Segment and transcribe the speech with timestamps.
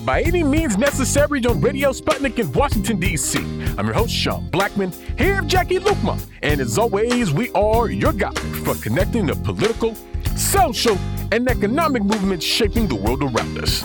[0.00, 3.38] to By Any Means Necessary on Radio Sputnik in Washington, D.C.
[3.78, 6.20] I'm your host, Sean Blackmon, here with Jacquie Luqman.
[6.42, 9.94] And as always, we are your guide for connecting the political,
[10.36, 10.96] social,
[11.32, 13.84] and economic movements shaping the world around us.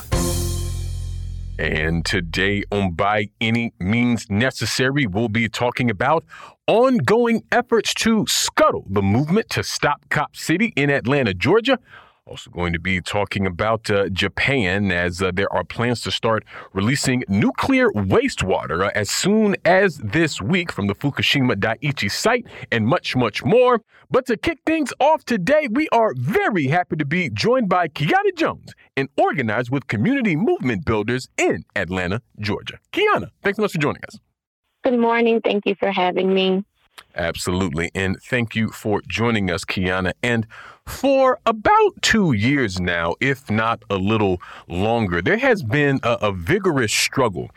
[1.58, 6.26] And today on By Any Means Necessary, we'll be talking about
[6.68, 11.80] ongoing efforts to scuttle the movement to stop Cop City in Atlanta, Georgia.
[12.28, 16.44] Also, going to be talking about uh, Japan as uh, there are plans to start
[16.74, 22.88] releasing nuclear wastewater uh, as soon as this week from the Fukushima Daiichi site, and
[22.88, 23.80] much, much more.
[24.10, 28.36] But to kick things off today, we are very happy to be joined by Keyanna
[28.36, 32.80] Jones, and organized with Community Movement Builders in Atlanta, Georgia.
[32.92, 34.18] Keyanna, thanks so much for joining us.
[34.84, 35.42] Good morning.
[35.42, 36.66] Thank you for having me.
[37.16, 37.92] Absolutely.
[37.94, 40.14] And thank you for joining us, Keyanna.
[40.24, 40.48] And
[40.88, 46.32] for about two years now, if not a little longer, there has been a, a
[46.32, 47.50] vigorous struggle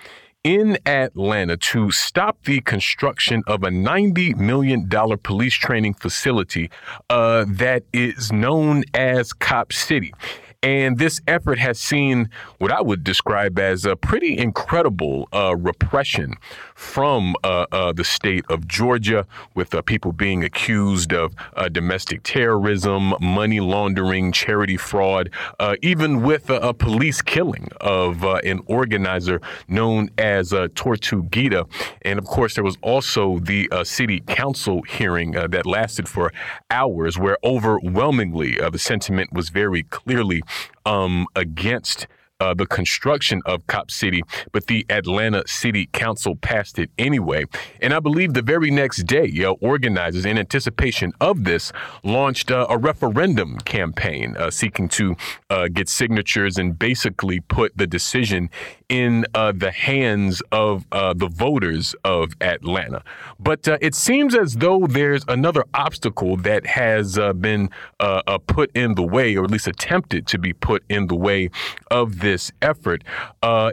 [0.45, 4.89] in Atlanta to stop the construction of a $90 million
[5.23, 6.70] police training facility
[7.11, 10.13] uh, that is known as Cop City.
[10.61, 16.34] And this effort has seen what I would describe as a pretty incredible uh, repression
[16.75, 22.25] from uh, uh, the state of Georgia, with uh, people being accused of uh, domestic
[22.25, 30.11] terrorism, money laundering, charity fraud, uh, even with a police killing of an organizer known
[30.19, 31.69] as Tortuguita.
[32.03, 36.33] And of course, there was also the city council hearing that lasted for
[36.69, 40.42] hours, where overwhelmingly the sentiment was very clearly
[40.85, 42.07] um, against
[42.41, 47.45] uh, the construction of Cop City, but the Atlanta City Council passed it anyway.
[47.81, 51.73] And I believe the very next day, uh, organizers, in anticipation of this,
[52.05, 55.17] launched uh, a referendum campaign uh, seeking to
[55.51, 58.51] uh, get signatures and basically put the decision
[58.89, 63.03] in uh, the hands of uh, the voters of Atlanta.
[63.39, 67.69] But uh, it seems as though there's another obstacle that has uh, been
[68.01, 71.51] uh, put in the way, or at least attempted to be put in the way
[71.91, 73.05] of this effort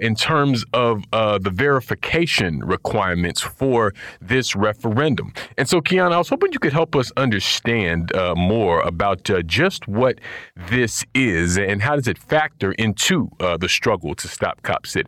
[0.01, 5.33] in terms of the verification requirements for this referendum.
[5.57, 10.19] And so, Keyanna, I was hoping you could help us understand more about just what
[10.55, 15.04] this is and how does it factor into the struggle to stop Cop City.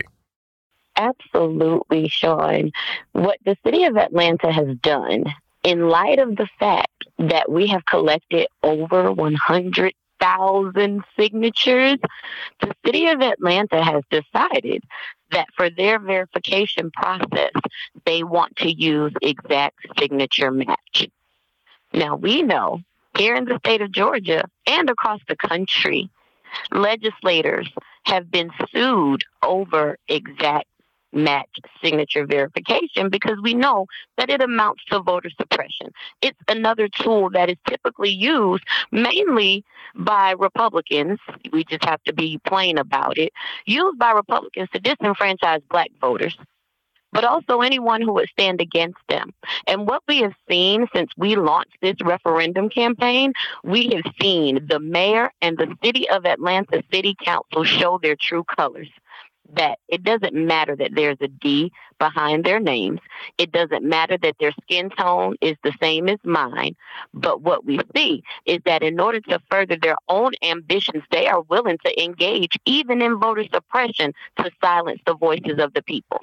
[0.98, 2.72] Absolutely, Sean.
[3.12, 5.26] What the city of Atlanta has done,
[5.64, 11.98] in light of the fact that we have collected over 100,000 signatures,
[12.62, 14.84] the city of Atlanta has decided
[15.32, 17.52] that for their verification process,
[18.06, 21.08] they want to use exact signature match.
[21.94, 22.82] Now, we know
[23.18, 26.10] here in the state of Georgia and across the country,
[26.72, 27.70] legislators
[28.04, 30.68] have been sued over exact
[31.18, 31.50] match
[31.84, 35.92] signature verification because we know that it amounts to voter suppression.
[36.22, 41.20] It's another tool that is typically used mainly by Republicans.
[41.52, 43.34] We just have to be plain about it.
[43.66, 46.38] Used by Republicans to disenfranchise black voters.
[47.14, 49.32] But also anyone who would stand against them.
[49.66, 53.32] And what we have seen since we launched this referendum campaign,
[53.64, 58.44] we have seen the mayor and the city of Atlanta City Council show their true
[58.44, 58.90] colors
[59.54, 63.00] that it doesn't matter that there's a D behind their names.
[63.38, 66.76] It doesn't matter that their skin tone is the same as mine.
[67.14, 71.42] But what we see is that in order to further their own ambitions, they are
[71.42, 76.22] willing to engage even in voter suppression to silence the voices of the people.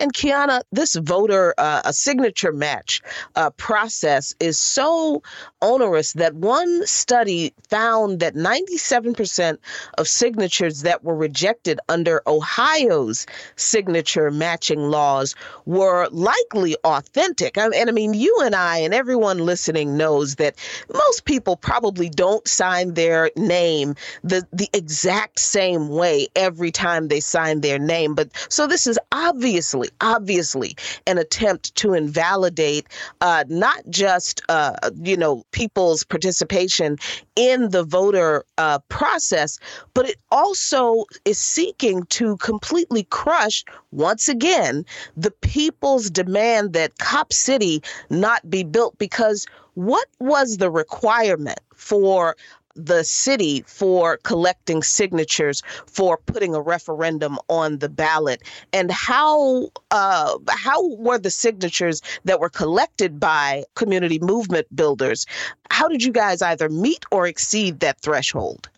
[0.00, 3.00] And Keyanna, this voter uh, a signature match
[3.36, 5.22] uh, process is so
[5.62, 9.58] onerous that one study found that 97%
[9.98, 15.34] of signatures that were rejected under Ohio's signature matching laws
[15.64, 17.56] were likely authentic.
[17.56, 20.56] And I mean, you and I and everyone listening knows that
[20.92, 27.20] most people probably don't sign their name the the exact same way every time they
[27.20, 28.14] sign their name.
[28.14, 30.76] But so this is obviously obviously,
[31.06, 32.86] an attempt to invalidate
[33.20, 36.96] uh, not just uh, you know people's participation
[37.36, 39.58] in the voter uh, process,
[39.94, 44.84] but it also is seeking to completely crush once again
[45.16, 52.36] the people's demand that Cop City not be built because what was the requirement for
[52.74, 58.42] the city for collecting signatures for putting a referendum on the ballot.
[58.72, 65.26] And how uh, how were the signatures that were collected by community movement builders?
[65.70, 68.68] How did you guys either meet or exceed that threshold?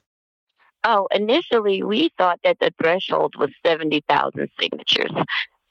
[0.84, 5.10] Oh, initially we thought that the threshold was 70,000 signatures,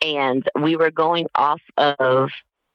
[0.01, 2.29] and we were going off of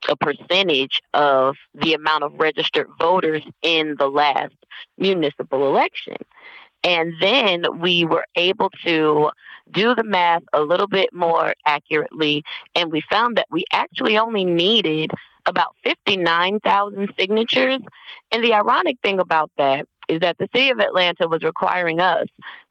[0.08, 4.54] a percentage of the amount of registered voters in the last
[4.98, 6.16] municipal election.
[6.82, 9.30] And then we were able to
[9.70, 12.42] do the math a little bit more accurately,
[12.74, 15.10] and we found that we actually only needed
[15.46, 17.80] about 59,000 signatures.
[18.32, 22.26] And the ironic thing about that is that the city of Atlanta was requiring us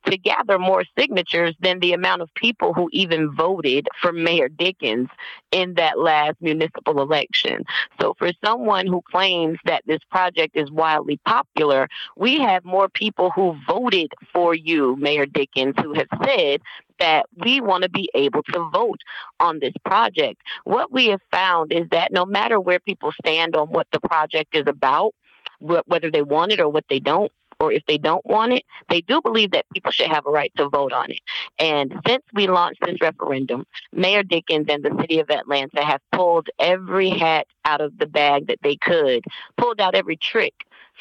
[0.05, 5.07] to gather more signatures than the amount of people who even voted for Mayor Dickens
[5.51, 7.63] in that last municipal election.
[8.01, 11.87] So, for someone who claims that this project is wildly popular,
[12.17, 16.61] we have more people who voted for you, Mayor Dickens, who have said
[16.99, 18.99] that we want to be able to vote
[19.39, 20.41] on this project.
[20.65, 24.53] What we have found is that no matter where people stand on what the project
[24.55, 25.13] is about,
[25.59, 29.01] whether they want it or what they don't, or if they don't want it, they
[29.01, 31.19] do believe that people should have a right to vote on it.
[31.59, 36.47] And since we launched this referendum, Mayor Dickens and the city of Atlanta have pulled
[36.57, 39.25] every hat out of the bag that they could,
[39.57, 40.53] pulled out every trick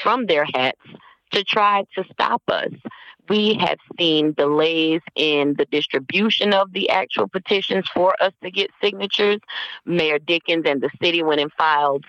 [0.02, 0.80] from their hats
[1.30, 2.72] to try to stop us.
[3.28, 8.70] We have seen delays in the distribution of the actual petitions for us to get
[8.82, 9.38] signatures.
[9.84, 12.06] Mayor Dickens and the city went and filed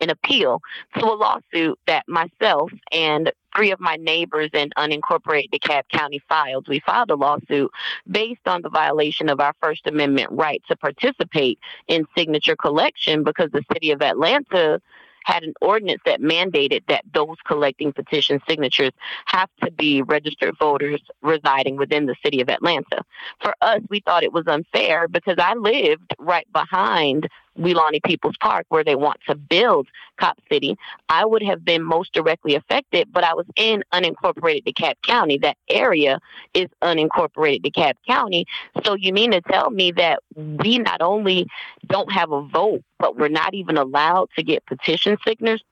[0.00, 0.60] an appeal
[0.98, 6.68] to a lawsuit that myself and three of my neighbors in unincorporated DeKalb County filed.
[6.68, 7.70] We filed a lawsuit
[8.10, 11.58] based on the violation of our First Amendment right to participate
[11.88, 14.80] in signature collection because the city of Atlanta
[15.24, 18.92] had an ordinance that mandated that those collecting petition signatures
[19.26, 23.02] have to be registered voters residing within the city of Atlanta.
[23.42, 28.66] For us, we thought it was unfair because I lived right behind Weelaunee People's Park
[28.68, 29.88] where they want to build
[30.18, 30.76] Cop City,
[31.08, 35.38] I would have been most directly affected, but I was in unincorporated DeKalb County.
[35.38, 36.20] That area
[36.54, 38.46] is unincorporated DeKalb County.
[38.84, 41.46] So you mean to tell me that we not only
[41.86, 45.62] don't have a vote, but we're not even allowed to get petition signatures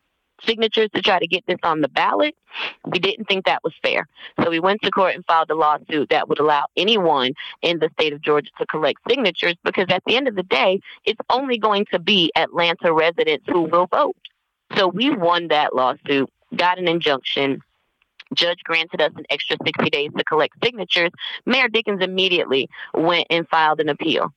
[0.44, 2.36] signatures to try to get this on the ballot.
[2.84, 4.06] We didn't think that was fair.
[4.42, 7.32] So we went to court and filed a lawsuit that would allow anyone
[7.62, 10.80] in the state of Georgia to collect signatures because at the end of the day,
[11.04, 14.16] it's only going to be Atlanta residents who will vote.
[14.76, 17.62] So we won that lawsuit, got an injunction.
[18.34, 21.10] Judge granted us an extra 60 days to collect signatures.
[21.46, 24.32] Mayor Dickens immediately went and filed an appeal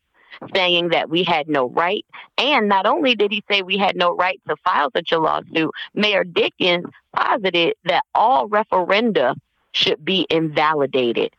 [0.53, 2.05] saying that we had no right.
[2.37, 5.71] And not only did he say we had no right to file such a lawsuit,
[5.93, 9.35] Mayor Dickens posited that all referenda
[9.73, 11.33] should be invalidated.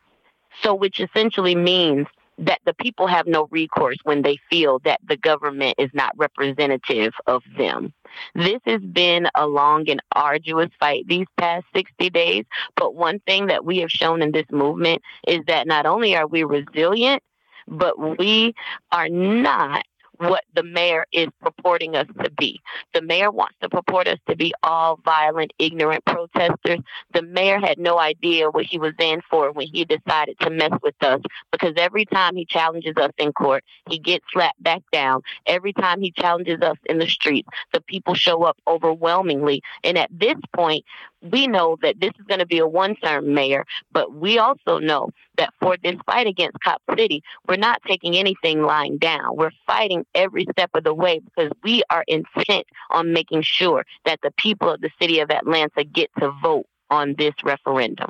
[0.61, 2.07] So, which essentially means
[2.37, 7.13] that the people have no recourse when they feel that the government is not representative
[7.27, 7.93] of them.
[8.35, 12.45] This has been a long and arduous fight these past 60 days,
[12.75, 16.27] but one thing that we have shown in this movement is that not only are
[16.27, 17.21] we resilient,
[17.67, 18.53] but we
[18.91, 19.85] are not
[20.17, 22.61] what the mayor is purporting us to be.
[22.93, 26.79] The mayor wants to purport us to be all violent, ignorant protesters.
[27.13, 30.71] The mayor had no idea what he was in for when he decided to mess
[30.81, 31.21] with us
[31.51, 35.21] because every time he challenges us in court, he gets slapped back down.
[35.45, 39.61] Every time he challenges us in the streets, the people show up overwhelmingly.
[39.83, 40.85] And at this point,
[41.31, 44.79] we know that this is going to be a one term mayor, but we also
[44.79, 49.35] know that for this fight against Cop City, we're not taking anything lying down.
[49.35, 54.19] We're fighting every step of the way because we are intent on making sure that
[54.21, 58.09] the people of the city of Atlanta get to vote on this referendum.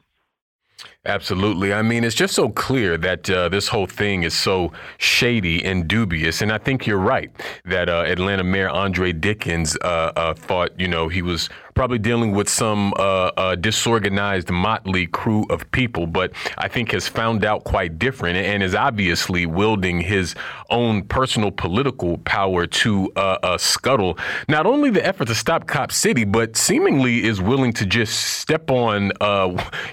[1.05, 1.73] Absolutely.
[1.73, 5.87] I mean, it's just so clear that uh, this whole thing is so shady and
[5.87, 6.41] dubious.
[6.41, 7.29] And I think you're right
[7.65, 12.31] that uh, Atlanta Mayor Andre Dickens uh, uh thought, you know, he was probably dealing
[12.31, 17.63] with some uh, uh, disorganized motley crew of people, but I think has found out
[17.63, 20.35] quite different and is obviously wielding his
[20.69, 23.11] own personal political power to
[23.57, 28.13] scuttle not only the effort to stop Cop City, but seemingly is willing to just
[28.39, 29.11] step on,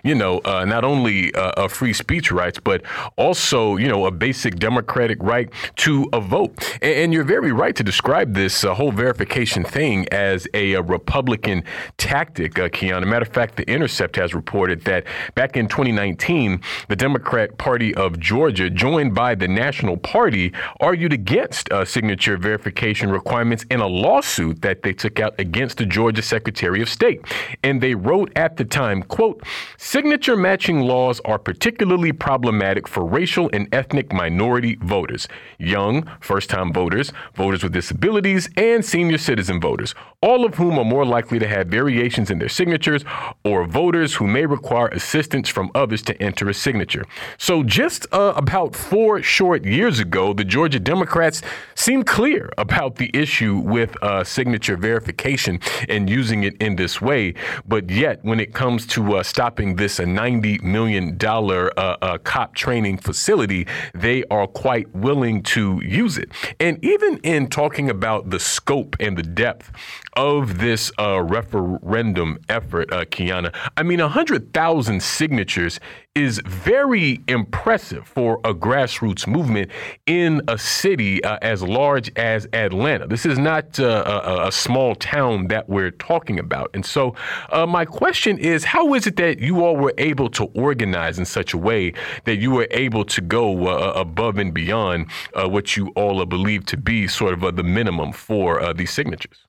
[0.02, 2.82] you know, not only uh, free speech rights, but
[3.16, 6.78] also, you know, a basic democratic right to a vote.
[6.82, 10.82] And, and you're very right to describe this uh, whole verification thing as a, a
[10.82, 11.64] Republican
[11.98, 13.06] tactic, uh, Keyanna.
[13.06, 18.18] Matter of fact, The Intercept has reported that back in 2019, the Democrat Party of
[18.18, 24.62] Georgia, joined by the National Party, argued against uh, signature verification requirements in a lawsuit
[24.62, 27.20] that they took out against the Georgia Secretary of State.
[27.62, 29.42] And they wrote at the time, quote,
[29.76, 36.72] signature matching laws are particularly problematic for racial and ethnic minority voters, young, first time
[36.72, 41.46] voters, voters with disabilities, and senior citizen voters, all of whom are more likely to
[41.46, 43.04] have have variations in their signatures
[43.44, 47.04] or voters who may require assistance from others to enter a signature.
[47.38, 51.42] So, just uh, about four short years ago, the Georgia Democrats
[51.74, 57.34] seemed clear about the issue with uh, signature verification and using it in this way.
[57.66, 62.98] But yet, when it comes to uh, stopping this $90 million uh, uh, cop training
[62.98, 66.30] facility, they are quite willing to use it.
[66.58, 69.70] And even in talking about the scope and the depth
[70.14, 71.20] of this uh,
[71.54, 75.80] referendum effort, uh, Keyanna, I mean, 100,000 signatures
[76.16, 79.70] is very impressive for a grassroots movement
[80.06, 83.06] in a city uh, as large as Atlanta.
[83.06, 86.70] This is not uh, a, a, small town that we're talking about.
[86.74, 87.14] And so,
[87.50, 91.24] uh, my question is how is it that you all were able to organize in
[91.24, 91.92] such a way
[92.24, 96.66] that you were able to go uh, above and beyond uh, what you all believe
[96.66, 99.46] to be sort of uh, the minimum for these signatures?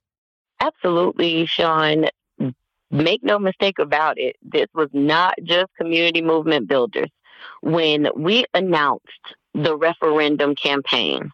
[0.62, 2.06] Absolutely, Sean
[2.92, 7.10] make no mistake about it, this was not just community movement builders.
[7.62, 9.08] When we announced
[9.54, 11.32] the referendum campaign,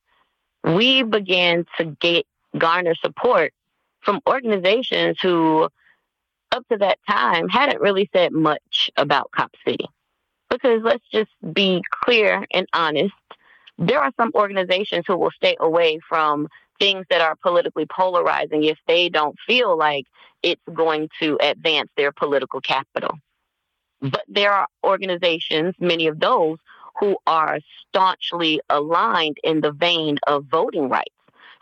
[0.64, 2.26] we began to get
[2.58, 3.54] garner support
[4.02, 5.68] from organizations who,
[6.52, 9.88] up to that time, hadn't really said much about Cop City.
[10.50, 13.14] Because let's just be clear and honest,
[13.78, 16.48] there are some organizations who will stay away from
[16.80, 20.06] things that are politically polarizing if they don't feel like
[20.44, 23.18] it's going to advance their political capital.
[24.02, 26.58] But there are organizations, many of those,
[27.00, 31.14] who are staunchly aligned in the vein of voting rights.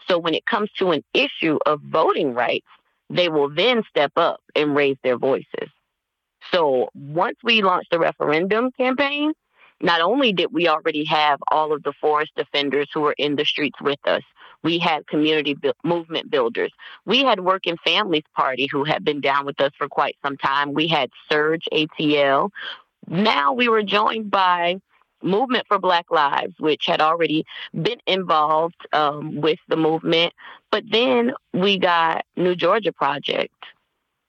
[0.07, 2.67] So when it comes to an issue of voting rights,
[3.09, 5.69] they will then step up and raise their voices.
[6.51, 9.33] So once we launched the referendum campaign,
[9.81, 13.45] not only did we already have all of the forest defenders who were in the
[13.45, 14.23] streets with us,
[14.65, 16.71] we had community bu- movement builders.
[17.05, 20.73] We had Working Families Party who had been down with us for quite some time.
[20.73, 22.49] We had Surge ATL.
[23.07, 24.81] Now we were joined by
[25.21, 27.45] Movement for Black Lives, which had already
[27.79, 30.33] been involved um, with the movement.
[30.71, 33.53] But then we got New Georgia Project.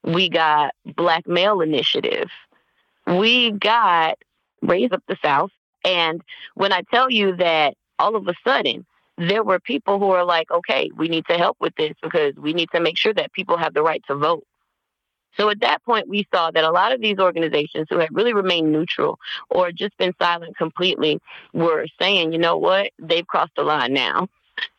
[0.04, 2.28] We got Black Male Initiative.
[3.06, 4.18] We got
[4.60, 5.50] Raise Up the South.
[5.82, 6.20] And
[6.56, 8.84] when I tell you that all of a sudden
[9.18, 12.52] there were people who are like, okay, we need to help with this because we
[12.52, 14.44] need to make sure that people have the right to vote.
[15.36, 18.32] So at that point, we saw that a lot of these organizations who had really
[18.32, 19.18] remained neutral
[19.50, 21.20] or just been silent completely
[21.52, 24.28] were saying, you know what, they've crossed the line now.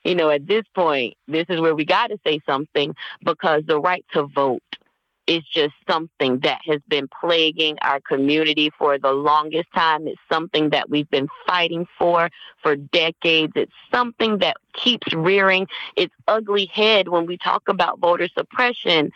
[0.03, 3.79] You know, at this point, this is where we got to say something because the
[3.79, 4.63] right to vote
[5.27, 10.07] is just something that has been plaguing our community for the longest time.
[10.07, 12.29] It's something that we've been fighting for
[12.63, 13.53] for decades.
[13.55, 19.11] It's something that keeps rearing its ugly head when we talk about voter suppression.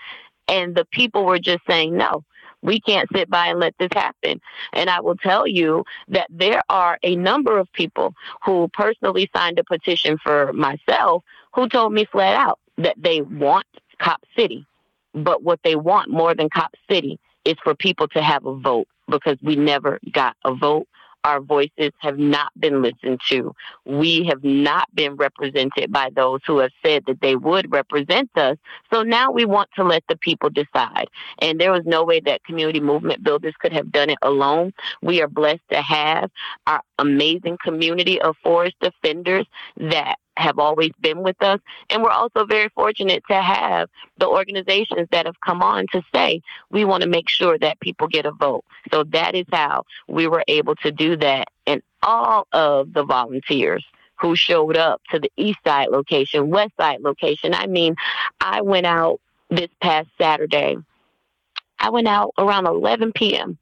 [0.48, 2.26] And the people were just saying, no,
[2.62, 4.42] we can't sit by and let this happen.
[4.74, 8.14] And I will tell you that there are a number of people
[8.44, 13.66] who personally signed a petition for myself who told me flat out that they want
[14.00, 14.66] Cop City
[15.14, 18.88] but what they want more than Cop City is for people to have a vote
[19.10, 20.88] because we never got a vote.
[21.24, 23.54] Our voices have not been listened to.
[23.86, 28.58] We have not been represented by those who have said that they would represent us.
[28.92, 31.10] So now we want to let the people decide.
[31.40, 34.74] And there was no way that community movement builders could have done it alone.
[35.04, 36.32] We are blessed to have
[36.66, 39.46] our amazing community of forest defenders
[39.78, 41.60] that have always been with us.
[41.90, 46.42] And we're also very fortunate to have the organizations that have come on to say,
[46.70, 48.64] we want to make sure that people get a vote.
[48.92, 51.50] So that is how we were able to do that.
[51.68, 53.86] And all of the volunteers
[54.20, 57.54] who showed up to the East Side location, West Side location.
[57.54, 57.96] I mean,
[58.40, 59.20] I went out
[59.50, 60.78] this past Saturday.
[61.80, 63.58] I went out around 11 p.m.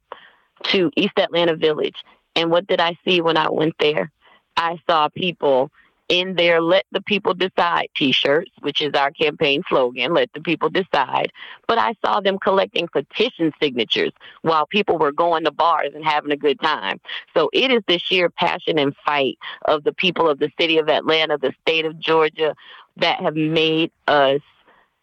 [0.64, 1.96] to East Atlanta Village.
[2.36, 4.12] And what did I see when I went there?
[4.56, 5.70] I saw people
[6.10, 10.40] in their Let the People Decide t shirts, which is our campaign slogan, Let the
[10.40, 11.32] People Decide.
[11.66, 14.12] But I saw them collecting petition signatures
[14.42, 17.00] while people were going to bars and having a good time.
[17.32, 20.88] So it is the sheer passion and fight of the people of the city of
[20.88, 22.56] Atlanta, the state of Georgia,
[22.96, 24.40] that have made us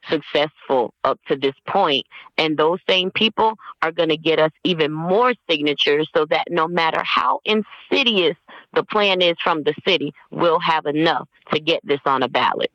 [0.10, 2.06] successful up to this point.
[2.38, 6.68] And those same people are going to get us even more signatures so that no
[6.68, 8.36] matter how insidious
[8.78, 12.72] the plan is from the city, we'll have enough to get this on a ballot.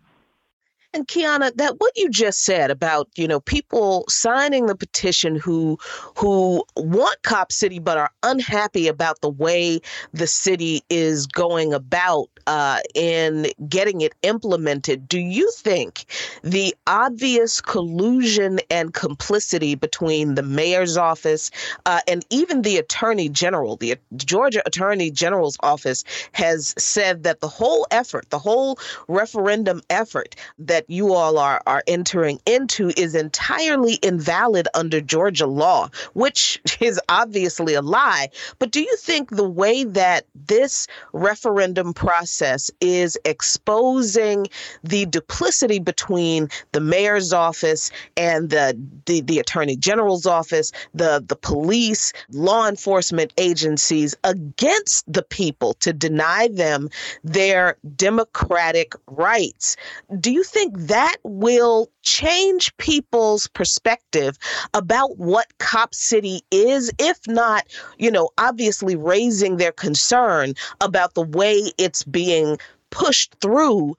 [0.94, 5.78] And Keyanna, that what you just said about, you know, people signing the petition who
[6.16, 9.80] who want Cop City but are unhappy about the way
[10.12, 15.08] the city is going about uh, in getting it implemented.
[15.08, 16.04] Do you think
[16.42, 21.50] the obvious collusion and complicity between the mayor's office
[21.86, 27.48] uh, and even the attorney general, the Georgia Attorney General's office, has said that the
[27.48, 33.94] whole effort, the whole referendum effort that you all are, are entering into is entirely
[34.02, 38.28] invalid under Georgia law, which is obviously a lie.
[38.58, 44.46] But do you think the way that this referendum process is exposing
[44.82, 51.36] the duplicity between the mayor's office and the, the, the attorney general's office, the, the
[51.36, 56.88] police, law enforcement agencies against the people to deny them
[57.24, 59.76] their democratic rights.
[60.18, 64.38] Do you think that will change people's perspective
[64.74, 67.64] about what Cop City is, if not,
[67.98, 72.58] you know, obviously raising their concern about the way it's being
[72.90, 73.94] pushed through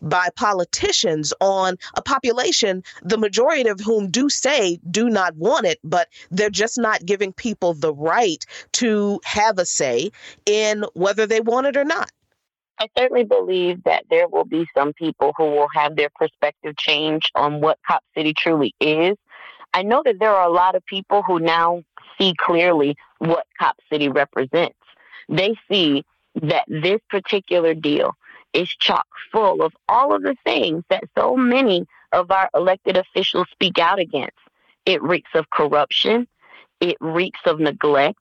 [0.00, 5.78] by politicians on a population, the majority of whom do say do not want it,
[5.84, 10.10] but they're just not giving people the right to have a say
[10.46, 12.10] in whether they want it or not.
[12.78, 17.30] I certainly believe that there will be some people who will have their perspective change
[17.34, 19.16] on what Cop City truly is.
[19.72, 21.82] I know that there are a lot of people who now
[22.18, 24.76] see clearly what Cop City represents.
[25.28, 26.04] They see
[26.42, 28.14] that this particular deal
[28.52, 33.46] is chock full of all of the things that so many of our elected officials
[33.52, 34.36] speak out against.
[34.84, 36.26] It reeks of corruption,
[36.80, 38.20] it reeks of neglect,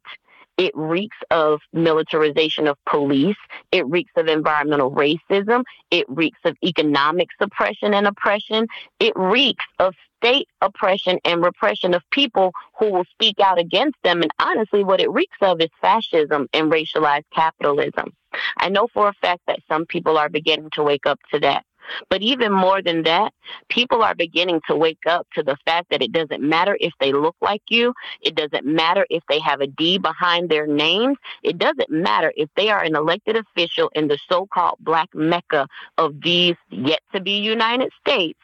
[0.58, 3.38] it reeks of militarization of police.
[3.72, 5.64] It reeks of environmental racism.
[5.92, 8.68] It reeks of economic suppression and oppression.
[9.00, 14.22] It reeks of state oppression and repression of people who will speak out against them.
[14.22, 18.14] And honestly, what it reeks of is fascism and racialized capitalism.
[18.58, 21.66] I know for a fact that some people are beginning to wake up to that.
[22.10, 23.34] But even more than that,
[23.70, 27.14] people are beginning to wake up to the fact that it doesn't matter if they
[27.14, 27.94] look like you.
[28.22, 31.18] It doesn't matter if they have a D behind their names.
[31.44, 35.68] It doesn't matter if they are an elected official in the so called black mecca
[35.98, 38.40] of these yet to be United States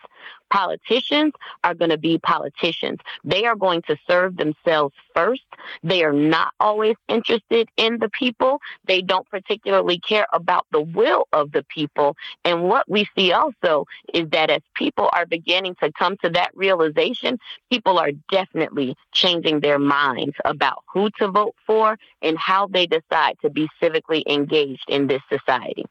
[0.51, 1.33] Politicians
[1.63, 2.99] are going to be politicians.
[3.23, 5.45] They are going to serve themselves first.
[5.81, 8.59] They are not always interested in the people.
[8.85, 12.17] They don't particularly care about the will of the people.
[12.43, 16.51] And what we see also is that as people are beginning to come to that
[16.53, 17.39] realization,
[17.71, 23.37] people are definitely changing their minds about who to vote for and how they decide
[23.41, 25.85] to be civically engaged in this society.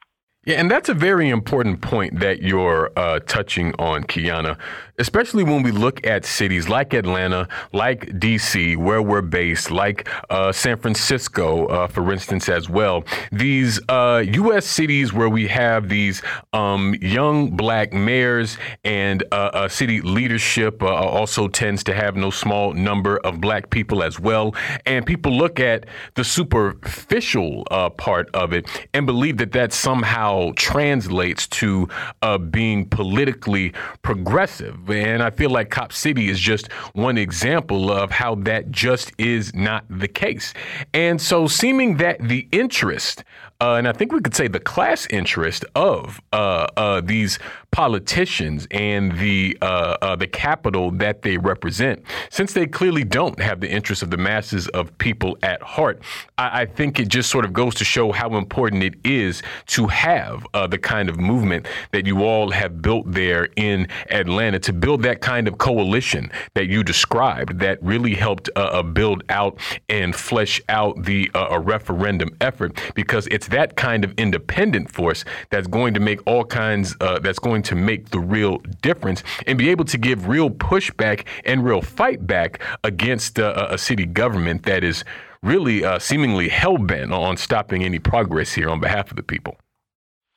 [0.47, 4.57] Yeah, and that's a very important point that you're uh, touching on, Keyanna,
[4.97, 10.51] especially when we look at cities like Atlanta, like DC, where we're based, like uh,
[10.51, 13.05] San Francisco, uh, for instance, as well.
[13.31, 13.91] These U.S.
[13.91, 16.23] Uh, cities where we have these
[16.55, 22.73] um, young black mayors and uh, city leadership uh, also tends to have no small
[22.73, 24.55] number of black people as well.
[24.87, 27.65] And people look at the superficial
[27.99, 31.89] part of it and believe that that's somehow translates to
[32.23, 34.91] uh, being politically progressive.
[34.91, 39.55] And I feel like Cop City is just one example of how that just is
[39.55, 40.55] not the case.
[40.95, 43.25] And so, seeming that the interest,
[43.61, 47.39] uh, and I think we could say the class interest of uh, uh these
[47.71, 53.61] politicians and the uh, uh, the capital that they represent, since they clearly don't have
[53.61, 56.03] the interests of the masses of people at heart,
[56.39, 59.87] I, I think it just sort of goes to show how important it is to
[59.89, 64.73] have uh, the kind of movement that you all have built there in Atlanta to
[64.73, 68.49] build that kind of coalition that you described that really helped
[68.95, 75.25] build out and flesh out the referendum effort because it's that kind of independent force
[75.51, 79.59] that's going to make all kinds that's going going to make the real difference and
[79.59, 84.63] be able to give real pushback and real fight back against uh, a city government
[84.63, 85.05] that is
[85.43, 89.57] really uh, seemingly hell bent on stopping any progress here on behalf of the people.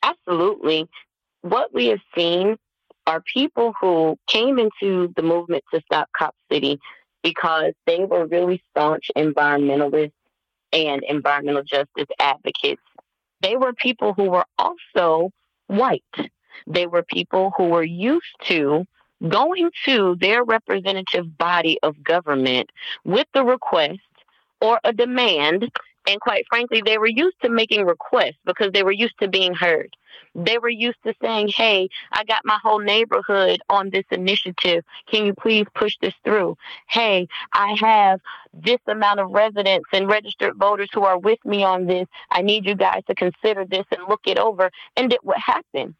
[0.01, 0.87] Absolutely.
[1.41, 2.57] What we have seen
[3.05, 6.79] are people who came into the movement to stop Cop City
[7.21, 10.13] because they were really staunch environmentalists
[10.71, 12.81] and environmental justice advocates.
[13.43, 15.31] They were people who were also
[15.67, 16.03] white.
[16.65, 18.85] They were people who were used to
[19.29, 22.71] going to their representative body of government
[23.05, 23.99] with the request
[24.61, 25.71] or a demand
[26.07, 29.53] And quite frankly, they were used to making requests because they were used to being
[29.53, 29.95] heard.
[30.35, 34.83] They were used to saying, Hey, I got my whole neighborhood on this initiative.
[35.07, 36.57] Can you please push this through?
[36.89, 38.19] Hey, I have
[38.53, 42.07] this amount of residents and registered voters who are with me on this.
[42.31, 44.69] I need you guys to consider this and look it over.
[44.97, 45.95] And it would happen.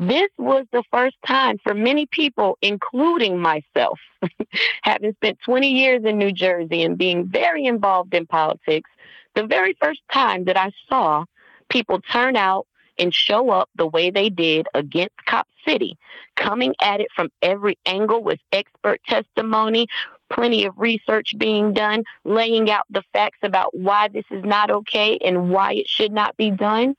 [0.00, 4.00] This was the first time for many people, including myself,
[4.82, 8.88] having spent 20 years in New Jersey and being very involved in politics,
[9.34, 11.24] the very first time that I saw
[11.68, 12.66] people turn out
[12.98, 15.96] and show up the way they did against Cop City,
[16.36, 19.86] coming at it from every angle with expert testimony,
[20.28, 25.18] plenty of research being done, laying out the facts about why this is not okay
[25.24, 26.94] and why it should not be done.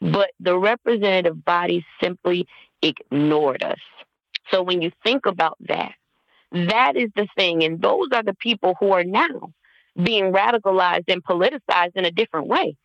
[0.00, 2.46] But the representative body simply
[2.82, 3.80] ignored us.
[4.50, 5.92] So when you think about that,
[6.52, 7.64] that is the thing.
[7.64, 9.52] And those are the people who are now
[10.00, 12.76] being radicalized and politicized in a different way.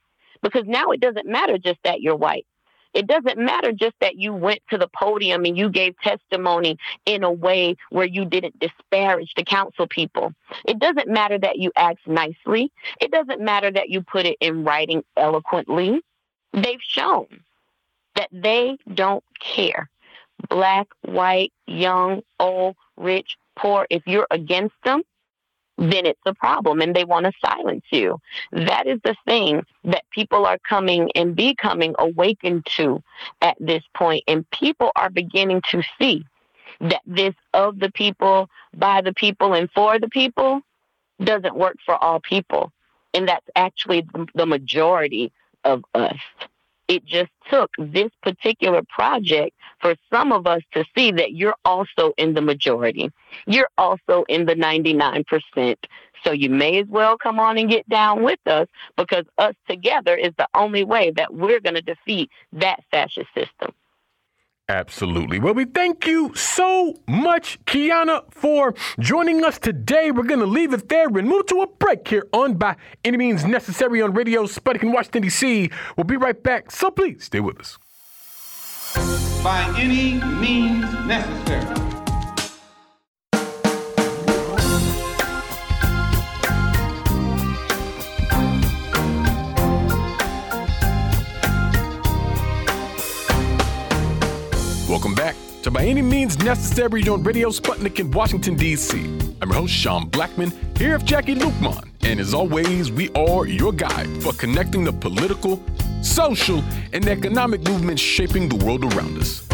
[0.42, 2.46] Because now it doesn't matter just that you're white.
[2.94, 7.24] It doesn't matter just that you went to the podium and you gave testimony in
[7.24, 10.34] a way where you didn't disparage the council people.
[10.66, 12.72] It doesn't matter that you asked nicely.
[13.00, 16.02] It doesn't matter that you put it in writing eloquently.
[16.54, 17.28] They've shown
[18.16, 19.90] that they don't care.
[20.50, 25.04] Black, white, young, old, rich, poor, if you're against them,
[25.78, 28.20] then it's a problem and they want to silence you.
[28.52, 33.04] That is the thing that people are coming and becoming awakened to
[33.42, 34.24] at this point.
[34.28, 36.26] And people are beginning to see
[36.82, 40.62] that this of the people, by the people, and for the people
[41.24, 42.72] doesn't work for all people.
[43.14, 45.32] And that's actually the majority
[45.64, 46.18] of us.
[46.88, 52.14] It just took this particular project for some of us to see that you're also
[52.18, 53.12] in the majority.
[53.46, 55.76] You're also in the 99%.
[56.24, 60.16] So you may as well come on and get down with us because us together
[60.16, 63.74] is the only way that we're going to defeat that fascist system.
[64.70, 65.40] Absolutely.
[65.40, 70.12] Well, we thank you so much, Keyanna, for joining us today.
[70.12, 72.76] We're going to leave it there and move to a break here on By
[73.06, 75.70] Any Means Necessary on Radio Sputnik in Washington, D.C.
[75.96, 77.78] We'll be right back, so please stay with us.
[79.42, 81.87] By any means necessary.
[94.98, 98.98] Welcome back to By Any Means Necessary on Radio Sputnik in Washington, D.C.
[99.44, 101.88] I'm your host, Sean Blackmon, here with Jacquie Luqman.
[102.02, 105.62] And as always, we are your guide for connecting the political,
[106.02, 109.48] social, and economic movements shaping the world around us.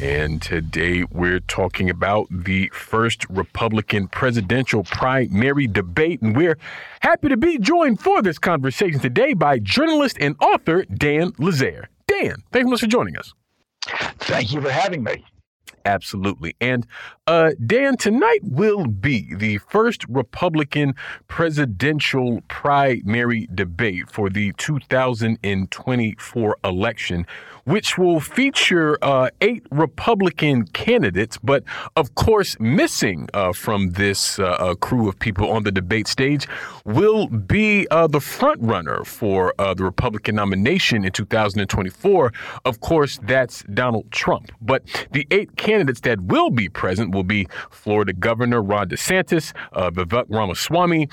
[0.00, 6.22] And today we're talking about the first Republican presidential primary debate.
[6.22, 6.58] And we're
[7.00, 11.86] happy to be joined for this conversation today by journalist and author Dan Lazare.
[12.06, 13.34] Dan, thanks so much for joining us.
[14.20, 15.24] Thank you for having me.
[15.86, 16.56] Absolutely.
[16.60, 16.86] And
[17.26, 20.94] uh, Dan, tonight will be the first Republican
[21.28, 27.26] presidential primary debate for the 2024 election
[27.64, 31.64] which will feature uh, eight Republican candidates, but
[31.96, 36.46] of course, missing uh, from this uh, uh crew of people on the debate stage
[36.84, 42.32] will be uh, the front runner for the Republican nomination in 2024.
[42.64, 44.52] Of course, that's Donald Trump.
[44.60, 50.26] But the eight candidates that will be present will be Florida Governor Ron DeSantis, Vivek
[50.28, 51.08] Ramaswamy,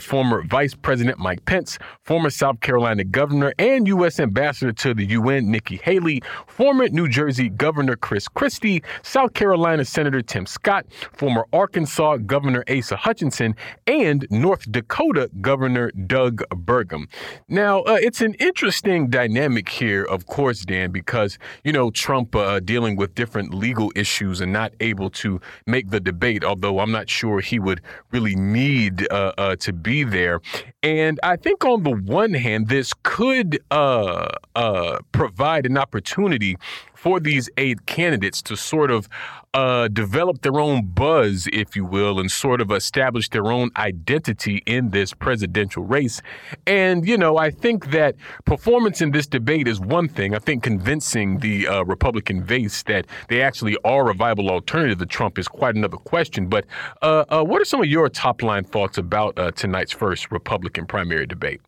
[0.00, 4.20] former Vice President Mike Pence, former South Carolina Governor and U.S.
[4.20, 5.93] Ambassador to the UN Nikki Haley.
[5.94, 12.64] Haley, former New Jersey Governor Chris Christie, South Carolina Senator Tim Scott, former Arkansas Governor
[12.68, 13.54] Asa Hutchinson,
[13.86, 17.06] and North Dakota Governor Doug Burgum.
[17.48, 22.58] Now, uh, it's an interesting dynamic here, of course, Dan, because, you know, Trump uh,
[22.58, 27.08] dealing with different legal issues and not able to make the debate, although I'm not
[27.08, 27.80] sure he would
[28.10, 30.40] really need uh, uh to be there.
[30.82, 36.56] And I think on the one hand, this could uh, uh, provide an opportunity
[37.04, 39.08] for these eight candidates to sort of
[39.52, 44.62] uh, develop their own buzz, if you will, and sort of establish their own identity
[44.64, 46.22] in this presidential race.
[46.66, 48.16] And, you know, I think that
[48.46, 50.34] performance in this debate is one thing.
[50.34, 55.06] I think convincing the uh, Republican base that they actually are a viable alternative to
[55.06, 56.48] Trump is quite another question.
[56.48, 56.64] But
[57.02, 60.86] uh, uh what are some of your top line thoughts about uh, tonight's first Republican
[60.86, 61.60] primary debate?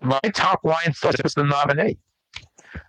[0.00, 1.98] My top line thoughts is the nominee.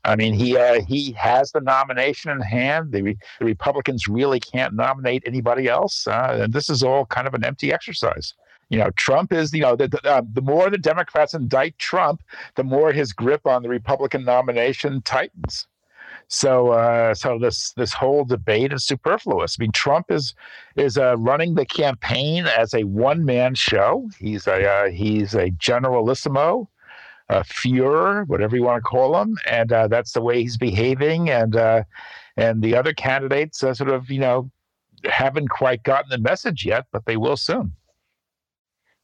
[0.04, 2.92] I mean, he uh, he has the nomination in hand.
[2.92, 3.02] The,
[3.40, 7.44] the Republicans really can't nominate anybody else, uh, and this is all kind of an
[7.44, 8.34] empty exercise.
[8.70, 12.22] You know, Trump is, you know, the, the, uh, the more the Democrats indict Trump,
[12.56, 15.68] the more his grip on the Republican nomination tightens.
[16.30, 19.58] So, uh, so this this whole debate is superfluous.
[19.60, 20.34] I mean, Trump is
[20.78, 24.10] is uh, running the campaign as a one man show.
[24.18, 26.70] He's a uh, he's a generalissimo,
[27.32, 31.30] a Fuhrer, whatever you want to call him, and uh, that's the way he's behaving.
[31.30, 31.84] And uh,
[32.38, 34.52] and the other candidates uh, sort of you know
[35.06, 37.74] haven't quite gotten the message yet, but they will soon.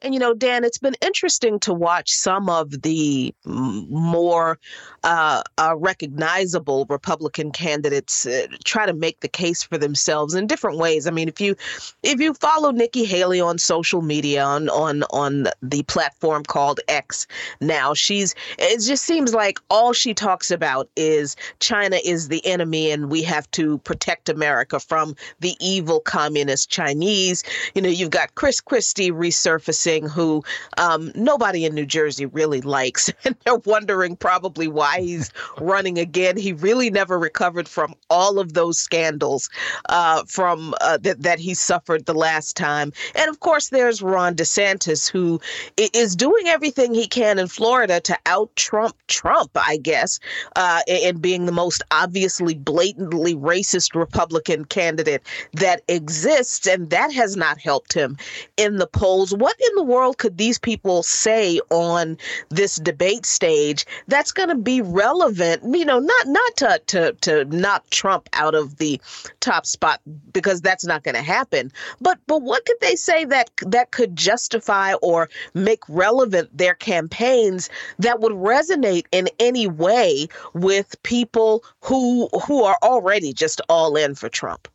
[0.04, 4.60] And you know, Dan, it's been interesting to watch some of the more
[5.04, 10.78] uh, uh, recognizable Republican candidates uh, try to make the case for themselves in different
[10.78, 11.08] ways.
[11.08, 11.56] I mean, if you
[12.04, 17.26] if you follow Nikki Haley on social media on on on the platform called X
[17.60, 22.92] now, she's it just seems like all she talks about is China is the enemy
[22.92, 27.44] and we have to protect America from the evil communist Chinese.
[27.74, 30.44] You know, you've got Chris Christie resurfacing who
[30.78, 33.12] um, nobody in New Jersey really likes.
[33.28, 36.38] And they're wondering probably why he's running again.
[36.38, 39.50] He really never recovered from all of those scandals
[39.90, 42.94] uh, from uh, that, that he suffered the last time.
[43.16, 45.42] And of course, there's Ron DeSantis, who
[45.78, 50.20] is doing everything he can in Florida to out Trump Trump, I guess,
[50.56, 55.24] uh, in being the most obviously blatantly racist Republican candidate
[55.54, 56.68] that exists.
[56.68, 58.18] And that has not helped him
[58.58, 59.34] in the polls.
[59.34, 62.18] What in the world could these people say on
[62.50, 65.64] this debate stage that's going to be relevant?
[65.64, 69.00] You know, not not to to to knock Trump out of the
[69.40, 70.02] top spot
[70.34, 71.72] because that's not going to happen.
[72.02, 77.70] But but what could they say that that could justify or make relevant their campaigns
[78.00, 84.16] that would resonate in any way with people who who are already just all in
[84.16, 84.68] for Trump?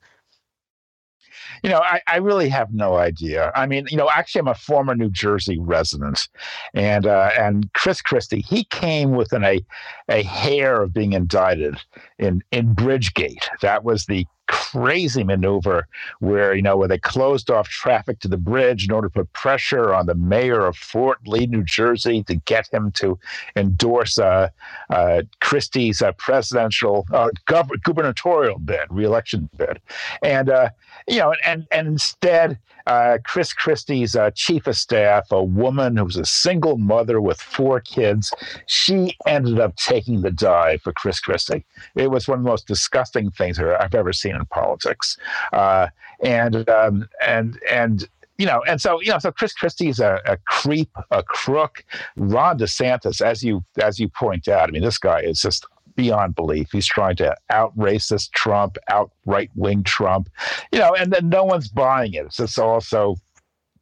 [1.63, 3.53] You know, I, I really have no idea.
[3.55, 6.29] I mean, you know, actually, I'm a former New Jersey resident,
[6.75, 9.65] and uh, and Chris Christie, he came within a
[10.09, 11.77] a hair of being indicted
[12.23, 13.45] in in Bridgegate.
[13.61, 15.87] That was the crazy maneuver
[16.21, 19.33] where you know where they closed off traffic to the bridge in order to put
[19.33, 23.19] pressure on the mayor of Fort Lee, New Jersey, to get him to
[23.57, 24.49] endorse uh,
[24.91, 29.81] uh, Christie's uh, presidential uh, gov- gubernatorial bid, reelection bid,
[30.23, 30.69] and uh,
[31.09, 32.59] you know, and and instead.
[32.87, 37.81] Uh, Chris Christie's chief of staff, a woman who was a single mother with four
[37.81, 38.33] kids,
[38.67, 41.65] she ended up taking the dive for Chris Christie.
[41.95, 45.17] It was one of the most disgusting things I've ever seen in politics,
[45.53, 45.89] uh,
[46.23, 50.37] and um, and and you know, and so you know, so Chris Christie's a, a
[50.47, 51.85] creep, a crook.
[52.17, 56.35] Ron DeSantis, as you as you point out, I mean, this guy is just beyond
[56.35, 56.69] belief.
[56.73, 60.29] He's trying to out racist Trump, out right wing Trump,
[60.73, 62.27] you know, and then no one's buying it.
[62.39, 63.17] It's also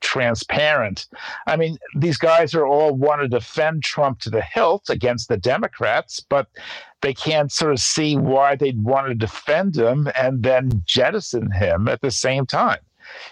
[0.01, 1.07] transparent.
[1.46, 5.37] I mean, these guys are all want to defend Trump to the hilt against the
[5.37, 6.49] Democrats, but
[7.03, 11.88] they can't sort of see why they'd want to defend him and then jettison him
[11.88, 12.79] at the same time.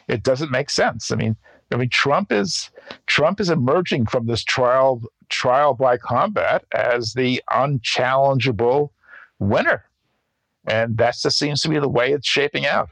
[0.09, 1.11] It doesn't make sense.
[1.11, 1.37] I mean,
[1.71, 2.71] I mean, Trump is
[3.07, 8.91] Trump is emerging from this trial trial by combat as the unchallengeable
[9.39, 9.85] winner,
[10.67, 12.89] and that just seems to be the way it's shaping out.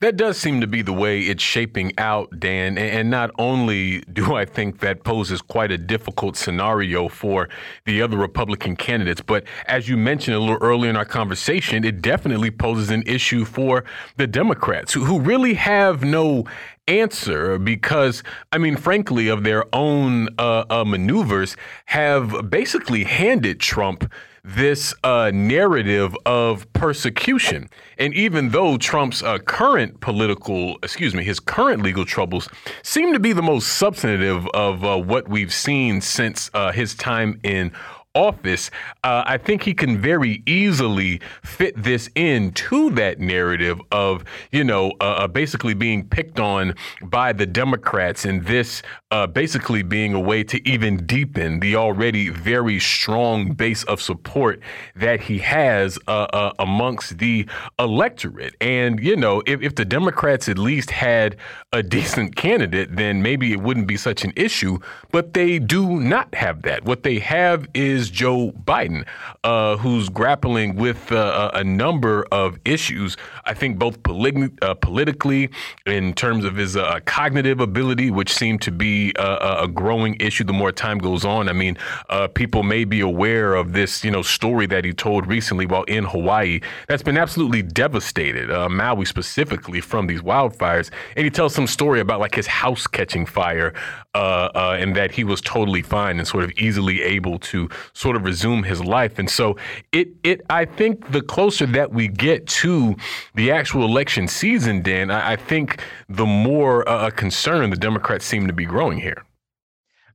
[0.00, 2.78] That does seem to be the way it's shaping out, Dan.
[2.78, 7.48] And not only do I think that poses quite a difficult scenario for
[7.84, 12.00] the other Republican candidates, but as you mentioned a little earlier in our conversation, it
[12.00, 13.84] definitely poses an issue for
[14.16, 16.44] the Democrats who, really have no
[16.86, 21.56] answer because, I mean, frankly, of their own uh, uh, maneuvers,
[21.86, 24.10] have basically handed Trump
[24.44, 27.68] this uh, narrative of persecution.
[27.98, 32.48] And even though Trump's uh, current political, excuse me, his current legal troubles
[32.82, 37.40] seem to be the most substantive of uh, what we've seen since uh, his time
[37.42, 37.72] in
[38.14, 38.70] office,
[39.04, 44.92] uh, I think he can very easily fit this into that narrative of, you know,
[45.00, 50.20] uh, uh, basically being picked on by the Democrats and this uh, basically being a
[50.20, 54.60] way to even deepen the already very strong base of support
[54.96, 57.46] that he has uh, uh, amongst the
[57.78, 58.54] electorate.
[58.60, 61.36] And, you know, if, if the Democrats at least had
[61.72, 64.78] a decent candidate, then maybe it wouldn't be such an issue.
[65.10, 66.84] But they do not have that.
[66.84, 69.04] What they have is is Joe Biden,
[69.42, 73.16] uh, who's grappling with uh, a number of issues.
[73.44, 75.50] I think both politi- uh, politically,
[75.84, 80.44] in terms of his uh, cognitive ability, which seem to be a, a, growing issue
[80.44, 81.48] the more time goes on.
[81.48, 81.76] I mean,
[82.08, 85.84] uh, people may be aware of this, you know, story that he told recently while
[85.84, 90.90] in Hawaii that's been absolutely devastated, uh, Maui specifically, from these wildfires.
[91.16, 93.74] And he tells some story about like his house catching fire
[94.14, 98.14] uh, uh, and that he was totally fine and sort of easily able to sort
[98.14, 99.18] of resume his life.
[99.18, 99.56] And so
[99.90, 102.94] it, it, I think the closer that we get to
[103.34, 108.46] the actual election season, Dan, I, I think the more uh, concerned the Democrats seem
[108.46, 109.24] to be growing here.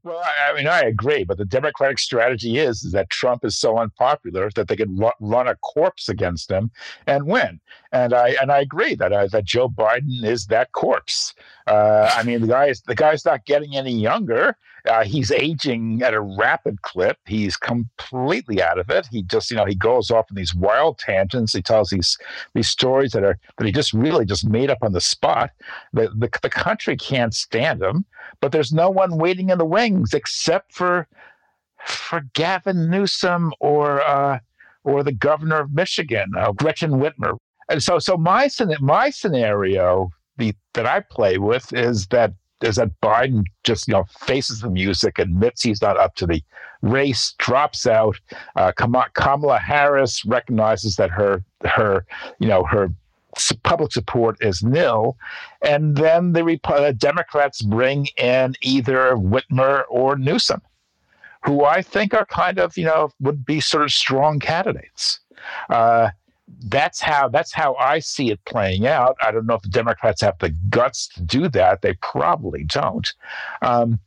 [0.03, 3.77] Well, I, mean, I agree, but the Democratic strategy is, is that Trump is so
[3.77, 6.71] unpopular that they could run a corpse against him
[7.07, 7.61] and win.
[7.93, 11.33] And I and I agree that uh, that Joe Biden is that corpse.
[11.67, 14.57] Uh, I mean, the guy's the guy's not getting any younger.
[14.89, 17.17] Uh, he's aging at a rapid clip.
[17.25, 19.07] He's completely out of it.
[19.09, 21.53] He just, you know, he goes off in these wild tangents.
[21.53, 22.17] He tells these
[22.53, 25.51] these stories that are that he just really just made up on the spot.
[25.93, 28.05] The the, the country can't stand him,
[28.43, 31.07] but there's no one waiting in the wings except for
[31.85, 34.39] for Gavin Newsom or uh,
[34.83, 37.37] or the governor of Michigan, uh, Gretchen Whitmer.
[37.69, 38.49] And so, so my
[38.81, 44.03] my scenario the, that I play with is that is that Biden just you know
[44.19, 46.43] faces the music, admits he's not up to the
[46.81, 48.19] race, drops out.
[48.57, 52.05] Uh, Kamala Harris recognizes that her her
[52.39, 52.89] you know her
[53.63, 55.17] public support is nil,
[55.61, 60.61] and then the uh, Democrats bring in either Whitmer or Newsom,
[61.43, 65.19] who I think are kind of you know would be sort of strong candidates.
[65.69, 66.09] Uh,
[66.65, 69.17] that's how that's how I see it playing out.
[69.21, 71.81] I don't know if the Democrats have the guts to do that.
[71.81, 73.11] They probably don't.
[73.61, 73.99] Um,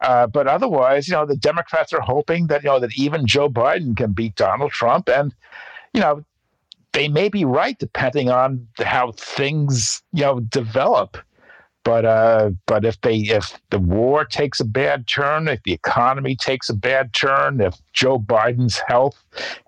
[0.00, 3.48] uh, but otherwise, you know, the Democrats are hoping that you know that even Joe
[3.48, 5.34] Biden can beat Donald Trump, and
[5.92, 6.24] you know,
[6.92, 11.16] they may be right depending on how things you know develop.
[11.84, 16.36] But uh, but if they if the war takes a bad turn, if the economy
[16.36, 19.22] takes a bad turn, if Joe Biden's health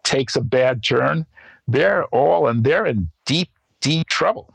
[0.05, 1.27] takes a bad turn,
[1.67, 4.55] they're all and they're in deep, deep trouble.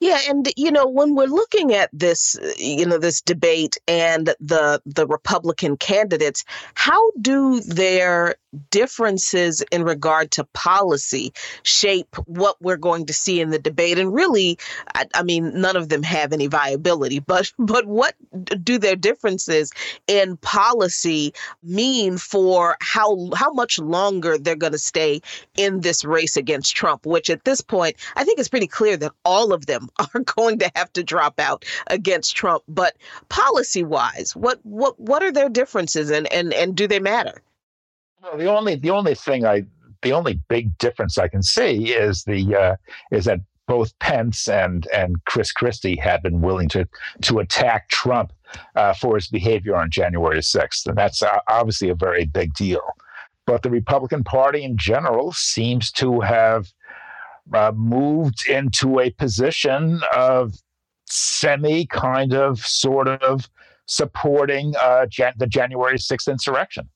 [0.00, 4.82] Yeah, and you know when we're looking at this, you know, this debate and the
[4.84, 8.34] the Republican candidates, how do their
[8.70, 13.98] differences in regard to policy shape what we're going to see in the debate.
[13.98, 14.58] And really
[14.94, 18.14] I, I, mean none of them have any viability but but what
[18.62, 19.72] do their differences
[20.06, 25.20] in policy mean for how how much longer they're going to stay
[25.56, 29.12] in this race against Trump which at this point I think it's pretty clear that
[29.24, 32.62] all of them are going to have to drop out against Trump.
[32.68, 32.96] But
[33.28, 37.42] policy wise what what what are their differences and and and do they matter
[38.24, 39.64] well, the only the only thing I
[40.02, 42.76] the only big difference I can see is the uh,
[43.10, 46.86] is that both Pence and and Chris Christie have been willing to
[47.22, 48.32] to attack Trump
[48.76, 52.82] uh, for his behavior on January 6th, and that's obviously a very big deal.
[53.46, 56.72] But the Republican Party in general seems to have
[57.52, 60.54] uh, moved into a position of
[61.06, 63.48] semi kind of sort of
[63.86, 66.88] supporting uh, Jan- the January 6th insurrection.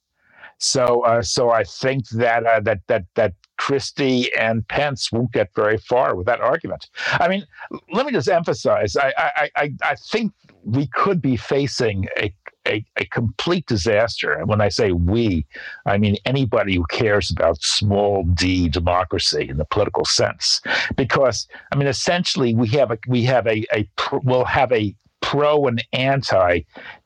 [0.59, 5.55] So, uh, so I think that uh, that that that Christie and Pence won't get
[5.55, 6.89] very far with that argument.
[7.13, 7.47] I mean,
[7.93, 10.33] let me just emphasize: I I I, I think
[10.65, 12.35] we could be facing a,
[12.67, 14.33] a, a complete disaster.
[14.33, 15.47] And when I say we,
[15.87, 20.61] I mean anybody who cares about small d democracy in the political sense.
[20.97, 23.89] Because I mean, essentially, we have a we have a, a
[24.25, 26.61] we'll have a pro and anti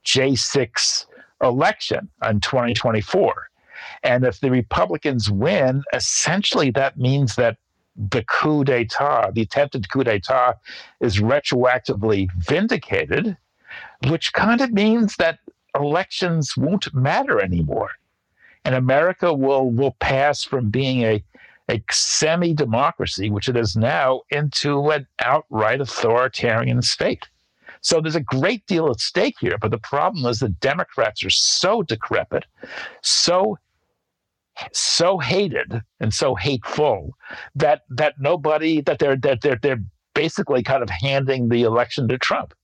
[0.05, 1.07] J six
[1.43, 3.49] election in 2024.
[4.03, 7.59] And if the Republicans win, essentially that means that
[7.97, 10.55] the coup d'etat, the attempted coup d'etat,
[11.01, 13.37] is retroactively vindicated,
[14.09, 15.39] which kind of means that
[15.79, 17.91] elections won't matter anymore.
[18.65, 21.23] And America will, will pass from being a,
[21.69, 27.29] a semi democracy, which it is now, into an outright authoritarian state.
[27.83, 29.59] So there's a great deal at stake here.
[29.61, 32.47] But the problem is the Democrats are so decrepit,
[33.03, 33.59] so
[34.73, 37.17] so hated and so hateful
[37.55, 39.83] that that nobody that they're that they're they're
[40.15, 42.55] basically kind of handing the election to Trump.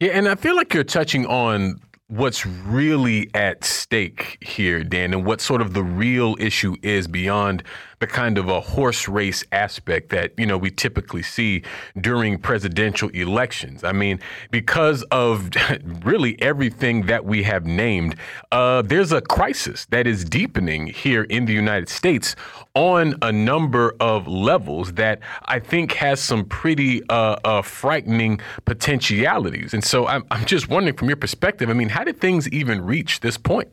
[0.00, 5.24] Yeah, and I feel like you're touching on what's really at stake here, Dan, and
[5.24, 7.62] what sort of the real issue is beyond
[8.02, 11.62] the kind of a horse race aspect that, you know, we typically see
[12.00, 13.84] during presidential elections.
[13.84, 14.18] I mean,
[14.50, 15.50] because of
[16.04, 18.16] really everything that we have named,
[18.50, 22.34] uh, there's a crisis that is deepening here in the United States
[22.74, 29.74] on a number of levels that I think has some pretty uh, uh, frightening potentialities.
[29.74, 32.80] And so I'm, I'm just wondering, from your perspective, I mean, how did things even
[32.80, 33.68] reach this point?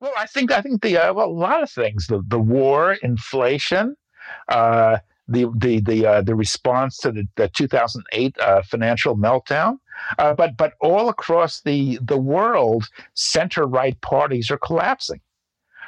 [0.00, 2.94] Well, I think I think the uh, well, a lot of things the the war,
[3.02, 3.96] inflation,
[4.48, 9.78] uh, the the the uh, the response to the, the 2008 uh, financial meltdown,
[10.18, 15.20] uh, but but all across the the world, center right parties are collapsing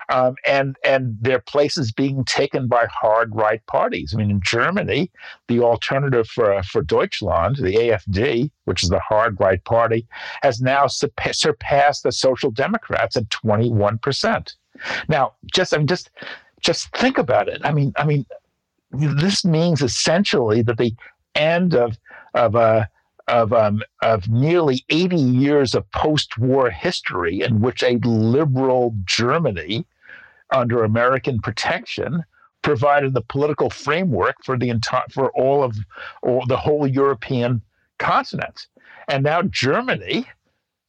[0.08, 4.12] um, and and their places being taken by hard right parties.
[4.14, 5.10] I mean, in Germany,
[5.48, 10.06] the alternative for for Deutschland, the AFD, which is the hard right party,
[10.42, 14.54] has now surpassed the Social Democrats at 21 percent.
[15.08, 16.10] Now, just I mean, just
[16.60, 17.60] just think about it.
[17.64, 18.24] I mean, I mean,
[18.90, 20.94] this means essentially that the
[21.34, 21.98] end of
[22.34, 22.86] of uh,
[23.28, 29.86] of, um, of nearly 80 years of post war history in which a liberal Germany
[30.50, 32.24] under American protection
[32.62, 35.76] provided the political framework for the entire for all of
[36.22, 37.62] or the whole European
[37.98, 38.66] continent.
[39.08, 40.26] And now Germany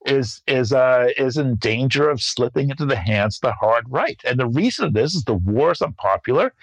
[0.06, 4.20] is is uh, is in danger of slipping into the hands of the hard right.
[4.26, 6.54] And the reason of this is the war is unpopular,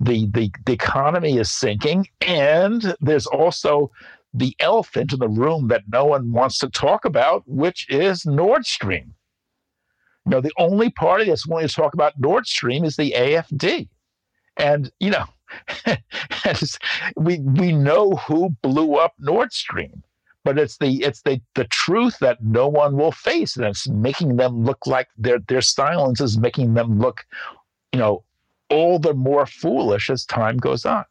[0.00, 3.90] the, the the economy is sinking, and there's also
[4.34, 8.66] the elephant in the room that no one wants to talk about, which is Nord
[8.66, 9.14] Stream.
[10.26, 13.88] You know, the only party that's willing to talk about Nord Stream is the AFD.
[14.56, 15.24] And, you know,
[17.16, 20.02] we we know who blew up Nord Stream,
[20.44, 24.36] but it's the it's the the truth that no one will face, and it's making
[24.36, 27.24] them look like their their silence is making them look,
[27.92, 28.24] you know,
[28.70, 31.04] all the more foolish as time goes on.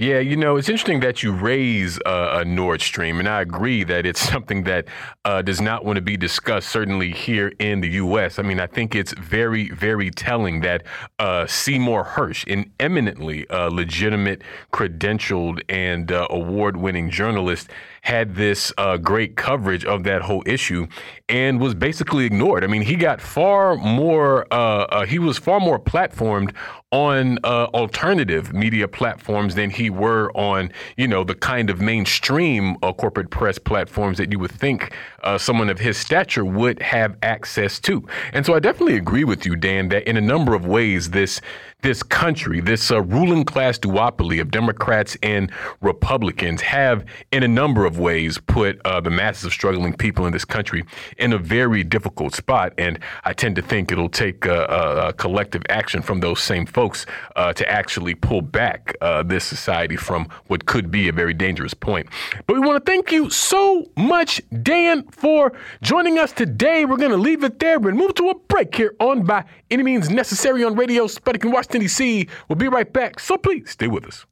[0.00, 3.82] Yeah, you know, it's interesting that you raise uh, a Nord Stream, and I agree
[3.82, 4.86] that it's something that
[5.24, 8.38] uh, does not want to be discussed, certainly here in the U.S.
[8.38, 10.84] I mean, I think it's very, very telling that
[11.18, 14.42] uh, Seymour Hersh, an eminently uh, legitimate,
[14.72, 17.68] credentialed, and uh, award winning journalist,
[18.08, 20.86] had this uh, great coverage of that whole issue
[21.28, 22.64] and was basically ignored.
[22.64, 26.54] I mean, he got far more, uh, uh, he was far more platformed
[26.90, 32.78] on uh, alternative media platforms than he were on, you know, the kind of mainstream
[32.82, 37.14] uh, corporate press platforms that you would think uh, someone of his stature would have
[37.22, 38.02] access to.
[38.32, 41.42] And so I definitely agree with you, Dan, that in a number of ways, this
[41.80, 47.97] this country, this ruling class duopoly of Democrats and Republicans have, in a number of
[47.98, 50.84] ways, put uh, the masses of struggling people in this country
[51.18, 52.72] in a very difficult spot.
[52.78, 57.52] And I tend to think it'll take a collective action from those same folks uh,
[57.52, 62.08] to actually pull back uh, this society from what could be a very dangerous point.
[62.46, 66.84] But we want to thank you so much, Dan, for joining us today.
[66.84, 69.82] We're going to leave it there and move to a break here on By Any
[69.82, 72.28] Means Necessary on Radio Sputnik in Washington, D.C.
[72.48, 74.26] We'll be right back, so please stay with us.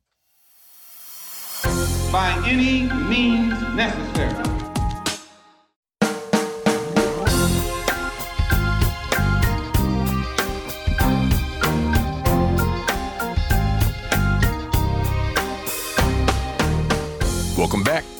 [2.13, 4.35] By any means necessary.
[17.57, 18.05] Welcome back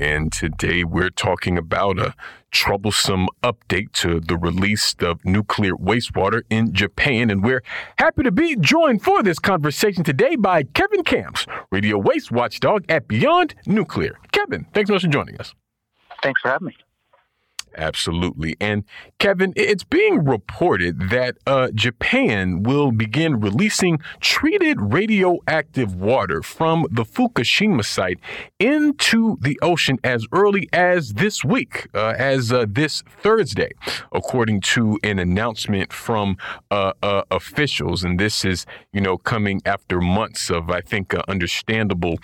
[0.00, 2.14] And today we're talking about a
[2.50, 7.30] troublesome update to the release of nuclear wastewater in Japan.
[7.30, 7.62] And we're
[7.98, 13.06] happy to be joined for this conversation today by Kevin Kamps, radio waste watchdog at
[13.06, 14.18] Beyond Nuclear.
[14.32, 15.54] Kevin, thanks so much for joining us.
[16.22, 16.76] Thanks for having me.
[17.76, 18.56] Absolutely.
[18.60, 18.84] And
[19.18, 27.04] Kevin, it's being reported that uh, Japan will begin releasing treated radioactive water from the
[27.04, 28.18] Fukushima site
[28.58, 33.70] into the ocean as early as this week, uh, as uh, this Thursday,
[34.12, 36.36] according to an announcement from
[36.70, 38.04] uh, uh, officials.
[38.04, 42.18] And this is, you know, coming after months of, I think, uh, understandable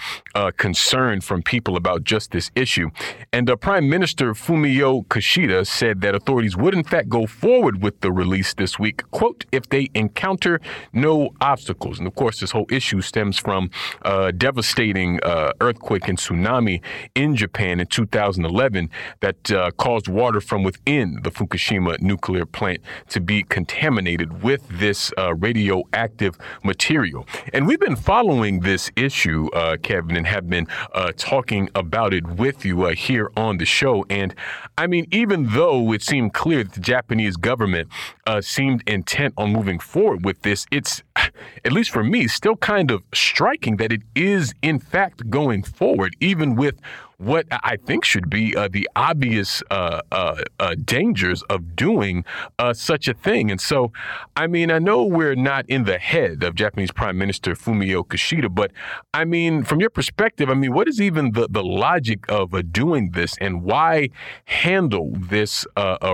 [0.56, 2.90] concern from people about just this issue.
[3.32, 8.00] And Prime Minister Fumio Kishida Kishida said that authorities would, in fact, go forward with
[8.00, 10.60] the release this week, quote, if they encounter
[10.92, 11.98] no obstacles.
[11.98, 13.70] And of course, this whole issue stems from
[14.02, 16.82] a devastating uh, earthquake and tsunami
[17.14, 23.20] in Japan in 2011 that uh, caused water from within the Fukushima nuclear plant to
[23.20, 27.26] be contaminated with this uh, radioactive material.
[27.52, 32.26] And we've been following this issue, uh, Kevin, and have been uh, talking about it
[32.26, 34.04] with you uh, here on the show.
[34.10, 34.34] And
[34.76, 37.88] I mean, even though it seemed clear that the Japanese government
[38.26, 41.02] uh, seemed intent on moving forward with this, it's,
[41.64, 46.14] at least for me, still kind of striking that it is, in fact, going forward,
[46.20, 46.80] even with
[47.20, 52.24] what I think should be uh, the obvious uh, uh, uh dangers of doing
[52.58, 53.50] uh, such a thing.
[53.50, 53.92] And so,
[54.36, 58.52] I mean, I know we're not in the head of Japanese Prime Minister Fumio Kishida,
[58.52, 58.72] but
[59.12, 62.62] I mean, from your perspective, I mean, what is even the, the logic of uh,
[62.62, 64.08] doing this and why
[64.46, 65.66] handle this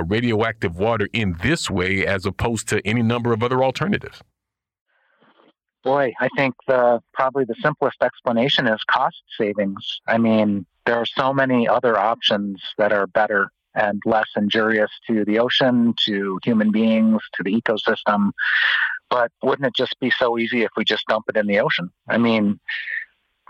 [0.07, 4.23] radioactive water in this way as opposed to any number of other alternatives?
[5.87, 10.01] Boy, I think the probably the simplest explanation is cost savings.
[10.09, 15.25] I mean, there are so many other options that are better and less injurious to
[15.25, 18.33] the ocean, to human beings, to the ecosystem.
[19.11, 21.89] But wouldn't it just be so easy if we just dump it in the ocean?
[22.09, 22.59] I mean,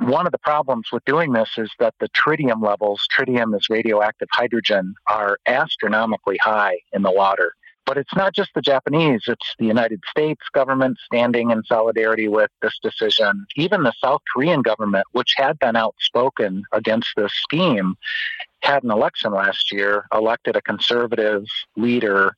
[0.01, 4.29] one of the problems with doing this is that the tritium levels, tritium is radioactive
[4.31, 7.55] hydrogen, are astronomically high in the water.
[7.87, 12.51] But it's not just the Japanese, it's the United States government standing in solidarity with
[12.61, 13.47] this decision.
[13.57, 17.97] Even the South Korean government, which had been outspoken against this scheme,
[18.63, 21.45] had an election last year, elected a conservative
[21.77, 22.37] leader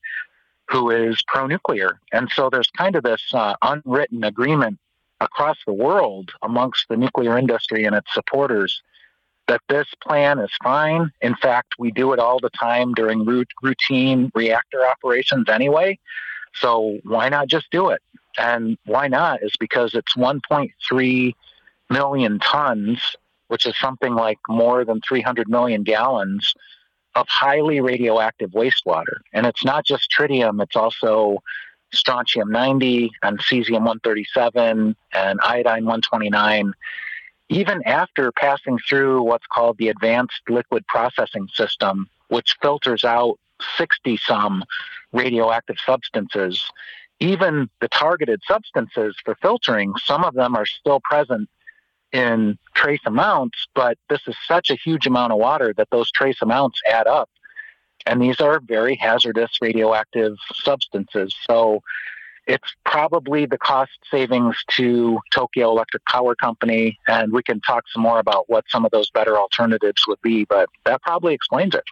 [0.68, 1.98] who is pro nuclear.
[2.12, 4.78] And so there's kind of this uh, unwritten agreement
[5.20, 8.82] across the world amongst the nuclear industry and its supporters
[9.48, 11.10] that this plan is fine.
[11.20, 13.24] In fact, we do it all the time during
[13.62, 15.98] routine reactor operations anyway.
[16.54, 18.02] So why not just do it?
[18.38, 21.34] And why not is because it's 1.3
[21.90, 23.00] million tons,
[23.48, 26.54] which is something like more than 300 million gallons
[27.14, 29.20] of highly radioactive wastewater.
[29.32, 31.38] And it's not just tritium, it's also
[31.92, 36.74] strontium 90 and cesium 137 and iodine 129
[37.48, 43.38] even after passing through what's called the advanced liquid processing system, which filters out
[43.76, 44.64] 60 some
[45.12, 46.70] radioactive substances,
[47.20, 51.48] even the targeted substances for filtering, some of them are still present
[52.12, 56.40] in trace amounts, but this is such a huge amount of water that those trace
[56.40, 57.28] amounts add up.
[58.06, 61.34] And these are very hazardous radioactive substances.
[61.46, 61.82] So
[62.48, 68.02] it's probably the cost savings to Tokyo Electric Power Company, and we can talk some
[68.02, 71.84] more about what some of those better alternatives would be, but that probably explains it.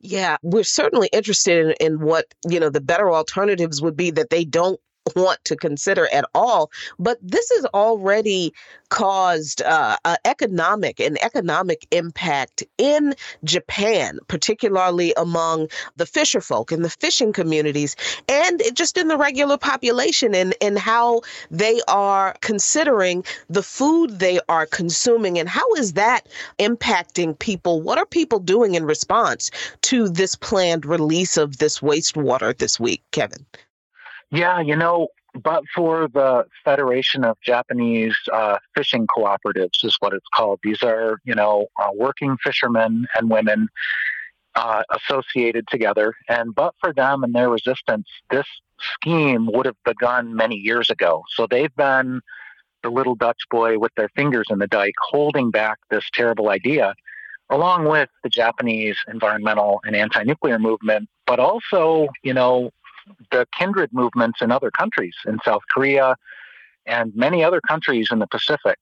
[0.00, 4.30] Yeah, we're certainly interested in, in what, you know, the better alternatives would be that
[4.30, 4.80] they don't
[5.16, 6.70] want to consider at all.
[6.98, 8.52] But this has already
[8.88, 16.90] caused uh, economic and economic impact in Japan, particularly among the fisher folk and the
[16.90, 17.96] fishing communities,
[18.28, 24.40] and just in the regular population and, and how they are considering the food they
[24.48, 26.26] are consuming and how is that
[26.58, 27.80] impacting people?
[27.80, 29.50] What are people doing in response
[29.82, 33.46] to this planned release of this wastewater this week, Kevin?
[34.30, 35.08] Yeah, you know,
[35.42, 40.60] but for the Federation of Japanese uh, Fishing Cooperatives, is what it's called.
[40.62, 43.68] These are, you know, uh, working fishermen and women
[44.54, 46.14] uh, associated together.
[46.28, 48.46] And but for them and their resistance, this
[48.94, 51.24] scheme would have begun many years ago.
[51.34, 52.20] So they've been
[52.82, 56.94] the little Dutch boy with their fingers in the dike, holding back this terrible idea,
[57.50, 62.70] along with the Japanese environmental and anti-nuclear movement, but also, you know,
[63.30, 66.16] the kindred movements in other countries, in South Korea
[66.86, 68.78] and many other countries in the Pacific.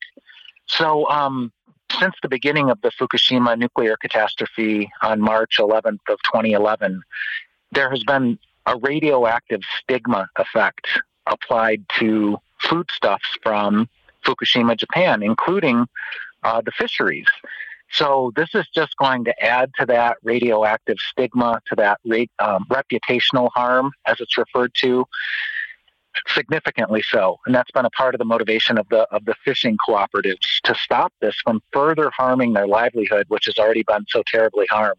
[0.66, 1.52] So, um,
[1.98, 7.02] since the beginning of the Fukushima nuclear catastrophe on March 11th of 2011,
[7.72, 10.86] there has been a radioactive stigma effect
[11.26, 13.88] applied to foodstuffs from
[14.24, 15.86] Fukushima, Japan, including
[16.42, 17.26] uh, the fisheries.
[17.90, 22.00] So this is just going to add to that radioactive stigma, to that
[22.38, 25.06] um, reputational harm, as it's referred to,
[26.26, 27.38] significantly so.
[27.46, 30.74] And that's been a part of the motivation of the of the fishing cooperatives to
[30.74, 34.96] stop this from further harming their livelihood, which has already been so terribly harmed.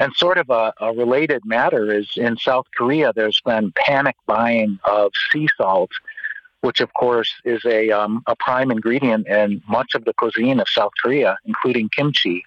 [0.00, 4.78] And sort of a, a related matter is in South Korea, there's been panic buying
[4.84, 5.90] of sea salt
[6.60, 10.68] which of course is a, um, a prime ingredient in much of the cuisine of
[10.68, 12.44] South Korea, including kimchi.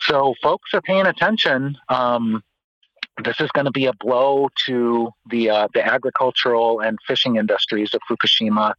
[0.00, 1.76] So folks are paying attention.
[1.88, 2.42] Um,
[3.24, 7.94] this is going to be a blow to the uh, the agricultural and fishing industries
[7.94, 8.74] of Fukushima.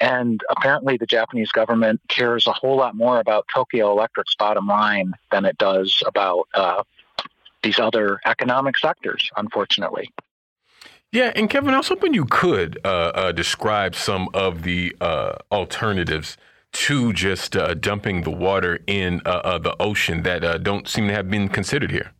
[0.00, 5.12] And apparently, the Japanese government cares a whole lot more about Tokyo Electric's bottom line
[5.32, 6.82] than it does about uh,
[7.62, 10.10] these other economic sectors, unfortunately.
[11.10, 15.36] Yeah, and Kevin, I was hoping you could uh, uh, describe some of the uh,
[15.50, 16.36] alternatives
[16.72, 21.14] to just uh, dumping the water in uh, uh, the ocean that don't seem to
[21.14, 22.12] have been considered here.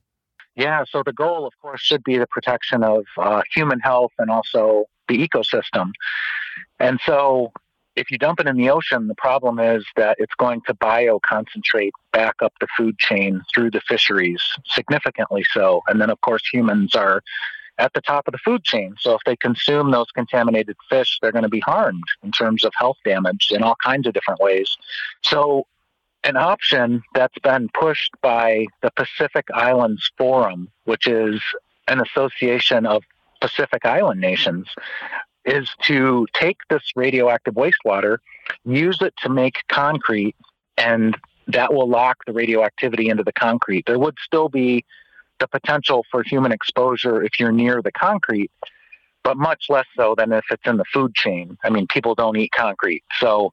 [0.57, 3.05] Yeah, so the goal, of course, should be the protection of
[3.55, 5.93] human health and also the ecosystem.
[6.81, 7.53] And so
[7.95, 11.91] if you dump it in the ocean, the problem is that it's going to bioconcentrate
[12.13, 15.83] back up the food chain through the fisheries, significantly so.
[15.89, 17.23] And then, of course, humans are
[17.79, 18.95] at the top of the food chain.
[18.99, 22.73] So if they consume those contaminated fish, they're going to be harmed in terms of
[22.77, 24.77] health damage in all kinds of different ways.
[25.23, 25.67] So
[26.25, 31.41] an option that's been pushed by the Pacific Islands Forum, which is
[31.87, 33.05] an association of
[33.41, 34.67] Pacific Island nations,
[35.45, 38.19] is to take this radioactive wastewater,
[38.65, 40.37] use it to make concrete,
[40.77, 41.17] and
[41.47, 43.87] that will lock the radioactivity into the concrete.
[43.87, 44.85] There would still be
[45.41, 48.51] the potential for human exposure if you're near the concrete,
[49.23, 51.57] but much less so than if it's in the food chain.
[51.65, 53.05] I mean, people don't eat concrete.
[53.19, 53.53] So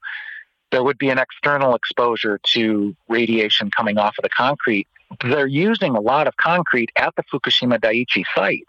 [0.71, 4.87] there would be an external exposure to radiation coming off of the concrete.
[5.23, 8.65] They're using a lot of concrete at the Fukushima Daiichi site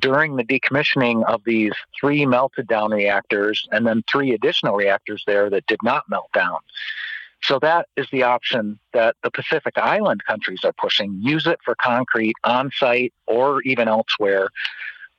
[0.00, 5.48] during the decommissioning of these three melted down reactors and then three additional reactors there
[5.50, 6.58] that did not melt down.
[7.42, 11.18] So that is the option that the Pacific Island countries are pushing.
[11.22, 14.48] Use it for concrete on site or even elsewhere,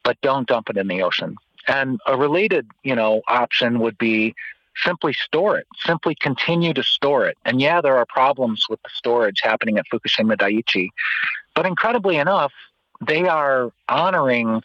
[0.04, 1.36] but don't dump it in the ocean.
[1.68, 4.36] And a related, you know, option would be
[4.84, 7.38] simply store it, simply continue to store it.
[7.46, 10.90] And yeah, there are problems with the storage happening at Fukushima Daiichi,
[11.56, 12.54] but incredibly enough,
[13.06, 14.62] they are honoring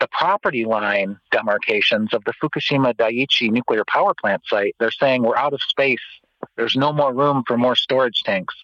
[0.00, 4.74] the property line demarcations of the Fukushima Daiichi nuclear power plant site.
[4.78, 6.00] They're saying we're out of space.
[6.56, 8.54] There's no more room for more storage tanks.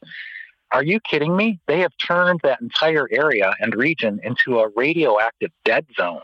[0.72, 1.60] Are you kidding me?
[1.66, 6.22] They have turned that entire area and region into a radioactive dead zone.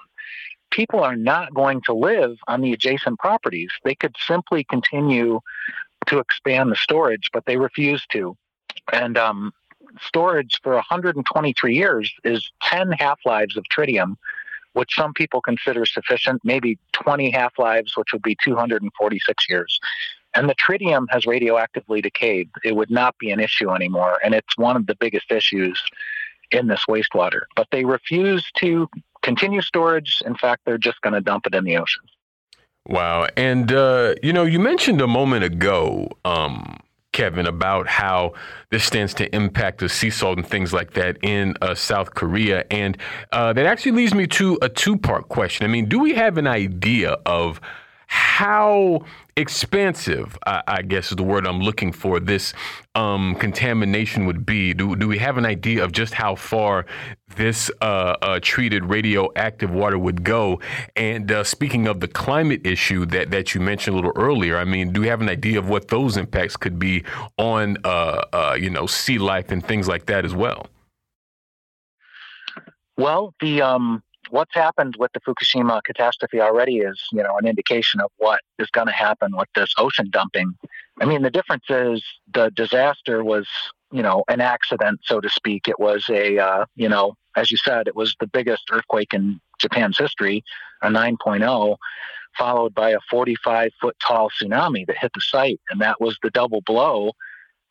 [0.70, 3.70] People are not going to live on the adjacent properties.
[3.84, 5.40] They could simply continue
[6.06, 8.36] to expand the storage, but they refuse to.
[8.92, 9.52] And um,
[10.00, 14.16] storage for 123 years is 10 half lives of tritium,
[14.72, 19.78] which some people consider sufficient, maybe 20 half lives, which would be 246 years.
[20.34, 22.50] And the tritium has radioactively decayed.
[22.64, 24.18] It would not be an issue anymore.
[24.24, 25.82] And it's one of the biggest issues
[26.50, 27.42] in this wastewater.
[27.56, 28.88] But they refuse to
[29.22, 30.22] continue storage.
[30.24, 32.02] In fact, they're just going to dump it in the ocean.
[32.86, 33.28] Wow.
[33.36, 36.80] And, uh, you know, you mentioned a moment ago um,
[37.12, 38.32] Kevin, about how
[38.70, 42.64] this stands to impact the sea salt and things like that in uh, South Korea.
[42.70, 42.96] And
[43.32, 45.64] uh, that actually leads me to a two part question.
[45.64, 47.60] I mean, do we have an idea of
[48.12, 49.00] how
[49.38, 52.52] expansive, I, I, guess is the word I'm looking for, this
[52.94, 54.74] um, contamination would be?
[54.74, 56.84] Do, do we have an idea of just how far
[57.36, 60.60] this uh, uh, treated radioactive water would go?
[60.94, 64.64] And uh, speaking of the climate issue that, that you mentioned a little earlier, I
[64.64, 67.04] mean, do we have an idea of what those impacts could be
[67.38, 70.66] on, uh, uh, you know, sea life and things like that as well?
[72.98, 74.02] Well, the um,
[74.32, 78.68] what's happened with the Fukushima catastrophe already is, you know, an indication of what is
[78.70, 80.54] going to happen with this ocean dumping.
[81.00, 82.02] I mean, the difference is
[82.32, 83.46] the disaster was,
[83.92, 85.68] you know, an accident, so to speak.
[85.68, 89.38] It was a, uh, you know, as you said, it was the biggest earthquake in
[89.60, 90.42] Japan's history,
[90.80, 91.76] a 9.0,
[92.38, 95.60] followed by a 45 foot tall tsunami that hit the site.
[95.68, 97.12] And that was the double blow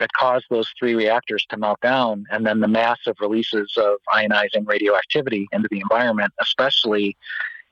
[0.01, 4.67] that caused those three reactors to melt down, and then the massive releases of ionizing
[4.67, 7.15] radioactivity into the environment, especially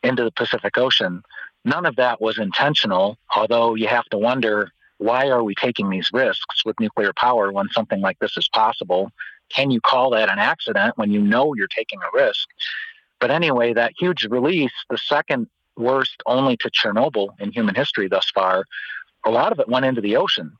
[0.03, 1.23] into the Pacific Ocean.
[1.65, 6.11] None of that was intentional, although you have to wonder why are we taking these
[6.13, 9.11] risks with nuclear power when something like this is possible?
[9.49, 12.47] Can you call that an accident when you know you're taking a risk?
[13.19, 18.29] But anyway, that huge release, the second worst only to Chernobyl in human history thus
[18.29, 18.65] far,
[19.25, 20.51] a lot of it went into the ocean.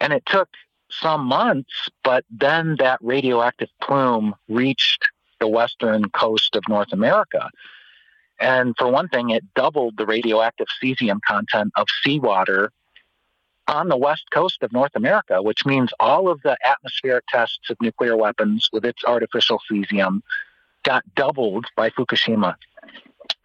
[0.00, 0.48] And it took
[0.90, 5.08] some months, but then that radioactive plume reached
[5.40, 7.48] the western coast of North America.
[8.40, 12.72] And for one thing, it doubled the radioactive cesium content of seawater
[13.66, 17.76] on the west coast of North America, which means all of the atmospheric tests of
[17.80, 20.22] nuclear weapons with its artificial cesium
[20.84, 22.54] got doubled by Fukushima,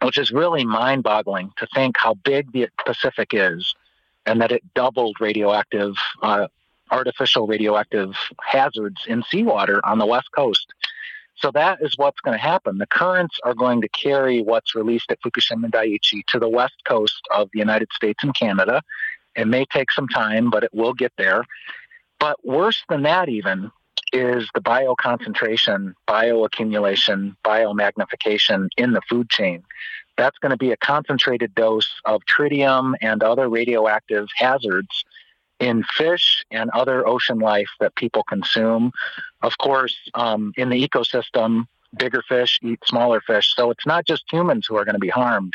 [0.02, 3.74] which is really mind boggling to think how big the Pacific is
[4.24, 6.46] and that it doubled radioactive uh,
[6.94, 10.72] artificial radioactive hazards in seawater on the west coast.
[11.36, 12.78] So that is what's going to happen.
[12.78, 17.20] The currents are going to carry what's released at Fukushima Daiichi to the west coast
[17.34, 18.80] of the United States and Canada.
[19.34, 21.44] It may take some time, but it will get there.
[22.20, 23.72] But worse than that, even,
[24.12, 29.64] is the bioconcentration, bioaccumulation, biomagnification in the food chain.
[30.16, 35.04] That's going to be a concentrated dose of tritium and other radioactive hazards
[35.64, 38.92] in fish and other ocean life that people consume.
[39.42, 43.54] Of course, um, in the ecosystem, bigger fish eat smaller fish.
[43.56, 45.54] So it's not just humans who are going to be harmed,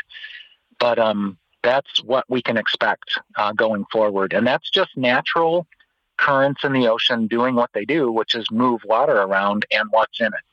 [0.78, 4.32] but um, that's what we can expect uh, going forward.
[4.32, 5.66] And that's just natural
[6.16, 10.20] currents in the ocean doing what they do, which is move water around and what's
[10.20, 10.49] in it.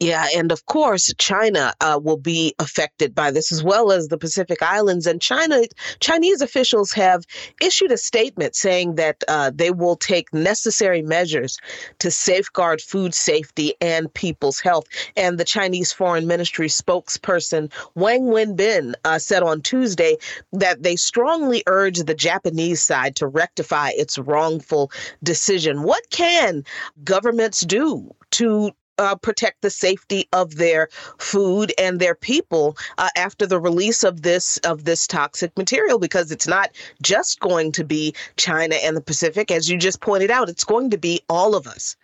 [0.00, 4.18] Yeah, and of course, China uh, will be affected by this as well as the
[4.18, 5.08] Pacific Islands.
[5.08, 5.62] And China,
[5.98, 7.24] Chinese officials have
[7.60, 11.58] issued a statement saying that uh, they will take necessary measures
[11.98, 14.84] to safeguard food safety and people's health.
[15.16, 20.16] And the Chinese Foreign Ministry spokesperson Wang Wenbin uh, said on Tuesday
[20.52, 24.92] that they strongly urge the Japanese side to rectify its wrongful
[25.24, 25.82] decision.
[25.82, 26.62] What can
[27.02, 30.88] governments do to uh, protect the safety of their
[31.18, 36.30] food and their people uh, after the release of this of this toxic material because
[36.30, 36.70] it's not
[37.02, 40.90] just going to be China and the Pacific as you just pointed out it's going
[40.90, 41.96] to be all of us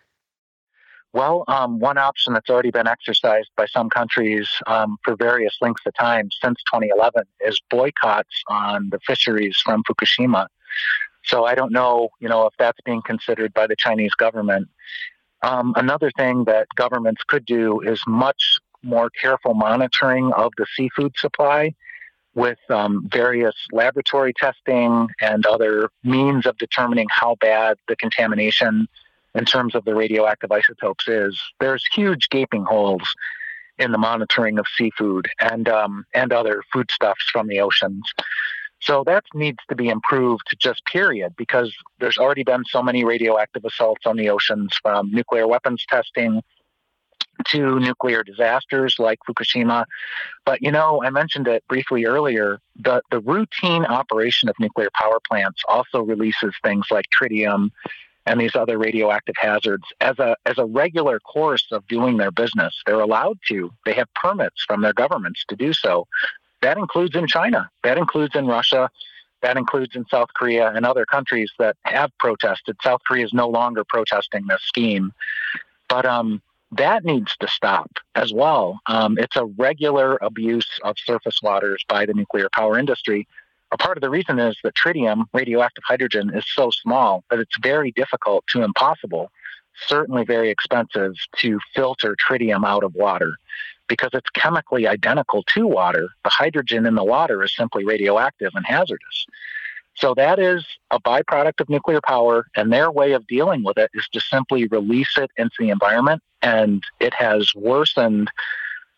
[1.14, 5.86] well, um, one option that's already been exercised by some countries um, for various lengths
[5.86, 10.48] of time since 2011 is boycotts on the fisheries from Fukushima.
[11.24, 14.68] So I don't know, you know, if that's being considered by the Chinese government.
[15.44, 21.12] Um, another thing that governments could do is much more careful monitoring of the seafood
[21.18, 21.74] supply
[22.34, 28.88] with um, various laboratory testing and other means of determining how bad the contamination
[29.34, 31.38] in terms of the radioactive isotopes is.
[31.60, 33.02] There's huge gaping holes
[33.78, 38.02] in the monitoring of seafood and um, and other foodstuffs from the oceans.
[38.84, 43.64] So that needs to be improved just period because there's already been so many radioactive
[43.64, 46.42] assaults on the oceans from nuclear weapons testing
[47.46, 49.86] to nuclear disasters like Fukushima.
[50.44, 55.18] But you know, I mentioned it briefly earlier, the, the routine operation of nuclear power
[55.26, 57.70] plants also releases things like tritium
[58.26, 62.82] and these other radioactive hazards as a as a regular course of doing their business.
[62.86, 63.70] They're allowed to.
[63.84, 66.06] They have permits from their governments to do so.
[66.64, 68.90] That includes in China, that includes in Russia,
[69.42, 72.78] that includes in South Korea and other countries that have protested.
[72.82, 75.12] South Korea is no longer protesting this scheme.
[75.90, 76.40] But um,
[76.72, 78.80] that needs to stop as well.
[78.86, 83.28] Um, it's a regular abuse of surface waters by the nuclear power industry.
[83.70, 87.58] A part of the reason is that tritium, radioactive hydrogen, is so small that it's
[87.60, 89.30] very difficult to impossible,
[89.86, 93.34] certainly very expensive to filter tritium out of water
[93.88, 96.08] because it's chemically identical to water.
[96.24, 99.26] The hydrogen in the water is simply radioactive and hazardous.
[99.96, 103.90] So that is a byproduct of nuclear power, and their way of dealing with it
[103.94, 108.28] is to simply release it into the environment, and it has worsened.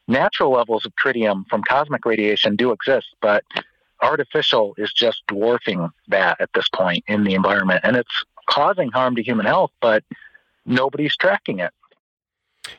[0.08, 3.42] Natural levels of tritium from cosmic radiation do exist, but
[4.00, 9.16] artificial is just dwarfing that at this point in the environment, and it's causing harm
[9.16, 10.04] to human health, but
[10.66, 11.72] nobody's tracking it.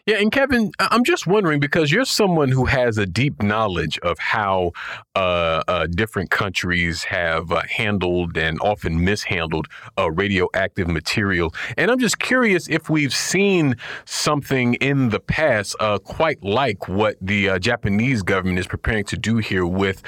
[0.06, 4.18] Yeah, and Kevin, I'm just wondering because you're someone who has a deep knowledge of
[4.20, 4.72] how
[5.16, 9.68] uh, uh, different countries have uh, handled and often mishandled
[9.98, 13.76] uh, radioactive material, and I'm just curious if we've seen
[14.06, 19.18] something in the past uh, quite like what the uh, Japanese government is preparing to
[19.18, 20.02] do here with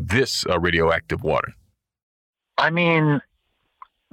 [0.00, 1.52] this radioactive water.
[2.56, 3.20] I mean,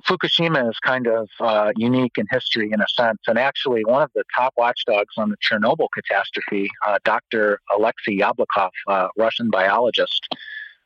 [0.08, 3.20] Fukushima is kind of uh, unique in history in a sense.
[3.28, 7.60] And actually, one of the top watchdogs on the Chernobyl catastrophe, uh, Dr.
[7.76, 10.28] Alexei Yablokov, uh, Russian biologist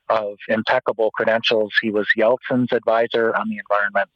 [0.07, 4.09] of impeccable credentials, he was Yeltsin's advisor on the environment.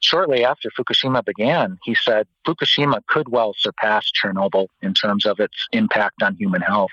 [0.00, 5.66] Shortly after Fukushima began, he said Fukushima could well surpass Chernobyl in terms of its
[5.72, 6.92] impact on human health.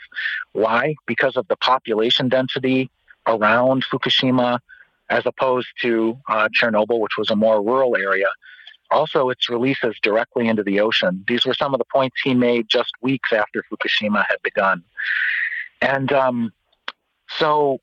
[0.54, 0.96] Why?
[1.06, 2.90] Because of the population density
[3.28, 4.60] around Fukushima,
[5.14, 8.26] as opposed to uh, Chernobyl, which was a more rural area.
[8.90, 11.24] Also, its releases directly into the ocean.
[11.28, 14.84] These were some of the points he made just weeks after Fukushima had begun.
[15.82, 16.52] And um,
[17.38, 17.78] so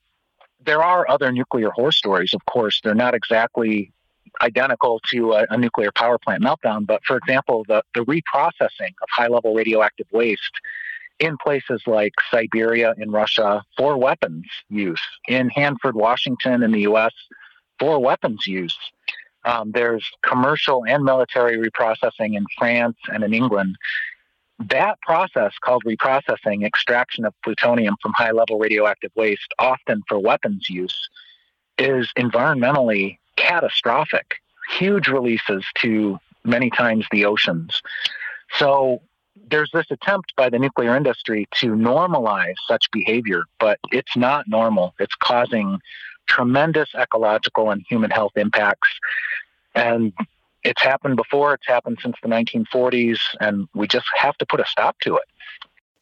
[0.64, 2.80] there are other nuclear horror stories, of course.
[2.82, 3.92] They're not exactly
[4.40, 9.08] identical to a, a, nuclear power plant meltdown, but for example, the, the reprocessing of
[9.10, 10.54] high level radioactive waste
[11.20, 17.12] in places like Siberia in Russia for weapons use, in Hanford, Washington in the U.S.
[17.78, 18.76] for weapons use.
[19.44, 23.76] Um, there's commercial and military reprocessing in France and in England.
[24.68, 30.68] that process called reprocessing, extraction of plutonium from high level radioactive waste, often for weapons
[30.68, 31.08] use,
[31.78, 34.34] is environmentally catastrophic.
[34.78, 37.80] Huge releases to many times the oceans.
[38.58, 39.00] So
[39.50, 44.94] there's this attempt by the nuclear industry to normalize such behavior, but it's not normal.
[44.98, 45.78] It's causing
[46.28, 48.88] tremendous ecological and human health impacts.
[49.74, 50.12] And
[50.62, 54.66] it's happened before, it's happened since the 1940s, and we just have to put a
[54.66, 55.24] stop to it.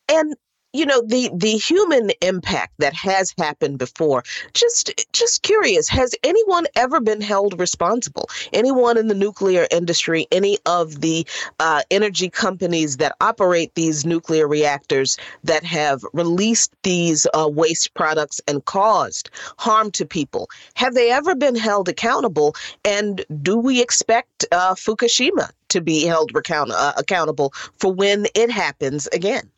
[0.08, 0.34] And
[0.78, 4.22] you know the the human impact that has happened before
[4.54, 8.28] just just curious has anyone ever been held responsible?
[8.52, 11.26] Anyone in the nuclear industry any of the
[11.58, 18.40] uh, energy companies that operate these nuclear reactors that have released these uh, waste products
[18.46, 20.48] and caused harm to people?
[20.74, 22.54] Have they ever been held accountable?
[22.84, 29.06] And do we expect uh, fukushima to be held uh, accountable for when it happens
[29.08, 29.50] again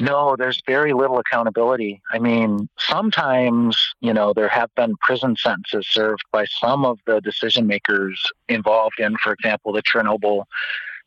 [0.00, 2.00] no, there's very little accountability.
[2.12, 7.20] I mean, sometimes, you know, there have been prison sentences served by some of the
[7.20, 10.44] decision makers involved in, for example, the Chernobyl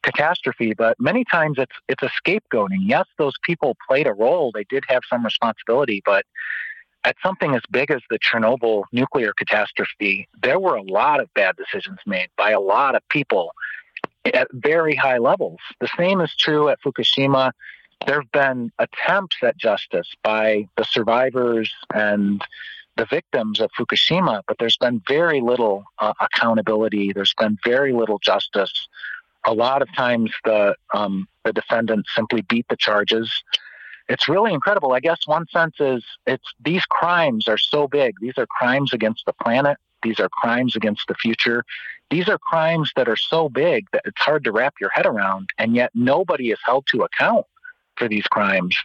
[0.04, 2.80] catastrophe, but many times it's it's a scapegoating.
[2.82, 6.26] Yes, those people played a role, they did have some responsibility, but
[7.04, 11.56] at something as big as the Chernobyl nuclear catastrophe, there were a lot of bad
[11.56, 13.52] decisions made by a lot of people
[14.34, 15.60] at very high levels.
[15.80, 17.52] The same is true at Fukushima
[18.06, 22.44] there have been attempts at justice by the survivors and
[22.98, 27.14] the victims of Fukushima, but there's been very little uh, accountability.
[27.14, 28.88] There's been very little justice.
[29.46, 33.32] A lot of times, the um, the defendants simply beat the charges.
[34.10, 34.94] It's really incredible.
[34.94, 38.16] I guess one sense is it's these crimes are so big.
[38.20, 39.78] These are crimes against the planet.
[40.04, 41.64] These are crimes against the future.
[42.10, 45.50] These are crimes that are so big that it's hard to wrap your head around,
[45.58, 47.46] and yet nobody is held to account
[48.02, 48.76] for these crimes.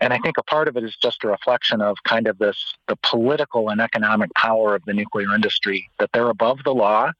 [0.00, 2.74] And I think a part of it is just a reflection of kind of this
[2.88, 7.12] the political and economic power of the nuclear industry, that they're above the law.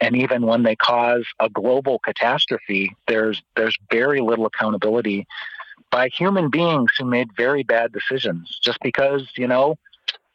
[0.00, 5.26] And even when they cause a global catastrophe, there's there's very little accountability
[5.90, 9.76] by human beings who made very bad decisions just because, you know,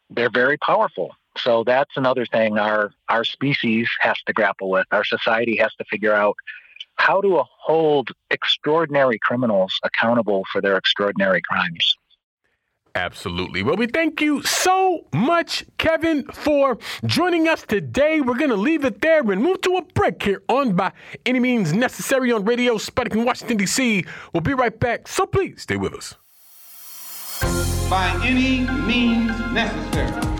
[0.08, 1.10] they're very powerful.
[1.36, 4.86] So that's another thing our our species has to grapple with.
[4.92, 6.36] Our society has to figure out
[6.98, 11.96] how to hold extraordinary criminals accountable for their extraordinary crimes.
[12.94, 13.62] Absolutely.
[13.62, 18.20] Well, we thank you so much, Kevin, for joining us today.
[18.20, 20.92] We're going to leave it there and move to a break here on By
[21.24, 24.04] Any Means Necessary on Radio Sputnik in Washington, D.C.
[24.32, 26.14] We'll be right back, so please stay with us.
[27.88, 30.37] By any means necessary.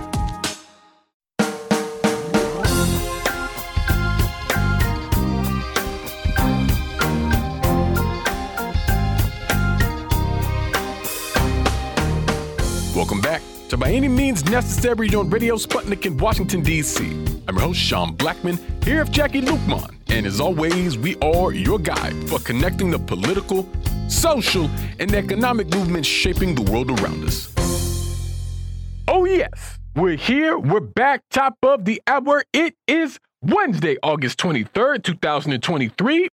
[13.89, 17.07] By Any Means Necessary on Radio Sputnik in Washington, D.C.
[17.49, 19.95] I'm your host, Sean Blackmon, here with Jacquie Luqman.
[20.09, 23.67] And as always, we are your guide for connecting the political,
[24.07, 24.69] social,
[24.99, 27.51] and economic movements shaping the world around us.
[29.09, 30.59] Oh, yes, we're here.
[30.59, 32.45] We're back, top of the hour.
[32.53, 36.29] It is Wednesday, August 23rd, 2023.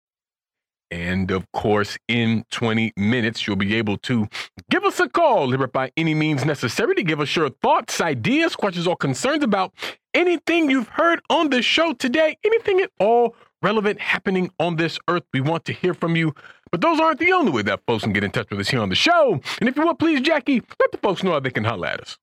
[0.91, 4.27] And of course, in 20 minutes, you'll be able to
[4.69, 8.55] give us a call here by any means necessary to give us your thoughts, ideas,
[8.57, 9.73] questions, or concerns about
[10.13, 15.23] anything you've heard on the show today, anything at all relevant happening on this earth.
[15.33, 16.33] We want to hear from you.
[16.71, 18.81] But those aren't the only way that folks can get in touch with us here
[18.81, 19.39] on the show.
[19.59, 22.01] And if you will, please, Jacquie, let the folks know how they can holler at
[22.01, 22.17] us.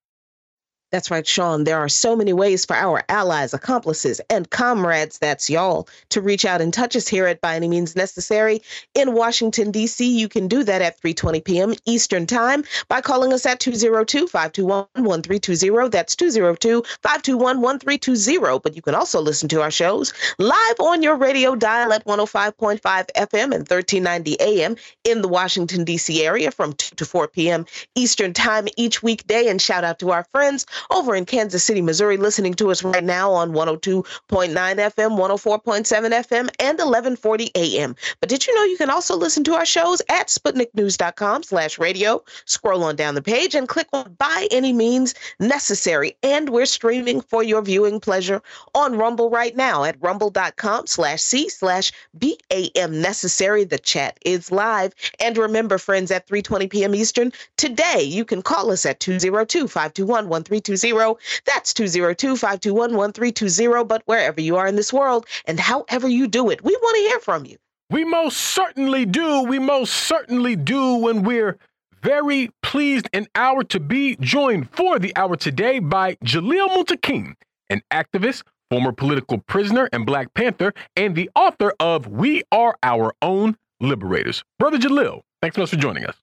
[0.91, 1.65] That's right, Sean.
[1.65, 6.47] There are so many ways for our allies, accomplices, and comrades, that's y'all, to reach
[6.47, 8.63] out and touch us here at By Any Means Necessary
[8.95, 10.19] in Washington, D.C.
[10.19, 11.75] You can do that at 3.20 p.m.
[11.85, 15.91] Eastern Time by calling us at 202-521-1320.
[15.91, 18.63] That's 202-521-1320.
[18.63, 22.81] But you can also listen to our shows live on your radio dial at 105.5
[22.81, 24.75] FM and 1390 AM
[25.05, 26.25] in the Washington, D.C.
[26.25, 27.67] area from 2 to 4 p.m.
[27.95, 29.49] Eastern Time each weekday.
[29.49, 33.05] And shout out to our friends over in Kansas City, Missouri, listening to us right
[33.05, 37.97] now on 102.9 FM, 104.7 FM, and 1140 AM.
[38.21, 42.23] But did you know you can also listen to our shows at SputnikNews.com slash radio?
[42.45, 46.17] Scroll on down the page and click on By Any Means Necessary.
[46.23, 48.43] And we're streaming for your viewing pleasure
[48.75, 53.65] on Rumble right now at rumble.com slash C slash BAM Necessary.
[53.65, 54.95] The chat is live.
[55.21, 56.95] And remember, friends, at 3.20 p.m.
[56.95, 60.29] Eastern, today you can call us at 202 521
[60.69, 63.85] 1320 that's 202 521 1320.
[63.85, 67.03] But wherever you are in this world and however you do it, we want to
[67.03, 67.57] hear from you.
[67.91, 69.43] We most certainly do.
[69.45, 71.57] We most certainly do when we're
[72.03, 77.35] very pleased and hour to be joined for the hour today by Jalil Muntaqim,
[77.71, 83.15] an activist, former political prisoner and Black Panther, and the author of We Are Our
[83.23, 84.45] Own Liberators.
[84.59, 86.17] Brother Jalil, thanks so much for joining us.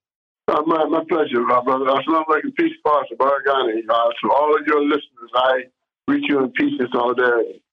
[0.47, 1.85] Uh, my, my pleasure, my brother.
[1.85, 3.81] Assalamu alaikum, peace, Pastor Baragani.
[3.89, 5.63] Uh, to all of your listeners, I
[6.07, 7.63] greet you in peace and solidarity.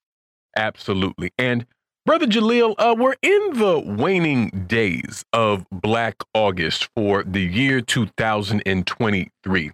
[0.56, 1.32] Absolutely.
[1.38, 1.66] And
[2.06, 9.70] Brother Jalil, uh, we're in the waning days of Black August for the year 2023.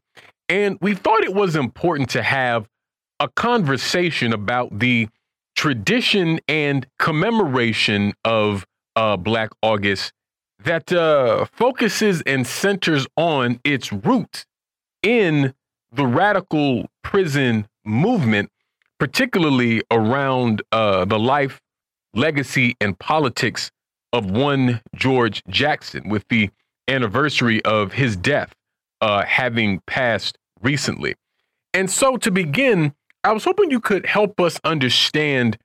[0.49, 2.69] And we thought it was important to have
[3.21, 5.09] a conversation about the
[5.57, 10.13] tradition and commemoration of uh, Black August
[10.65, 14.45] that uh, focuses and centers on its roots
[15.03, 15.55] in
[15.93, 18.51] the radical prison movement,
[18.99, 21.61] particularly around uh, the life
[22.15, 23.71] legacy and politics
[24.13, 26.51] of one George Jackson, with the
[26.89, 28.55] anniversary of his death
[29.01, 31.15] uh, having passed recently.
[31.75, 35.59] And so, to begin, I was hoping you could help us understand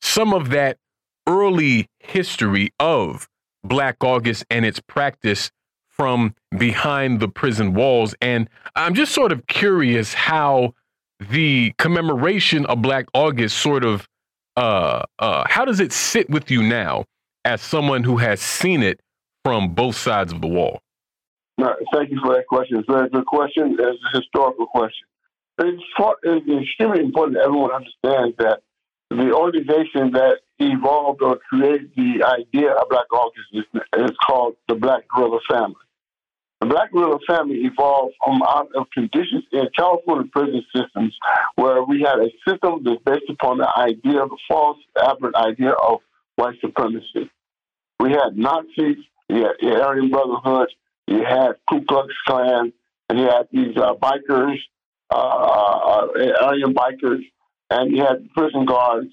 [0.00, 0.78] some of that
[1.26, 3.28] early history of
[3.64, 5.50] Black August and its practice
[5.88, 8.14] from behind the prison walls.
[8.20, 10.74] And I'm just sort of curious how
[11.18, 14.08] the commemoration of Black August sort of
[14.56, 17.04] uh, uh, how does it sit with you now
[17.44, 19.00] as someone who has seen it
[19.44, 20.80] from both sides of the wall?
[21.56, 22.78] No, thank you for that question.
[22.78, 23.76] It's a very good question.
[23.78, 25.06] It's a historical question.
[25.58, 25.82] It's,
[26.22, 28.60] it's extremely important that everyone understands that
[29.10, 35.04] the organization that evolved or created the idea of Black August is, called the Black
[35.08, 35.74] Guerrilla Family.
[36.60, 41.16] The Black Guerrilla family evolved from out of conditions in California prison systems
[41.56, 46.00] where we had a system that's based upon the idea, the false, aberrant idea of
[46.36, 47.30] white supremacy.
[47.98, 48.98] We had Nazis,
[49.30, 50.68] you had Aryan Brotherhood,
[51.06, 52.74] you had Ku Klux Klan,
[53.08, 54.56] and you had these uh, bikers,
[55.10, 56.06] uh, uh,
[56.42, 57.22] Aryan bikers,
[57.70, 59.08] and you had prison guards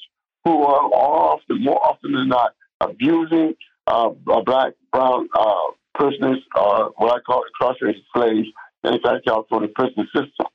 [0.47, 3.53] who are often, more often than not, abusing
[3.85, 4.09] uh,
[4.45, 8.47] black, brown, uh, prisoners are what I call incarcerated slaves
[8.83, 10.47] inside California prison system.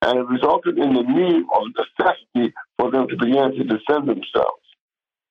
[0.00, 4.64] And it resulted in the need or necessity for them to begin to defend themselves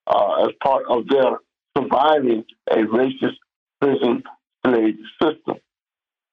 [0.06, 1.38] uh, as part of their
[1.76, 3.38] surviving a racist
[3.80, 4.22] prison
[4.64, 5.56] slave system.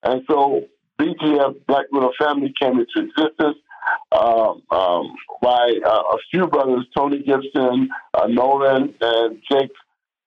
[0.03, 0.66] And so
[0.99, 3.57] BGF, Black Guerrilla Family, came into existence
[4.11, 9.71] um, um, by uh, a few brothers, Tony Gibson, uh, Nolen, and Jake,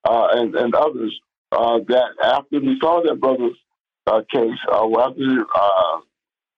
[0.05, 1.19] uh, and, and others,
[1.53, 3.57] uh, that after we saw that brother's
[4.07, 5.47] uh, case, uh, after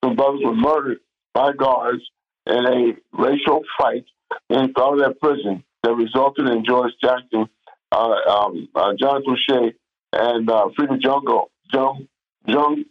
[0.04, 0.98] some brothers were murdered
[1.34, 2.02] by guards
[2.46, 4.04] in a racial fight
[4.48, 7.48] in that prison that resulted in George Jackson,
[7.92, 9.74] um, Jonathan Shea,
[10.12, 12.06] and uh, Frida Jungle, Jung,
[12.46, 12.84] Jung,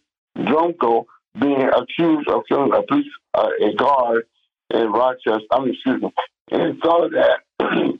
[1.40, 4.26] being accused of killing a police, uh, a guard
[4.72, 5.42] in Rochester.
[5.52, 6.14] I mean, excuse me.
[6.52, 7.40] And saw that,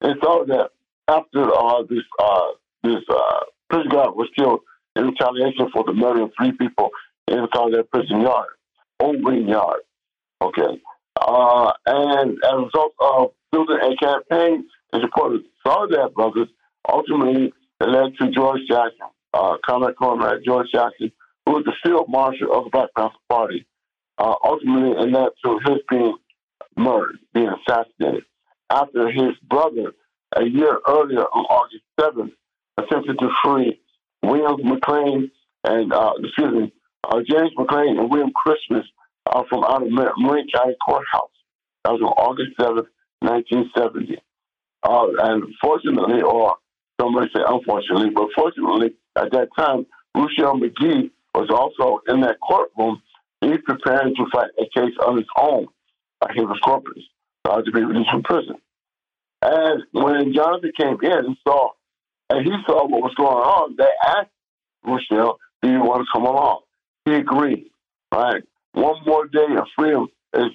[0.00, 0.70] and saw that
[1.08, 2.48] after uh, this uh,
[2.82, 4.60] this uh, prison guard was killed
[4.96, 6.90] in retaliation for the murder of three people
[7.28, 8.48] in the prison yard,
[8.98, 9.80] Old Green Yard.
[10.42, 10.80] Okay.
[11.20, 16.48] Uh, and as a result of building a campaign in support of Soledad Brothers,
[16.88, 21.12] ultimately it led to George Jackson, uh, Comrade Comrade George Jackson,
[21.44, 23.66] who was the field marshal of the Black Panther Party.
[24.20, 26.14] Uh, ultimately, and led to his being
[26.76, 28.22] murdered, being assassinated,
[28.68, 29.94] after his brother,
[30.36, 32.32] a year earlier on August 7th,
[32.76, 33.80] attempted to free
[34.22, 35.30] William McClain
[35.64, 36.72] and, uh, excuse me,
[37.04, 38.86] uh, James McClain and William Christmas
[39.32, 41.30] uh, from out of Marin County Courthouse.
[41.84, 42.88] That was on August 7th,
[43.20, 44.18] 1970.
[44.82, 46.56] Uh, and fortunately, or
[47.00, 52.36] some might say unfortunately, but fortunately, at that time, Ruchell Magee was also in that
[52.40, 53.00] courtroom.
[53.40, 55.66] He preparing to fight a case on his own,
[56.20, 57.02] uh, his corpus,
[57.44, 58.56] uh, to be released from prison.
[59.42, 61.70] And when Jonathan came in and saw
[62.30, 63.76] and he saw what was going on.
[63.76, 64.30] They asked
[64.86, 66.60] Ruchell, do you want to come along?
[67.04, 67.70] He agreed.
[68.12, 68.42] Right?
[68.72, 70.52] One more day of freedom is,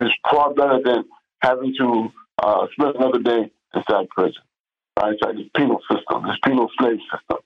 [0.00, 1.04] is far better than
[1.42, 2.08] having to
[2.42, 4.42] uh, spend another day inside prison.
[4.98, 5.12] Right?
[5.12, 7.38] It's like this penal system, this penal slave system.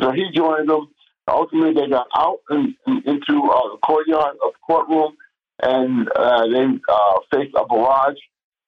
[0.00, 0.88] So he joined them.
[1.26, 5.16] Ultimately, they got out in, into uh, the courtyard of the courtroom,
[5.62, 8.18] and uh, they uh, faced a barrage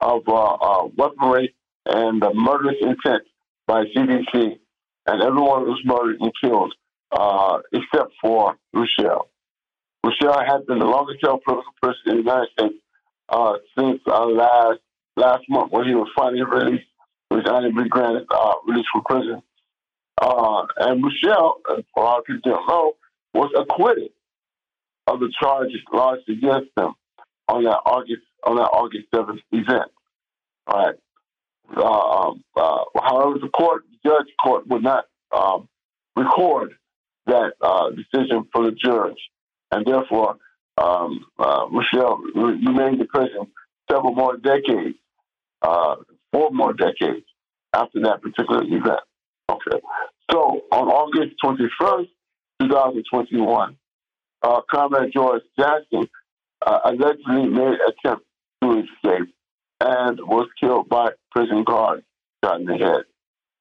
[0.01, 1.55] of uh, uh, weaponry
[1.85, 3.23] and murderous intent
[3.67, 4.59] by CDC,
[5.07, 6.75] and everyone was murdered and killed
[7.13, 9.27] uh, except for Ruchell.
[10.05, 12.75] Ruchell had been the longest held political person in the United States
[13.79, 14.79] since last
[15.17, 16.87] last month when he was finally released,
[17.31, 18.27] was finally granted
[18.67, 19.43] release from prison.
[20.21, 22.93] Uh, and Ruchell, for a lot of people don't know,
[23.35, 24.11] was acquitted
[25.07, 26.95] of the charges lodged against him
[27.49, 29.91] on that August on that August seventh event.
[30.67, 30.95] All right.
[31.77, 35.69] Uh, um, uh, however, the court, the judge court, would not um,
[36.15, 36.73] record
[37.27, 39.19] that uh, decision for the judge,
[39.73, 40.37] and therefore
[40.79, 43.49] um, uh, Ruchell remained in prison
[43.91, 44.97] several more decades,
[45.63, 45.97] uh,
[46.33, 47.27] four more decades
[47.75, 49.01] after that particular event.
[49.49, 49.81] Okay.
[50.31, 52.09] So on August 21st,
[52.61, 53.77] 2021,
[54.43, 56.09] uh, Comrade George Jackson
[56.65, 58.25] uh, allegedly made attempt
[58.63, 59.35] to escape
[59.81, 62.03] and was killed by prison guards
[62.45, 63.05] shot in the head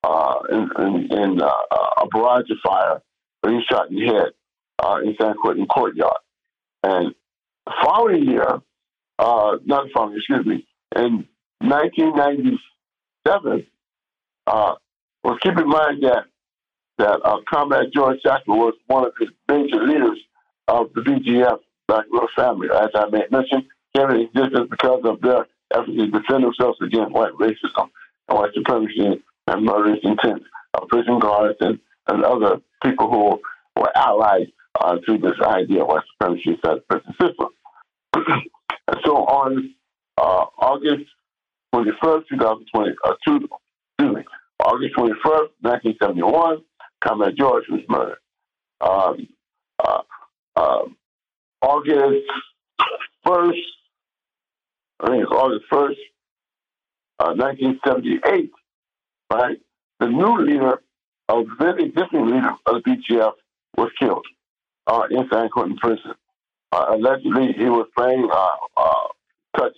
[0.03, 1.51] uh, in, in, in uh,
[2.01, 3.01] a barrage of fire.
[3.41, 4.31] But he shot in the head
[4.83, 6.17] uh, in San Quentin courtyard.
[6.83, 7.13] And
[7.83, 8.61] following year,
[9.19, 10.65] uh, not following, excuse me,
[10.95, 11.27] in
[11.59, 13.67] 1997,
[14.47, 14.75] uh,
[15.25, 16.25] well, keep in mind that
[16.99, 20.19] that uh, Comrade George Jackson was one of the major leaders
[20.67, 21.57] of the BGF
[21.87, 22.67] Black Guerrilla Family.
[22.71, 23.65] As I mentioned,
[23.95, 27.89] came into existence because of their efforts to defend themselves against white racism
[28.29, 30.43] and white supremacy and murderous intent
[30.75, 34.47] of prison guards and, and other people who were allies
[34.79, 37.47] uh, to this idea of white supremacy inside the prison system.
[39.03, 39.73] so on
[40.19, 41.09] uh, August
[41.73, 43.49] 21st, 2020, uh, two,
[43.97, 44.23] excuse me,
[44.65, 46.57] August 21st, 1971,
[46.99, 48.17] Comrade George was murdered.
[48.81, 49.27] Um,
[49.77, 50.01] uh,
[50.55, 50.85] uh,
[51.61, 52.25] August
[53.27, 53.61] 1st,
[55.01, 55.95] I think it's August 1st,
[57.19, 58.51] uh, 1978,
[59.31, 59.57] right?
[59.99, 60.81] The new leader
[61.29, 63.33] of the very existing leader of the BGF
[63.77, 64.25] was killed
[64.87, 66.15] uh, in San Quentin prison.
[66.71, 69.07] Uh, allegedly, he was playing uh,
[69.55, 69.77] touch,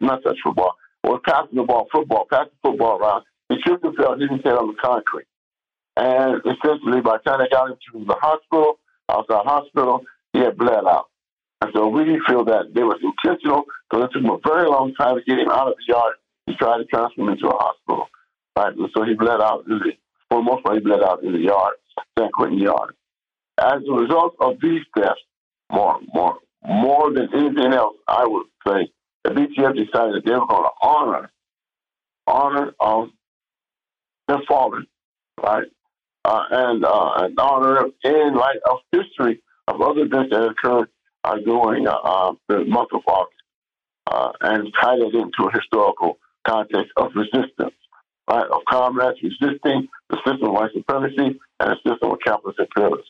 [0.00, 3.24] not touch football, was passing the ball, football, passing football around.
[3.48, 5.26] He tripped himself, hit his head on the concrete.
[5.96, 8.78] And essentially, by the time they got him to the hospital,
[9.08, 11.08] outside hospital, he had bled out.
[11.62, 14.92] And so we feel that they was intentional because it took him a very long
[14.94, 16.14] time to get him out of the yard
[16.48, 18.08] to try to transfer him into a hospital.
[18.56, 18.74] Right?
[18.76, 19.92] And so he bled out, in the,
[20.28, 21.74] for the most part, he bled out in the yard,
[22.18, 22.94] San Quentin yard.
[23.58, 25.20] As a result of these deaths,
[25.72, 28.92] more, more, more than anything else, I would say,
[29.24, 31.30] the BGF decided that they were going to honor,
[32.26, 33.12] honor um,
[34.28, 34.86] their fallen,
[35.42, 35.66] right?
[36.24, 40.88] Uh, and, uh, and honor in light of history of other events that occurred
[41.24, 43.36] uh, during uh, the month of August
[44.10, 47.74] uh, and it into a historical context of resistance,
[48.28, 48.46] right?
[48.46, 53.04] Of comrades resisting the system of white supremacy and the system of capitalist imperialism.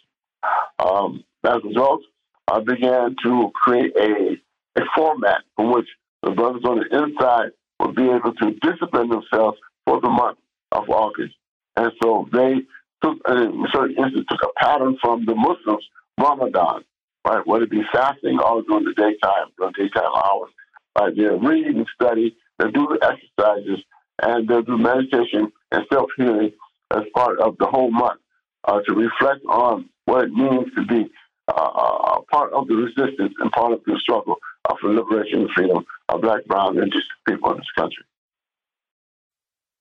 [0.79, 2.03] Um, as a result,
[2.49, 4.37] I began to create a,
[4.81, 5.89] a format from which
[6.23, 7.51] the brothers on the inside
[7.81, 10.39] would be able to discipline themselves for the month
[10.73, 11.35] of August.
[11.77, 12.63] And so they
[13.03, 15.85] took, in certain instances, took a pattern from the Muslims,
[16.19, 16.85] Ramadan,
[17.27, 17.47] right?
[17.47, 20.51] Whether it be fasting all during the daytime, during daytime hours.
[20.99, 21.15] Right?
[21.15, 23.85] They'll read and study, they'll do exercises,
[24.23, 26.53] and they'll do meditation and self healing
[26.95, 28.21] as part of the whole month
[28.65, 31.11] uh, to reflect on what it means to be
[31.49, 34.37] uh, uh part of the resistance and part of the struggle
[34.81, 38.05] for liberation and freedom of black, brown, and indigenous people in this country.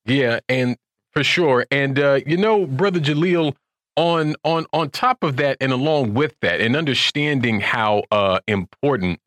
[0.06, 0.76] Yeah, and
[1.12, 1.66] for sure.
[1.70, 3.54] And uh, you know, brother Jalil,
[3.96, 9.18] on on on top of that and along with that and understanding how uh important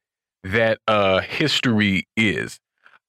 [0.44, 2.60] that uh history is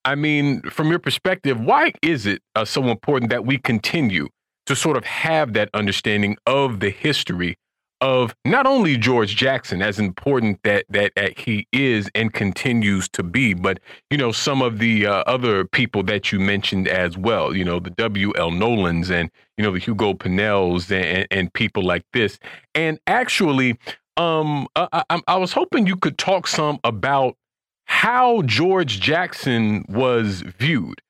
[0.04, 4.26] i mean from your perspective why is it uh, so important that we continue
[4.66, 7.56] to sort of have that understanding of the history
[8.00, 13.22] of not only George Jackson, as important that that, that he is and continues to
[13.22, 13.80] be, but
[14.10, 17.54] you know some of the uh, other people that you mentioned as well.
[17.54, 18.32] You know the W.
[18.36, 18.50] L.
[18.50, 22.38] Nolens and you know the Hugo Pinells and, and people like this.
[22.74, 23.78] And actually,
[24.16, 27.36] um, I, I, I was hoping you could talk some about
[27.84, 31.00] how George Jackson was viewed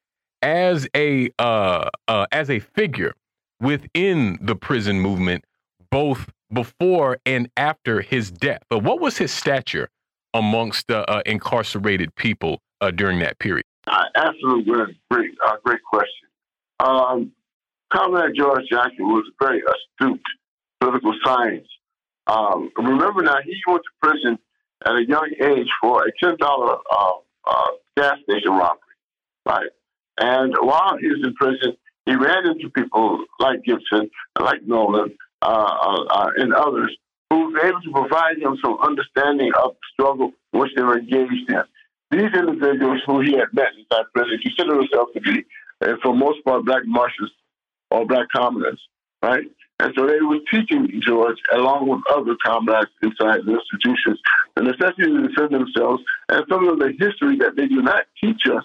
[0.42, 3.14] as a uh, uh, as a figure
[3.60, 5.44] within the prison movement,
[5.90, 8.62] both before and after his death.
[8.68, 9.88] But what was his stature
[10.34, 13.64] amongst the uh, incarcerated people uh, during that period?
[13.86, 14.72] Uh, absolutely,
[15.10, 16.28] great, uh, great question.
[16.78, 17.32] Um,
[17.92, 20.22] Comrade George Jackson was a very astute
[20.80, 21.66] political science.
[22.26, 24.38] Um, remember now, he went to prison
[24.86, 27.12] at a young age for a ten dollar uh,
[27.46, 28.78] uh, gas station robbery,
[29.44, 29.70] right?
[30.18, 31.76] And while he was in prison,
[32.06, 36.96] he ran into people like Gibson, like Nolen, uh, uh, uh, and others
[37.30, 41.48] who was able to provide him some understanding of the struggle which they were engaged
[41.48, 41.62] in.
[42.10, 45.44] These individuals who he had met inside prison considered themselves to be,
[46.02, 47.36] for most part, black Marxists
[47.90, 48.82] or black communists.
[49.22, 49.44] right?
[49.78, 54.20] And so they were teaching George, along with other comrades inside the institutions,
[54.56, 58.42] the necessity to defend themselves and some of the history that they do not teach
[58.52, 58.64] us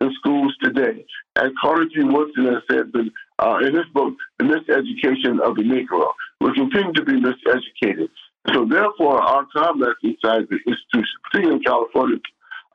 [0.00, 1.04] in schools today.
[1.36, 2.02] As Carter G.
[2.02, 2.92] Woodson has said
[3.38, 8.08] uh, in this book, The Miseducation of the Negro, we continue to be miseducated.
[8.52, 12.18] So therefore, our comrades inside the institution, particularly in California,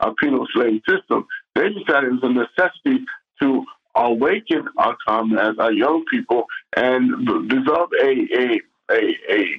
[0.00, 3.04] our penal slave system, they decided it was a necessity
[3.40, 3.64] to
[3.94, 6.44] awaken our comrades, our young people,
[6.76, 8.60] and develop a a
[8.90, 9.58] a a,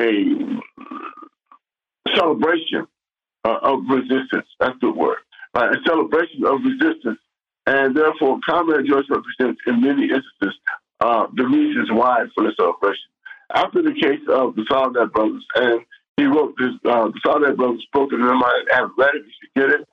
[0.00, 0.56] a
[2.16, 2.86] celebration
[3.44, 4.46] uh, of resistance.
[4.58, 5.18] That's the word.
[5.54, 7.18] Uh, a celebration of resistance,
[7.66, 10.58] and therefore, Comrade George represents, in many instances,
[11.00, 13.08] uh, the reasons why for the celebration.
[13.52, 15.80] After the case of the Soledad brothers, and
[16.16, 19.24] he wrote this, uh, the Soledad brothers book, and I have read it.
[19.24, 19.88] You should get it.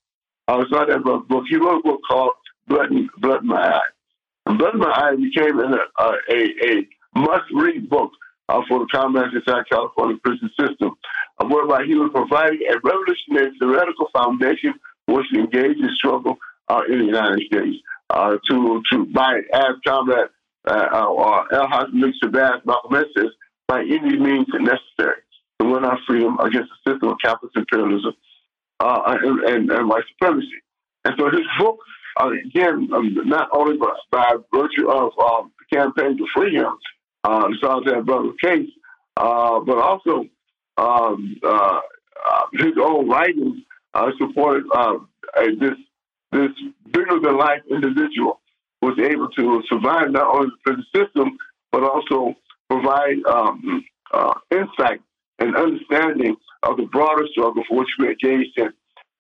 [0.48, 1.44] Uh, the Soledad brothers book.
[1.50, 2.34] He wrote a book called
[2.68, 3.92] Blood in, Blood in My Eye.
[4.46, 8.12] And Blood in My Eye became a, a, a must-read book
[8.50, 10.96] uh, for the comrades inside California prison system,
[11.40, 14.74] uh, whereby he was providing a revolutionary theoretical foundation
[15.06, 16.38] for which to engage in struggle
[16.70, 17.78] uh, in the United States.
[18.10, 20.30] Uh, to to by as comrade
[20.66, 23.04] uh, uh, El Hassan Shabazz Malcolm
[23.68, 25.22] by any means necessary
[25.60, 28.14] to win our freedom against the system of capitalist imperialism
[28.80, 30.48] uh, and, and, and white supremacy.
[31.04, 31.80] And so his book
[32.20, 36.74] uh, again, um, not only by, by virtue of um, the campaign to free him,
[37.24, 38.70] uh, the Brother case,
[39.18, 40.26] uh, but also
[40.78, 41.36] um,
[42.54, 43.58] his own writings
[44.18, 44.64] supported
[45.60, 45.78] this
[46.32, 46.52] this
[46.92, 48.40] bigger than life individual
[48.82, 51.38] was able to survive not only the prison system
[51.72, 52.36] but also
[52.70, 55.02] provide um, uh, insight
[55.40, 58.72] and understanding of the broader struggle for which we engaged in.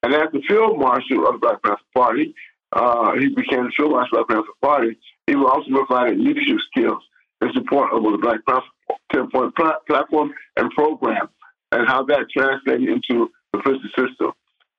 [0.04, 2.34] And as the field marshal of the Black Panther Party,
[2.72, 4.98] uh, he became the field marshal of the Black Panther Party.
[5.28, 7.02] He was also providing leadership skills
[7.42, 8.66] in support of the Black Panther
[9.12, 9.54] 10 point
[9.88, 11.30] platform and program
[11.72, 14.32] and how that translated into the prison system.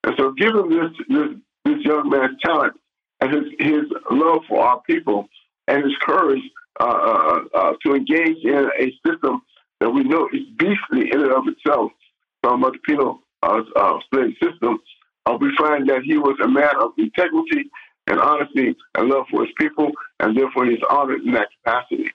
[0.04, 1.28] And so, given this, this,
[1.68, 2.74] this young man's talent
[3.20, 5.28] and his, his love for our people
[5.66, 6.42] and his courage
[6.80, 9.42] uh, uh, uh, to engage in a system
[9.80, 11.92] that we know is beastly in and of itself
[12.42, 13.60] from the penal uh,
[14.10, 14.78] slave system,
[15.26, 17.70] uh, we find that he was a man of integrity
[18.06, 19.90] and honesty and love for his people,
[20.20, 22.10] and therefore he's honored in that capacity.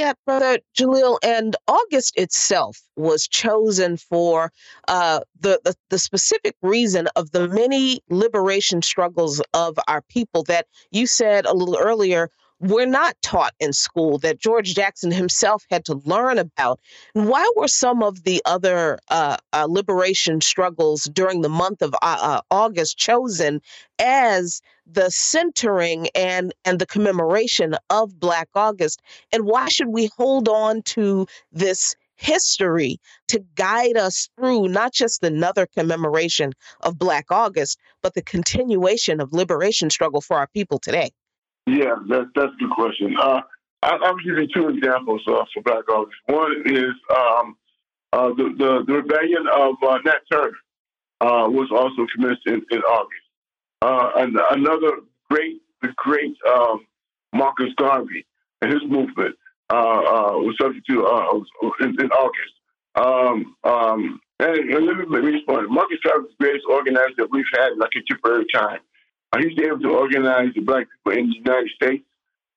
[0.00, 4.50] Yeah, Brother Jalil, and August itself was chosen for
[4.88, 10.68] uh, the, the, the specific reason of the many liberation struggles of our people that
[10.90, 12.30] you said a little earlier
[12.60, 16.78] we're not taught in school that George Jackson himself had to learn about.
[17.14, 21.94] And why were some of the other uh, uh, liberation struggles during the month of
[21.94, 23.60] uh, uh, August chosen
[23.98, 29.00] as the centering and and the commemoration of Black August?
[29.32, 35.22] And why should we hold on to this history to guide us through not just
[35.22, 41.10] another commemoration of Black August, but the continuation of liberation struggle for our people today?
[41.66, 43.16] Yeah, that's that's the question.
[43.20, 43.42] Uh,
[43.82, 46.16] I, I'll give you two examples uh, for Black August.
[46.26, 47.56] One is um,
[48.12, 50.56] uh, the, the, the rebellion of uh, Nat Turner
[51.20, 53.22] uh, was also commenced in, in August.
[53.82, 54.98] Uh, and another
[55.30, 56.86] great, the great um,
[57.32, 58.26] Marcus Garvey
[58.60, 59.36] and his movement
[59.70, 61.06] was subject to
[61.80, 62.54] in, in, August.
[62.96, 65.68] Um, um, and, and, let me, respond.
[65.70, 68.80] Marcus Garvey is the greatest organizer that we've had in a contemporary time.
[69.38, 72.04] He's able to organize the black people in the United States,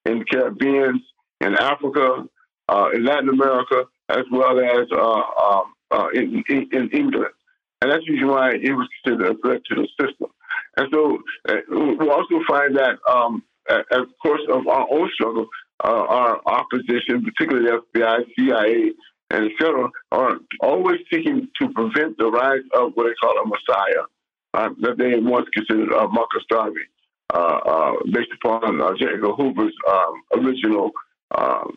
[0.05, 1.03] in the Caribbean,
[1.41, 2.25] in Africa,
[2.67, 7.33] uh, in Latin America, as well as uh, um, uh, in, in, in, England.
[7.81, 10.29] And that's usually why it was considered a threat to the system.
[10.77, 15.47] And so uh, we also find that, um, of course, of our own struggle,
[15.83, 18.93] uh, our opposition, particularly the FBI, CIA,
[19.29, 23.45] and et cetera, are always seeking to prevent the rise of what they call a
[23.45, 24.05] messiah
[24.53, 26.85] uh, that they once considered uh, Marcus Garvey,
[27.33, 29.05] uh, uh, based upon uh, J.
[29.15, 30.91] Edgar Hoover's um, original
[31.35, 31.75] um,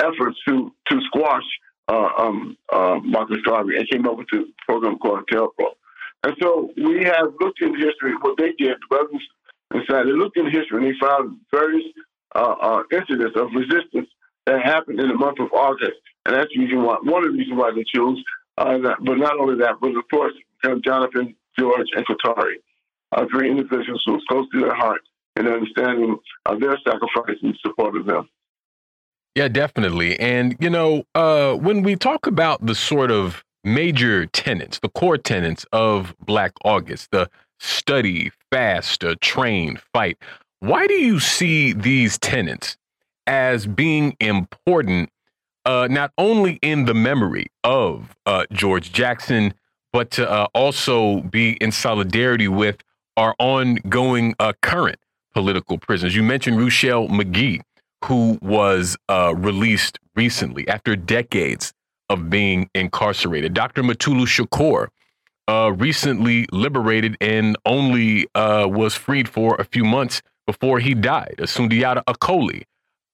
[0.00, 1.44] efforts to to squash
[1.88, 5.70] uh, um, uh, Marcus Garvey and came up with a program called COINTELPRO.
[6.24, 9.22] And so we have looked in history, what they did, brothers
[9.72, 11.84] inside, they looked in history and they found various
[12.90, 14.08] incidents of resistance
[14.46, 16.00] that happened in the month of August.
[16.26, 18.18] And that's the reason why, one of the reasons why they chose.
[18.56, 20.34] But not only that, but of course,
[20.84, 22.54] Jonathan George, and Khatari,
[23.12, 25.00] uh, three individuals who are close to their heart
[25.36, 26.16] and understanding
[26.46, 28.28] of their sacrifice in support of them.
[29.34, 30.18] Yeah, definitely.
[30.18, 35.18] And, you know, uh, when we talk about the sort of major tenets, the core
[35.18, 37.30] tenets of Black August, the
[37.60, 40.18] study, fast, uh, train, fight,
[40.60, 42.76] why do you see these tenets
[43.28, 45.10] as being important,
[45.64, 49.54] uh, not only in the memory of uh, George Jackson,
[49.92, 52.76] but to uh, also be in solidarity with
[53.16, 54.98] our ongoing uh, current
[55.34, 56.14] political prisoners.
[56.14, 57.60] You mentioned Ruchell Magee,
[58.04, 61.72] who was uh, released recently after decades
[62.08, 63.54] of being incarcerated.
[63.54, 63.82] Dr.
[63.82, 64.88] Mutulu Shakur,
[65.48, 71.34] uh, recently liberated and only uh, was freed for a few months before he died.
[71.40, 72.62] Sundiata Acoli,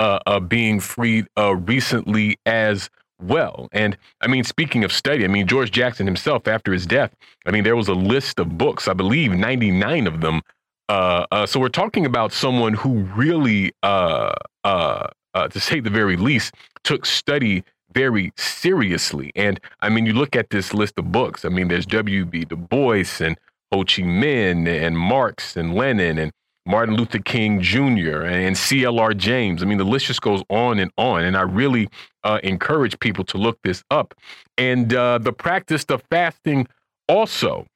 [0.00, 2.90] uh, being freed recently as
[3.20, 3.68] well.
[3.72, 7.14] And I mean, speaking of study, I mean, George Jackson himself, after his death,
[7.46, 10.42] I mean, there was a list of books, I believe 99 of them.
[10.88, 14.32] Uh, uh, so we're talking about someone who really, uh,
[14.64, 19.32] uh, uh, to say the very least, took study very seriously.
[19.34, 21.44] And I mean, you look at this list of books.
[21.44, 22.44] I mean, there's W.B.
[22.44, 23.38] Du Bois and
[23.72, 26.32] Ho Chi Minh and Marx and Lenin and
[26.66, 28.22] Martin Luther King Jr.
[28.22, 29.12] and C.L.R.
[29.12, 29.62] James.
[29.62, 31.24] I mean, the list just goes on and on.
[31.24, 31.88] And I really
[32.22, 34.14] uh, encourage people to look this up.
[34.56, 36.66] And uh, the practice of fasting
[37.08, 37.66] also,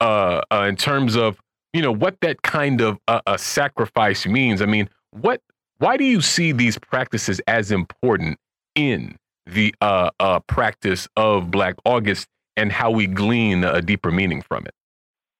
[0.00, 1.40] uh, uh in terms of
[1.72, 4.60] you know what that kind of uh, a sacrifice means.
[4.60, 5.40] I mean, what?
[5.78, 8.38] Why do you see these practices as important
[8.74, 9.16] in
[9.46, 14.74] the uh, practice of Black August and how we glean a deeper meaning from it?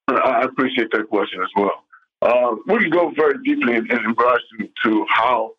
[0.09, 1.85] I appreciate that question as well.
[2.23, 4.45] Uh, we can go very deeply in, in regards
[4.85, 5.53] to, how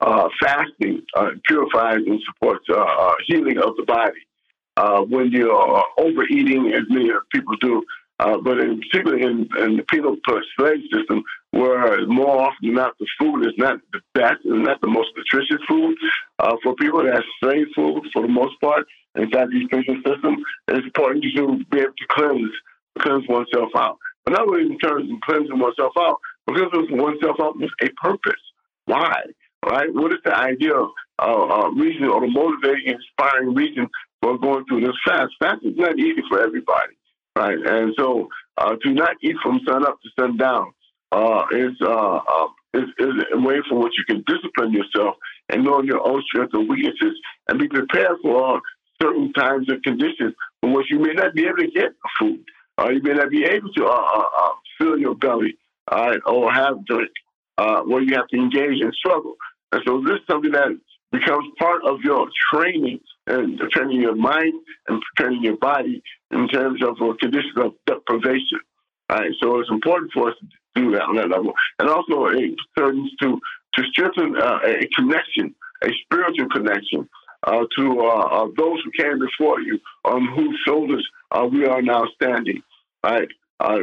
[0.00, 4.20] uh, fasting uh, purifies and supports uh, uh, healing of the body.
[5.08, 7.82] when you're overeating, as many people do,
[8.18, 10.16] but in, particularly in, in the penal
[10.58, 11.22] slave system,
[11.52, 15.08] where more often than not the food is not the best and not the most
[15.16, 15.96] nutritious food
[16.38, 17.02] uh, for people.
[17.02, 18.86] That's slave food for the most part
[19.16, 20.36] inside these prison system.
[20.68, 22.52] It's important to be able to cleanse
[22.98, 23.98] cleanse oneself out.
[24.30, 28.40] But not in terms of cleansing oneself out, cleansing oneself out with a purpose.
[28.86, 29.22] Why?
[29.64, 29.92] Right?
[29.92, 30.88] What is the idea of
[31.18, 33.88] uh, uh, reason or the motivating, inspiring reason
[34.22, 35.32] for going through this fast?
[35.40, 36.94] Fast is not easy for everybody,
[37.36, 37.58] right?
[37.58, 40.72] And so uh, to not eat from sun up to sun down
[41.12, 45.16] uh, is, uh, uh, is, is a way for which you can discipline yourself
[45.50, 48.60] and know your own strengths and weaknesses and be prepared for
[49.02, 52.42] certain times and conditions in which you may not be able to get food.
[52.80, 55.56] Uh, you may not be able to uh, uh, uh fill your belly
[56.26, 57.10] or have drink
[57.58, 59.34] uh, where you have to engage and struggle.
[59.72, 60.68] And so this is something that
[61.12, 64.54] becomes part of your training and training your mind
[64.88, 68.60] and training your body in terms of a condition of deprivation.
[69.10, 72.54] Right, so it's important for us to do that on that level, and also it
[72.78, 73.40] serves to
[73.74, 75.52] to strengthen uh, a connection,
[75.82, 77.08] a spiritual connection
[77.42, 81.82] uh, to uh, uh those who came before you, on whose shoulders uh, we are
[81.82, 82.62] now standing.
[83.02, 83.28] Right,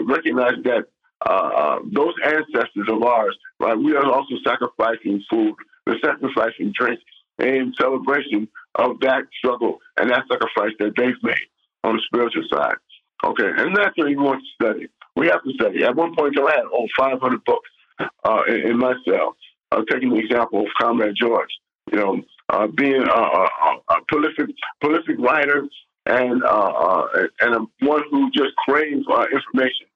[0.06, 0.85] recognize that
[1.26, 6.99] uh, those ancestors of ours, right, we are also sacrificing food, we're sacrificing drink
[7.39, 11.48] in celebration of that struggle and that sacrifice that they've made
[11.84, 12.76] on the spiritual side.
[13.23, 14.88] Okay, and that's what you want to study.
[15.15, 15.84] We have to study.
[15.84, 17.69] At one point, I had over 500 books
[17.99, 19.35] uh, in, in, my cell.
[19.72, 21.49] Uh, taking the example of Comrade George,
[21.91, 23.48] you know, uh, being a, a,
[23.89, 25.68] a, prolific, prolific writer
[26.07, 27.07] and uh, uh,
[27.41, 29.88] and one who just craves uh, information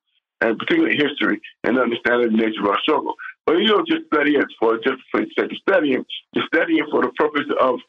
[0.42, 3.16] and particularly history and understanding the nature of our struggle.
[3.46, 6.06] But you don't just study it for just for the sake of studying.
[6.34, 7.80] You study it for the purpose of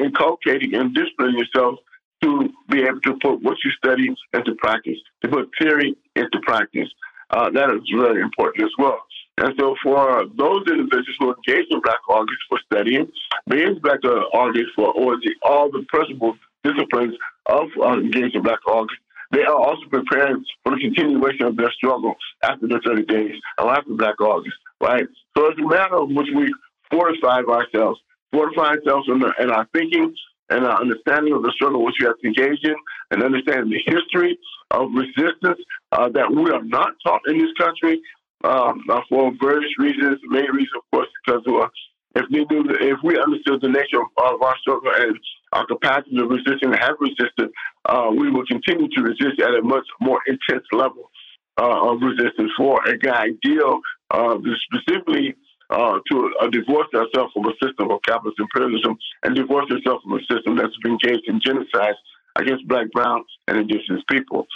[0.00, 1.78] inculcating and disciplining yourself
[2.22, 6.88] to be able to put what you study into practice, to put theory into practice.
[7.30, 9.00] Uh, that is very important as well.
[9.38, 13.10] And so for those individuals who engage in Black August for studying,
[13.48, 17.14] being Black August for or all the principles, disciplines
[17.46, 18.98] of uh, engaging Black August,
[19.32, 23.70] they are also preparing for the continuation of their struggle after the 30 days or
[23.70, 25.06] after Black August, right?
[25.36, 26.52] So it's a matter of which we
[26.90, 28.00] fortify ourselves,
[28.32, 30.14] fortify ourselves in, the, in our thinking,
[30.50, 32.74] and our understanding of the struggle which we have to engage in,
[33.12, 34.36] and understanding the history
[34.72, 35.60] of resistance
[35.92, 38.00] uh, that we are not taught in this country
[38.42, 40.18] um, uh, for various reasons.
[40.22, 41.68] The main reason, of course, because uh,
[42.14, 45.18] if we knew, if we understood the nature of, of, our struggle and
[45.52, 47.50] our capacity to resist and have resisted,
[47.86, 51.10] uh, we will continue to resist at a much more intense level
[51.58, 53.80] uh, of resistance for an ideal,
[54.10, 54.36] uh,
[54.72, 55.34] specifically
[55.70, 60.20] uh, to divorce ourselves from a system of capitalist imperialism and divorce ourselves from a
[60.26, 61.94] system that's been engaged in genocide
[62.36, 64.46] against black, brown, and indigenous people.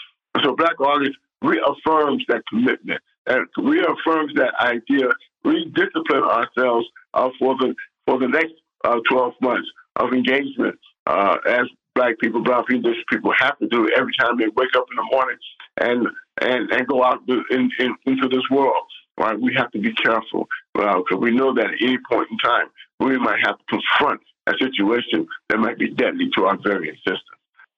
[0.43, 5.09] So Black August reaffirms that commitment and reaffirms that idea,
[5.45, 7.75] rediscipline ourselves uh, for the
[8.07, 8.55] for the next
[8.85, 13.69] uh, 12 months of engagement uh, as black people, brown people, indigenous people have to
[13.69, 15.39] do every time they wake up in the morning
[15.81, 16.07] and
[16.41, 18.85] and, and go out in, in, into this world.
[19.19, 19.41] right?
[19.41, 22.67] We have to be careful because uh, we know that at any point in time,
[22.99, 27.23] we might have to confront a situation that might be deadly to our very existence.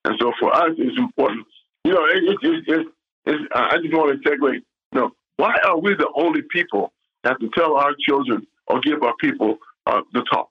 [0.05, 1.47] And so for us, it's important.
[1.85, 2.87] You know, it, it,
[3.27, 4.55] it, I just want to segue.
[4.55, 4.63] You
[4.93, 6.93] know, why are we the only people
[7.27, 10.51] have to tell our children or give our people uh, the talk?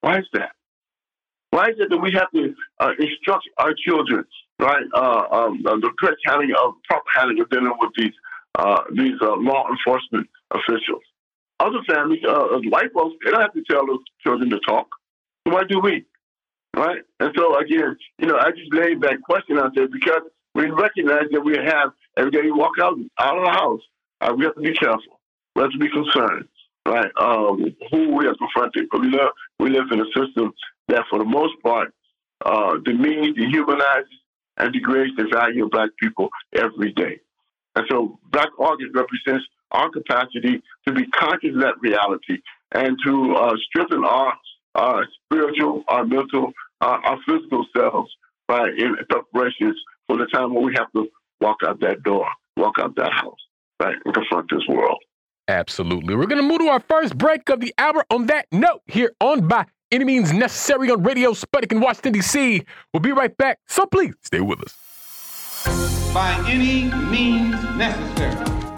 [0.00, 0.52] Why is that?
[1.50, 4.24] Why is it that we have to uh, instruct our children,
[4.58, 4.84] right?
[4.94, 8.14] Uh, um, the correct handling of proper handling of dealing with these
[8.58, 11.02] uh, these uh, law enforcement officials.
[11.60, 14.88] Other families, uh, white folks, they don't have to tell those children to talk.
[15.46, 16.04] So why do we?
[16.74, 17.02] Right?
[17.20, 20.22] And so again, you know, I just laid that question out there because
[20.54, 23.80] we recognize that we have every day you walk out out of the house,
[24.20, 25.20] uh, we have to be careful.
[25.56, 26.48] Have be concerned,
[26.86, 27.10] right?
[27.20, 28.88] Um, who we are confronting.
[28.90, 30.52] But we live we live in a system
[30.88, 31.92] that, for the most part,
[32.44, 34.18] uh, demeans, dehumanizes,
[34.58, 37.20] and degrades the value of black people every day.
[37.74, 42.42] And so Black August represents our capacity to be conscious of that reality
[42.72, 44.34] and to uh, strengthen our,
[44.74, 48.10] our spiritual, our mental, uh, our physical selves
[48.46, 49.76] by in preparations
[50.06, 51.08] for the time when we have to
[51.40, 52.26] walk out that door,
[52.56, 53.40] walk out that house,
[53.80, 55.02] right, and confront this world.
[55.52, 56.14] Absolutely.
[56.14, 59.12] We're going to move to our first break of the hour on that note here
[59.20, 62.64] on By Any Means Necessary on Radio Sputnik in Washington, D.C.
[62.92, 64.74] We'll be right back, so please stay with us
[66.14, 68.71] by any means necessary.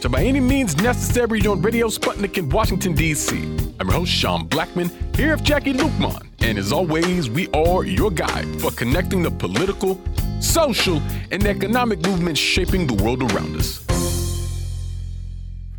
[0.00, 3.36] To By Any Means Necessary on Radio Sputnik in Washington, D.C.
[3.78, 6.26] I'm your host, Sean Blackmon, here with Jacquie Luqman.
[6.40, 10.00] And as always, we are your guide for connecting the political,
[10.40, 13.84] social, and economic movements shaping the world around us.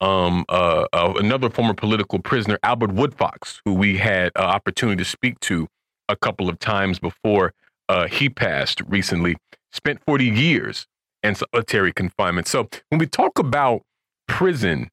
[0.00, 5.08] um, uh, uh, another former political prisoner, Albert Woodfox, who we had uh, opportunity to
[5.08, 5.68] speak to
[6.08, 7.52] a couple of times before
[7.88, 9.36] uh, he passed recently,
[9.72, 10.86] spent 40 years
[11.22, 12.46] in solitary confinement.
[12.46, 13.82] So when we talk about
[14.26, 14.90] prison,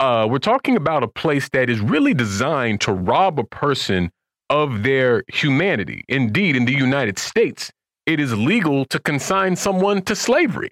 [0.00, 4.10] uh, we're talking about a place that is really designed to rob a person
[4.50, 6.04] of their humanity.
[6.08, 7.70] Indeed, in the United States,
[8.06, 10.70] it is legal to consign someone to slavery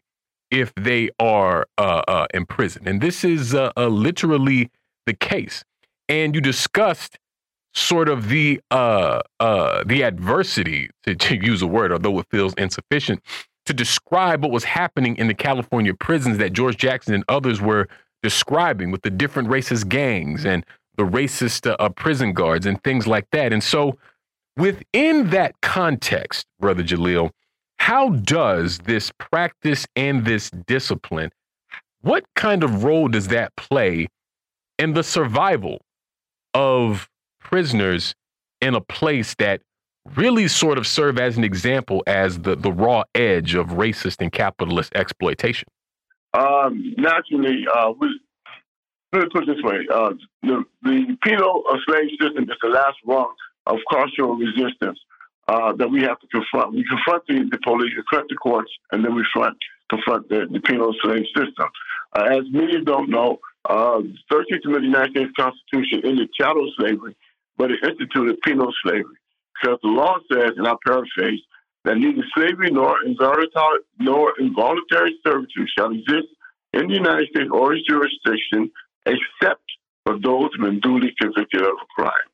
[0.50, 2.86] if they are uh, uh, in prison.
[2.86, 4.70] And this is uh, uh, literally
[5.06, 5.64] the case.
[6.08, 7.18] And you discussed
[7.74, 12.54] sort of the uh, uh, the adversity, to, to use a word, although it feels
[12.54, 13.20] insufficient,
[13.66, 17.88] to describe what was happening in the California prisons that George Jackson and others were
[18.22, 20.64] describing with the different racist gangs and
[20.96, 23.52] the racist uh, prison guards and things like that.
[23.52, 23.98] And so,
[24.56, 27.30] within that context, Brother Jalil,
[27.78, 31.30] how does this practice and this discipline,
[32.00, 34.08] what kind of role does that play
[34.78, 35.80] in the survival
[36.54, 37.08] of
[37.40, 38.14] prisoners
[38.60, 39.60] in a place that
[40.14, 44.32] really sort of serve as an example as the, the raw edge of racist and
[44.32, 45.68] capitalist exploitation?
[46.36, 48.20] Um, naturally, uh, we,
[49.12, 52.98] let me put it this way: uh, the, the penal slave system is the last
[53.06, 53.32] rung
[53.66, 54.98] of cultural resistance
[55.48, 56.74] uh, that we have to confront.
[56.74, 59.56] We confront the, the police, confront the courts, and then we front,
[59.88, 61.68] confront the, the penal slave system.
[62.14, 63.38] Uh, as many don't know,
[63.68, 67.16] uh, the 13th Amendment of the United States Constitution ended chattel slavery,
[67.56, 69.16] but it instituted penal slavery.
[69.56, 71.40] Because the law says, and I paraphrase,
[71.86, 73.46] that neither slavery nor involuntary,
[73.98, 76.26] nor involuntary servitude shall exist
[76.72, 78.70] in the United States or its jurisdiction,
[79.06, 79.62] except
[80.04, 82.28] for those who have been duly convicted of a crime.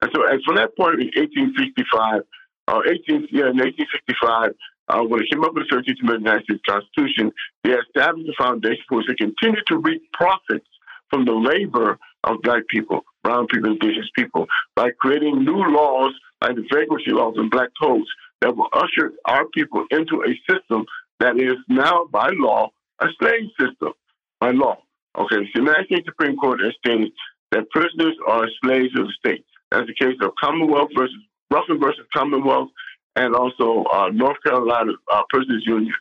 [0.00, 2.22] And so, and from that point in 1865,
[2.68, 4.56] uh, 18, yeah, in 1865,
[4.88, 7.32] uh, when it came up with the 13th Amendment of the United States Constitution,
[7.62, 10.68] they established a foundation for which they continue to reap profits
[11.10, 16.56] from the labor of black people, brown people, indigenous people, by creating new laws like
[16.56, 18.08] the vagrancy laws and black codes
[18.44, 20.84] that will usher our people into a system
[21.18, 22.68] that is now, by law,
[23.00, 23.94] a slave system,
[24.38, 24.76] by law.
[25.16, 27.10] Okay, the United States Supreme Court has stated
[27.52, 29.44] that prisoners are slaves of the state.
[29.70, 31.16] That's the case of Commonwealth versus
[31.50, 32.68] Ruffin versus Commonwealth,
[33.16, 35.94] and also uh, North Carolina uh, Prisoners Union,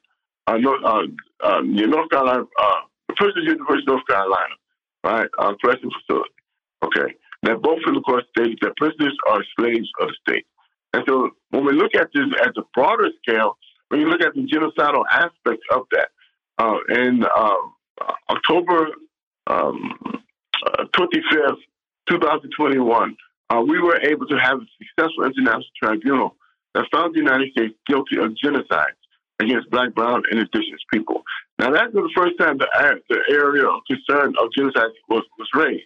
[0.47, 1.03] uh, North, uh,
[1.43, 2.81] uh, North Carolina uh,
[3.15, 4.55] Prisoners University, North Carolina,
[5.05, 5.29] right?
[5.39, 6.31] Uh, correction facility.
[6.83, 10.45] Okay, that both of the court stated that prisoners are slaves of the state.
[10.93, 13.57] And so when we look at this at the broader scale,
[13.89, 16.09] when you look at the genocidal aspect of that,
[16.57, 17.55] uh, in uh,
[18.29, 18.87] October
[19.47, 19.97] um,
[20.65, 21.57] uh, 25th,
[22.09, 23.15] 2021,
[23.49, 26.35] uh, we were able to have a successful international tribunal
[26.73, 28.93] that found the United States guilty of genocide
[29.39, 31.23] against black, brown, and indigenous people.
[31.59, 32.67] Now, that's the first time the,
[33.09, 35.85] the area of concern of genocide was, was raised.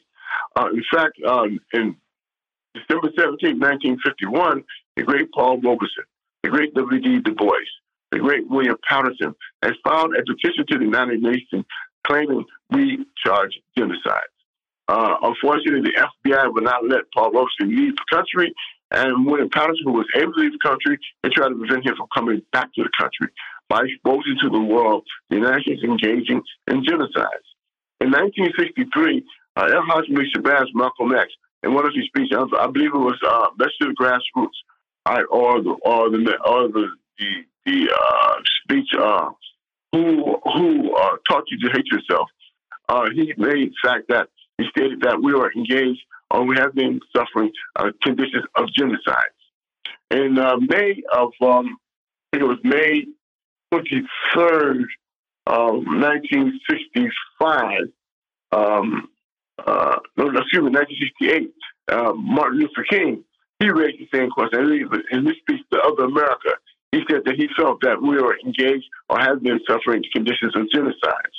[0.56, 1.96] Uh, in fact, um, in
[2.74, 4.64] December 17, 1951,
[4.98, 6.04] the great Paul Robeson,
[6.44, 7.20] the great W.D.
[7.20, 7.54] Du Bois,
[8.12, 11.66] the great William Patterson has filed a petition to the United Nations
[12.06, 14.28] claiming we charge genocide.
[14.88, 18.54] Uh, unfortunately, the FBI would not let Paul Robeson leave the country,
[18.92, 22.08] and William Patterson, was able to leave the country, they tried to prevent him from
[22.16, 23.28] coming back to the country
[23.70, 26.42] by exposing to the world the United States engaging
[26.72, 27.44] in genocide.
[28.00, 29.26] In 1963,
[29.58, 31.28] uh, El Hajj Shabazz Malcolm X,
[31.64, 34.56] in one of his speeches, I believe it was uh, Let's the Grassroots,
[35.16, 39.30] right, or the or the or the the, the uh, speech uh,
[39.92, 42.30] who who uh, taught you to hate yourself.
[42.90, 46.02] Uh, he made the fact that he stated that we are engaged
[46.32, 49.30] or we have been suffering uh, conditions of genocide.
[50.12, 51.78] In uh, May of, um,
[52.34, 53.06] I think it was May
[53.74, 54.86] 23rd,
[55.46, 57.82] 1965,
[58.52, 59.10] um,
[59.66, 61.52] uh, no, excuse me, 1968,
[61.90, 63.24] uh, Martin Luther King,
[63.60, 64.60] he raised the same question.
[65.12, 66.52] In his speech to Other America,
[66.92, 70.70] he said that he felt that we were engaged or have been suffering conditions of
[70.74, 71.32] genocide.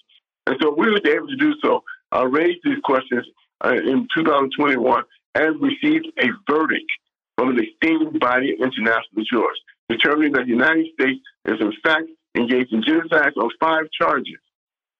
[0.47, 1.85] And so we were able to do so,
[2.15, 3.27] uh, raise these questions
[3.65, 5.03] uh, in 2021
[5.35, 6.91] and received a verdict
[7.37, 12.09] from an esteemed body of international jurors, determining that the United States is in fact
[12.35, 14.39] engaged in genocide on five charges.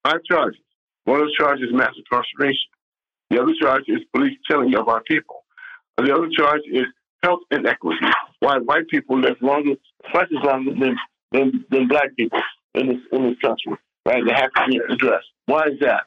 [0.05, 0.61] Five charges.
[1.05, 2.71] One of the charges is mass incarceration.
[3.31, 5.45] The other charge is police killing of our people.
[5.97, 6.85] The other charge is
[7.23, 8.07] health inequity.
[8.41, 9.75] Why white people live longer,
[10.11, 10.97] twice as long than,
[11.33, 12.41] than, than black people
[12.75, 14.23] in this, in this country, right?
[14.27, 15.27] They have to be addressed.
[15.47, 16.03] Why is that?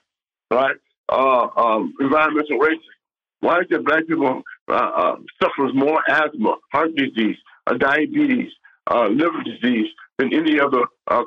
[0.50, 0.76] Right?
[1.10, 2.80] Uh, um, environmental racism.
[3.42, 7.36] Why is it black people uh, uh, suffers more asthma, heart disease,
[7.68, 8.52] uh, diabetes,
[8.90, 11.24] uh, liver disease than any other uh,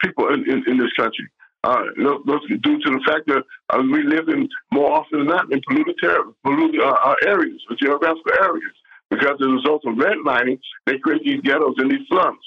[0.00, 1.28] people in, in, in, this country?
[1.64, 3.44] Due to the fact that
[3.78, 6.80] we live in more often than not in polluted, ter- polluted
[7.26, 8.72] areas, geographical areas.
[9.10, 12.40] Because as a result of redlining, they create these ghettos and these slums,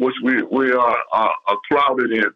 [0.00, 2.30] which we, we are, are crowded in,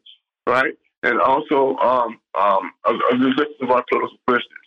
[0.47, 0.75] right?
[1.03, 4.67] and also um, um, a, a resistance of our political prisoners.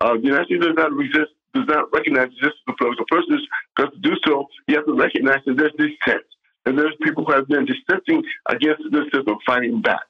[0.00, 3.46] Uh, the United States does not resist, does not recognize the existence of political prisoners,
[3.74, 6.26] because to do so, you have to recognize that there's dissent,
[6.66, 10.04] and there's people who have been dissenting against this system, fighting back.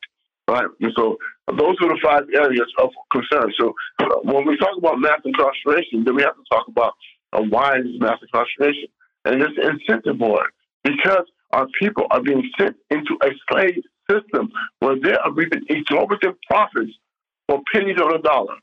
[0.48, 1.16] Right, and so
[1.48, 3.52] those are the five areas of concern.
[3.59, 6.93] So uh, when we talk about mass incarceration, then we have to talk about
[7.32, 8.89] uh, why is mass incarceration,
[9.24, 10.47] and it's incentive board
[10.85, 14.51] because our people are being sent into a slave system
[14.81, 16.93] where they are reaping exorbitant profits
[17.48, 18.55] for pennies on a dollar.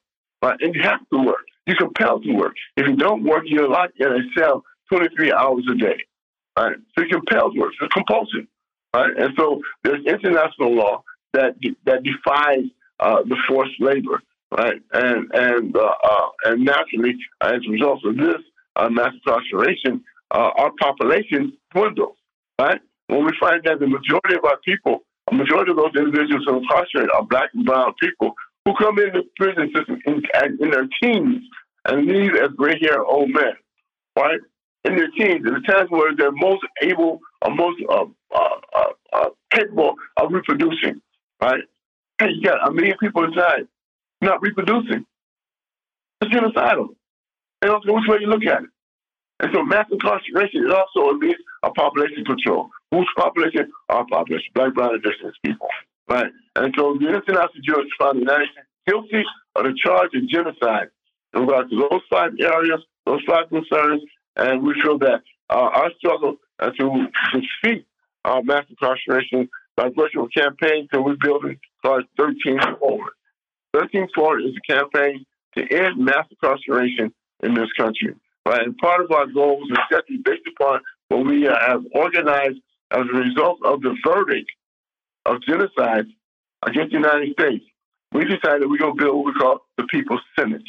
[0.41, 0.57] Right?
[0.61, 1.45] And you have to work.
[1.65, 2.53] You're compelled to work.
[2.75, 5.97] If you don't work, you're locked in a cell 23 hours a day.
[6.57, 6.75] Right?
[6.97, 7.73] So you're compelled to work.
[7.81, 8.47] It's compulsion.
[8.93, 9.11] Right?
[9.17, 11.03] And so there's international law
[11.33, 11.55] that
[11.85, 12.65] that defies
[12.99, 14.21] uh, the forced labor.
[14.51, 14.81] Right?
[14.93, 18.41] And and uh, uh, and naturally, as a result of this
[18.75, 22.17] uh, mass incarceration, uh, our population dwindles.
[22.59, 22.79] Right?
[23.07, 26.53] When we find that the majority of our people a majority of those individuals who
[26.53, 28.33] are incarcerated are black and brown people
[28.65, 30.21] who come into the prison system in,
[30.59, 31.43] in their teens
[31.85, 33.53] and leave as gray haired old men,
[34.17, 34.39] right?
[34.85, 38.05] In their teens, in the times where they're most able or most uh,
[38.35, 41.01] uh, uh, capable of reproducing,
[41.43, 41.63] right?
[42.19, 43.67] Hey, you got a million people inside
[44.21, 45.05] not reproducing.
[46.21, 46.95] It's genocidal.
[47.61, 48.69] And also, which way you look at it.
[49.41, 52.69] And so mass incarceration is also a means of population control.
[52.91, 53.71] Whose population?
[53.89, 55.67] Our population, black, brown, indigenous people.
[56.07, 56.31] Right?
[56.55, 59.23] And so the International Judge found the United States guilty
[59.55, 60.89] of the charge of genocide
[61.33, 64.01] in regard to those five areas, those five concerns,
[64.35, 67.85] and we feel that uh, our struggle uh, to defeat
[68.25, 69.89] uh, mass incarceration a
[70.37, 73.13] campaign to rebuilding called 13 Forward.
[73.73, 75.25] 13 Forward is a campaign
[75.57, 78.15] to end mass incarceration in this country.
[78.45, 78.61] Right?
[78.61, 82.59] And part of our goals is set based upon what we have organized
[82.91, 84.49] as a result of the verdict
[85.25, 86.05] of genocide
[86.65, 87.65] against the United States.
[88.11, 90.63] We decided we're going to build what we call the People's Senate.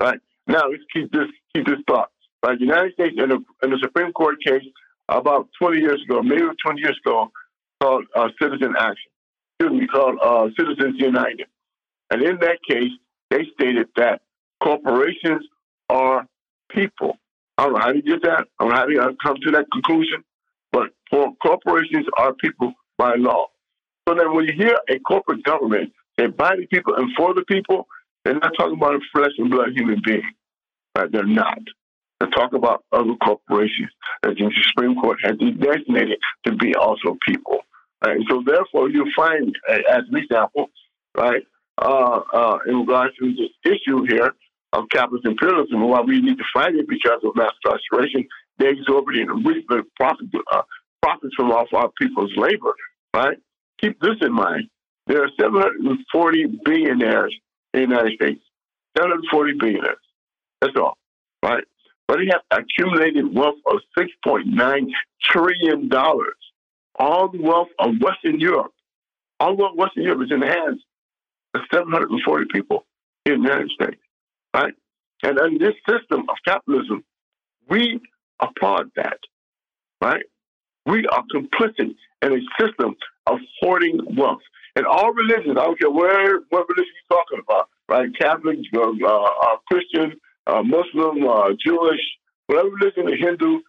[0.00, 0.18] Right?
[0.46, 2.10] Now let's keep this keep this thought.
[2.44, 2.58] Right?
[2.58, 4.64] The United States in a, in a Supreme Court case
[5.08, 7.30] about 20 years ago, maybe 20 years ago,
[7.80, 9.10] called uh, Citizen Action.
[9.58, 11.46] Excuse me, called uh, Citizens United.
[12.10, 12.90] And in that case,
[13.30, 14.22] they stated that
[14.62, 15.46] corporations
[15.88, 16.26] are
[16.70, 17.18] people.
[17.60, 18.46] I don't know how you get that.
[18.58, 20.24] I don't know how you come to that conclusion.
[20.72, 23.48] But for corporations are people by law.
[24.08, 27.44] So then when you hear a corporate government say by the people and for the
[27.44, 27.86] people,
[28.24, 30.22] they're not talking about a flesh and blood human being.
[30.96, 31.12] Right?
[31.12, 31.58] They're not.
[32.18, 33.90] They're talking about other corporations
[34.22, 37.58] that the Supreme Court has designated to be also people.
[38.02, 38.20] Right?
[38.30, 40.70] So therefore, you find, as an example,
[41.14, 41.42] right,
[41.76, 44.32] uh, uh, in regards to this issue here
[44.72, 48.26] of capitalist imperialism and why we need to fight it because of mass incarceration,
[48.58, 49.44] they exorbitant
[49.96, 50.62] profit, uh,
[51.02, 52.74] profits from off our people's labor,
[53.14, 53.38] right?
[53.80, 54.68] Keep this in mind.
[55.06, 57.34] There are 740 billionaires
[57.74, 58.40] in the United States.
[58.96, 59.96] 740 billionaires.
[60.60, 60.96] That's all,
[61.42, 61.64] right?
[62.06, 64.86] But they have accumulated wealth of $6.9
[65.22, 65.90] trillion.
[66.98, 68.72] All the wealth of Western Europe,
[69.38, 70.82] all the wealth of Western Europe is in the hands
[71.54, 72.84] of 740 people
[73.26, 74.00] in the United States,
[74.54, 74.74] right?
[75.22, 77.04] And in this system of capitalism,
[77.68, 78.00] we
[78.40, 79.18] applaud that,
[80.00, 80.24] right?
[80.86, 82.96] We are complicit in a system
[83.26, 84.40] of hoarding wealth.
[84.76, 88.08] And all religions, I don't care where what religion you're talking about, right?
[88.18, 90.14] Catholic, uh, uh, Christian,
[90.46, 92.00] uh, Muslim, uh, Jewish,
[92.46, 93.60] whatever religion, a Hindu,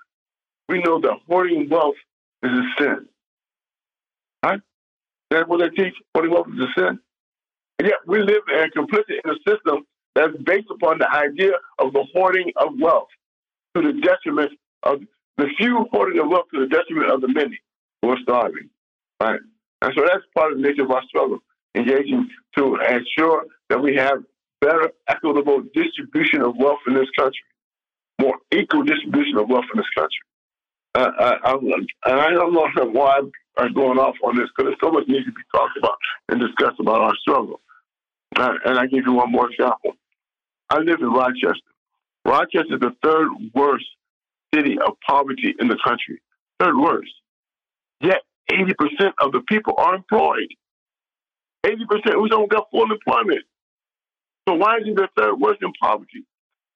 [0.70, 1.96] we know that hoarding wealth
[2.44, 3.06] is a sin.
[4.44, 4.62] Right?
[5.30, 5.94] That's what they teach.
[6.14, 7.00] Hoarding wealth is a sin.
[7.80, 9.86] And yet we live and complicit in a system
[10.16, 13.08] that's based upon the idea of the hoarding of wealth
[13.76, 14.52] to the detriment
[14.84, 15.02] of
[15.38, 17.60] the few hoarding of wealth to the detriment of the many
[18.02, 18.70] who are starving.
[19.22, 19.40] Right?
[19.82, 21.40] And so that's part of the nature of our struggle,
[21.76, 24.24] engaging to ensure that we have
[24.60, 27.42] better, equitable distribution of wealth in this country,
[28.20, 30.20] more equal distribution of wealth in this country.
[30.94, 33.22] Uh, I, I, and I don't know why
[33.58, 35.98] I'm going off on this because there's so much needs to be talked about
[36.30, 37.62] and discussed about our struggle.
[38.36, 39.96] Uh, and I give you one more example.
[40.72, 41.60] I live in Rochester.
[42.24, 43.86] Rochester is the third worst
[44.56, 46.22] city of poverty in the country.
[46.62, 47.12] Third worst.
[48.00, 50.48] Yet 80% of the people are employed.
[51.66, 53.42] 80% we don't got full employment.
[54.48, 56.26] So why is it the third worst in poverty?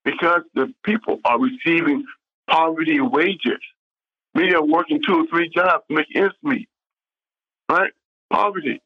[0.04, 2.04] Because the people are receiving
[2.50, 3.62] poverty wages.
[4.34, 6.68] Many are working two or three jobs to make ends meet.
[7.72, 7.94] Right?
[8.30, 8.82] Poverty.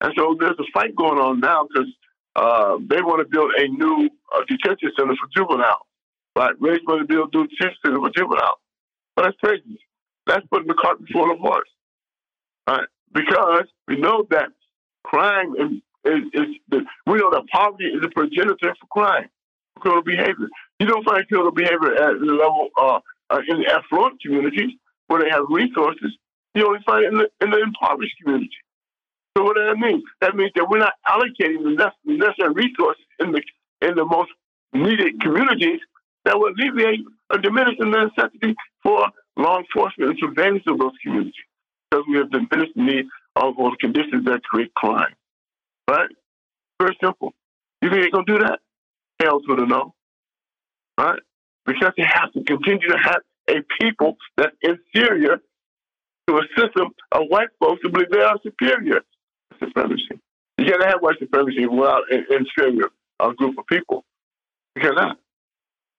[0.00, 1.88] And so there's a fight going on now because
[2.36, 5.86] uh, they want to build a new uh, detention center for juveniles.
[6.36, 6.54] Right?
[6.60, 8.58] Ray's want to build a new detention center for juveniles.
[9.14, 9.78] But that's crazy.
[10.26, 11.68] That's putting the cart before the horse.
[12.68, 12.88] Right?
[13.12, 14.48] Because we know that
[15.04, 15.70] crime is,
[16.04, 19.28] is, is the, we know that poverty is a progenitor for crime,
[19.78, 20.48] criminal behavior.
[20.80, 23.00] You don't find criminal behavior at the level uh,
[23.30, 24.72] uh, in affluent communities
[25.06, 26.16] where they have resources.
[26.54, 28.50] You only find it in the, in the impoverished community.
[29.36, 30.02] So what does that mean?
[30.20, 33.42] That means that we're not allocating the necessary resources in the
[33.82, 34.30] in the most
[34.72, 35.80] needed communities
[36.24, 37.00] that will alleviate
[37.30, 41.34] or diminish the necessity for law enforcement and surveillance of those communities
[41.90, 43.06] because we have diminished the need
[43.36, 45.14] of all conditions that create crime.
[45.90, 46.08] Right?
[46.80, 47.34] Very simple.
[47.82, 48.60] You think they're going to do that?
[49.20, 49.94] Hell to the no.
[50.98, 51.20] Right?
[51.66, 55.40] Because they have to continue to have a people that's inferior
[56.28, 59.00] to a system of white folks who believe they are superior.
[59.58, 60.20] Supremacy.
[60.58, 62.90] You can't have white supremacy without inferior
[63.20, 64.04] a group of people.
[64.76, 65.18] You cannot.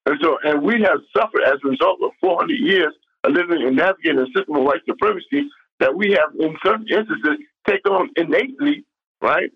[0.06, 2.94] And so, and we have suffered as a result of 400 years
[3.24, 5.50] of living and navigating a system of white supremacy
[5.80, 8.86] that we have, in certain instances, take on innately,
[9.22, 9.50] right,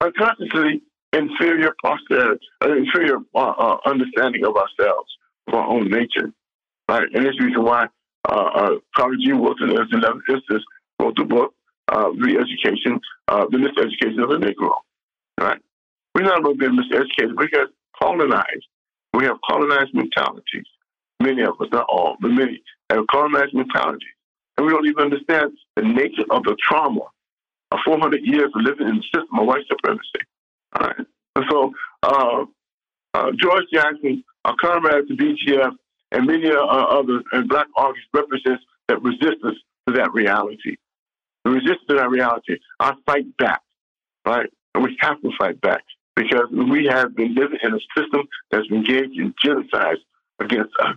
[0.00, 0.82] unconsciously,
[1.12, 5.10] inferior posture, uh, inferior uh, uh, understanding of ourselves,
[5.48, 6.32] of our own nature,
[6.88, 7.08] right?
[7.14, 7.86] And this reason why
[8.28, 9.32] uh, uh, Carter G.
[9.32, 10.64] Woodson, as 11 sisters,
[11.00, 11.54] wrote the book,
[11.92, 14.74] uh, Re-Education, uh, The Miseducation of the Negro,
[15.40, 15.60] right?
[16.14, 17.68] We're not going to be miseducated because
[18.00, 18.66] colonized.
[19.14, 20.66] We have colonized mentalities.
[21.20, 24.08] Many of us, not all, but many have colonized mentalities.
[24.56, 27.02] And we don't even understand the nature of the trauma
[27.72, 30.26] of 400 years of living in the system of white supremacy.
[30.78, 31.06] All right.
[31.36, 31.72] And so
[32.02, 32.44] uh,
[33.14, 35.72] uh, George Jackson, our comrades at the BGF,
[36.12, 39.58] and many uh, others, and Black August represents that resistance
[39.88, 40.76] to that reality.
[41.46, 43.60] The resistance to that reality, I fight back,
[44.26, 44.50] right?
[44.74, 45.84] And we have to fight back
[46.16, 49.98] because we have been living in a system that's engaged in genocide
[50.40, 50.96] against us.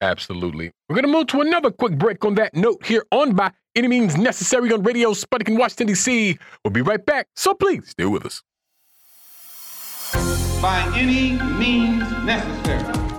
[0.00, 0.72] Absolutely.
[0.88, 3.88] We're going to move to another quick break on that note here on By Any
[3.88, 6.38] Means Necessary on Radio Sputnik in Washington, D.C.
[6.64, 8.42] We'll be right back, so please stay with us.
[10.62, 13.09] By any means necessary.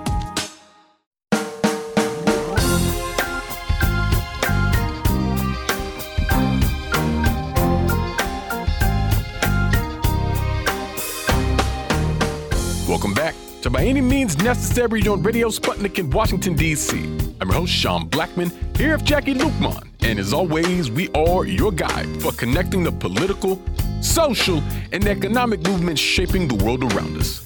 [14.43, 16.97] Necessary on Radio Sputnik in Washington, D.C.
[17.39, 19.87] I'm your host, Sean Blackmon, here with Jacquie Luqman.
[20.01, 23.61] And as always, we are your guide for connecting the political,
[24.01, 27.45] social, and economic movements shaping the world around us.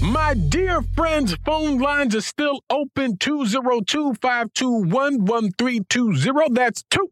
[0.00, 6.54] My dear friends, phone lines are still open 202 521 1320.
[6.54, 7.10] That's 2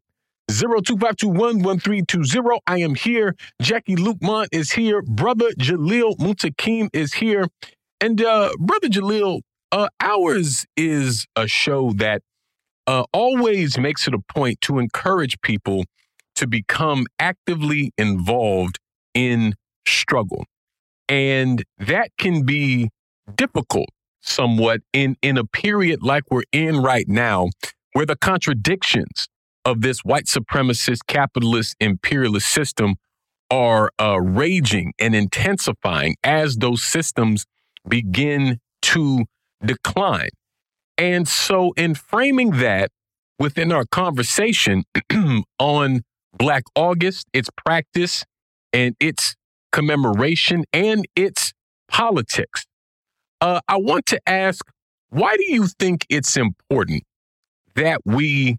[0.51, 3.35] 0252 I am here.
[3.63, 5.03] Jacquie Luqman is here.
[5.03, 7.49] Brother Jalil Muntaqim is here.
[8.01, 9.41] And uh, Brother Jalil,
[9.73, 12.23] uh, ours is a show that
[12.87, 15.85] uh, always makes it a point to encourage people
[16.35, 18.79] to become actively involved
[19.15, 19.55] in
[19.87, 20.45] struggle.
[21.09, 22.91] And that can be
[23.37, 23.89] difficult
[24.21, 27.49] somewhat in, in a period like we're in right now,
[27.93, 29.29] where the contradictions
[29.65, 32.97] of this white supremacist, capitalist, imperialist system
[33.51, 37.45] are uh, raging and intensifying as those systems
[37.89, 39.25] begin to
[39.65, 40.31] decline.
[40.97, 42.91] And so, in framing that
[43.39, 44.85] within our conversation
[45.59, 46.03] on
[46.37, 48.25] Black August, its practice
[48.73, 49.35] and its
[49.73, 51.53] commemoration and its
[51.89, 52.65] politics,
[53.41, 54.65] uh, I want to ask
[55.11, 57.05] why do you think it's important
[57.77, 58.59] that we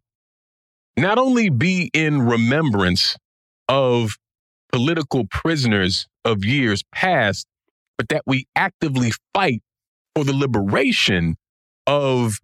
[0.98, 3.18] not only be in remembrance
[3.68, 4.18] of
[4.72, 7.46] political prisoners of years past,
[7.98, 9.62] but that we actively fight
[10.16, 11.36] for the liberation
[11.88, 12.40] of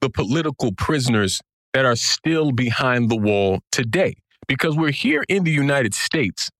[0.00, 1.40] the political prisoners
[1.72, 4.14] that are still behind the wall today.
[4.48, 6.50] Because we're here in the United States,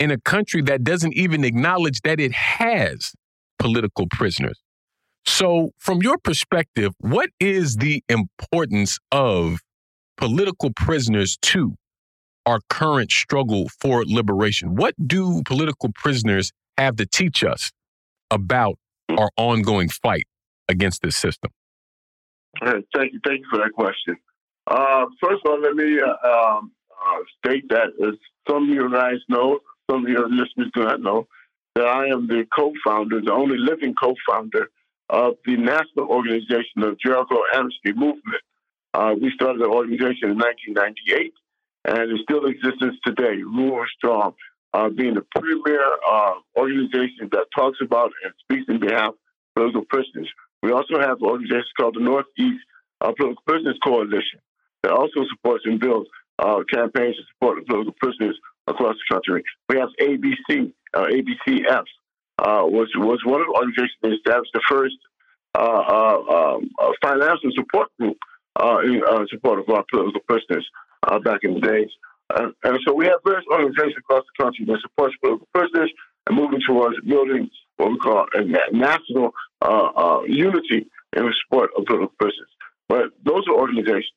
[0.00, 3.12] in a country that doesn't even acknowledge that it has
[3.58, 4.58] political prisoners.
[5.26, 9.60] So, from your perspective, what is the importance of
[10.16, 11.74] political prisoners to
[12.46, 14.74] our current struggle for liberation?
[14.74, 17.70] What do political prisoners have to teach us
[18.30, 18.78] about
[19.16, 20.26] our ongoing fight
[20.68, 21.50] against this system?
[22.62, 23.20] Thank you.
[23.24, 24.16] Thank you for that question.
[24.66, 28.14] Uh, first of all, let me uh, um, uh, state that as
[28.48, 31.26] some of you guys know, some of your listeners do not know,
[31.74, 34.68] that I am the co-founder, the only living co-founder
[35.08, 38.42] of the National Organization of Jericho Amnesty Movement.
[38.92, 41.32] Uh, we started the organization in 1998,
[41.86, 43.42] and it still exists today.
[43.42, 44.34] Ruler Strong,
[44.74, 49.14] uh, being the premier uh, organization that talks about and speaks in behalf of
[49.54, 50.30] political prisoners.
[50.62, 52.62] We also have an organization called the Northeast
[53.00, 54.40] uh, Political Prisoners Coalition
[54.82, 59.42] that also supports and builds uh, campaigns to support political prisoners across the country.
[59.68, 61.84] We have ABC, uh, ABCF,
[62.38, 64.96] was was one of the organizations that established the first
[65.54, 66.70] um,
[67.02, 68.16] financial support group
[68.58, 70.66] uh, in uh, support of our political prisoners
[71.06, 71.90] uh, back in the days.
[72.30, 75.92] Uh, and so we have various organizations across the country that support political prisoners
[76.26, 79.32] and moving towards building what we call a national
[79.62, 80.86] uh, uh, unity
[81.16, 82.50] in support of political prisoners.
[82.88, 84.12] But those are organizations.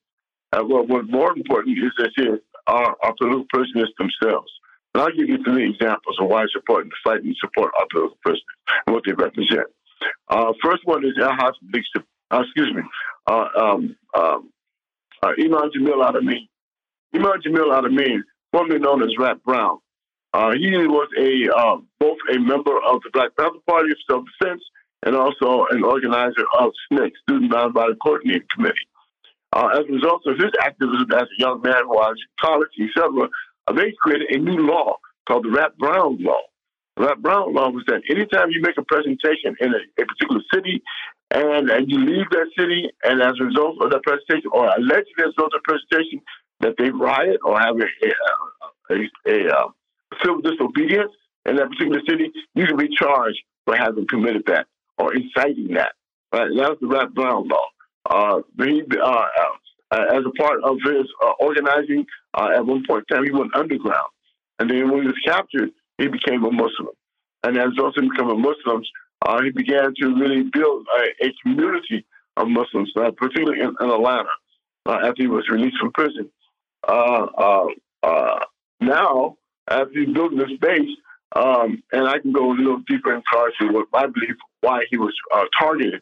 [0.51, 4.51] Uh, what's more important is that here are our political prisoners themselves.
[4.93, 7.87] And I'll give you three examples of why it's important to fight and support our
[7.91, 8.43] political prisoners
[8.85, 9.67] and what they represent.
[10.27, 12.81] Uh, first one is Al uh, excuse me,
[13.27, 14.49] uh, um, um,
[15.23, 16.47] uh, Imam Jamil Al-Amin.
[17.13, 19.79] Imam Jamil Al-Amin, formerly known as Rap Brown,
[20.33, 24.25] uh, he was a uh, both a member of the Black Panther Party of Self
[24.39, 24.63] Defense
[25.05, 28.87] and also an organizer of SNCC, Student Nonviolent Coordinating Committee.
[29.51, 33.29] Uh, as a result of his activism as a young man while in college, etc.,
[33.67, 36.41] uh, they created a new law called the Rap Brown Law.
[36.97, 40.41] The Rap Brown Law was that anytime you make a presentation in a, a particular
[40.51, 40.81] city
[41.29, 45.21] and, and you leave that city, and as a result of that presentation, or allegedly
[45.21, 46.21] as a result of the presentation,
[46.63, 48.95] that they riot or have a, a,
[49.27, 49.67] a, a,
[50.23, 51.11] civil disobedience
[51.45, 54.65] in that particular city, you can be charged for having committed that
[54.97, 55.93] or inciting that.
[56.31, 56.47] Right?
[56.47, 57.67] And that's the Rap Brown law.
[58.09, 59.25] Uh, he, uh,
[59.91, 63.31] uh, as a part of his uh, organizing, uh, at one point in time, he
[63.31, 64.09] went underground.
[64.59, 66.93] And then when he was captured, he became a Muslim.
[67.43, 68.89] And as also becoming Muslims,
[69.25, 72.05] uh, he began to really build a, a community
[72.37, 74.29] of Muslims, particularly in, in Atlanta,
[74.87, 76.29] after he was released from prison.
[78.79, 79.37] Now,
[79.69, 80.89] as he's building this base,
[81.35, 83.23] um, and I can go a little deeper in
[83.73, 86.01] what I believe why he was uh, targeted.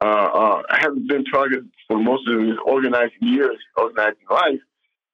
[0.00, 4.60] Uh, uh, having been targeted for most of his organizing years, organizing life,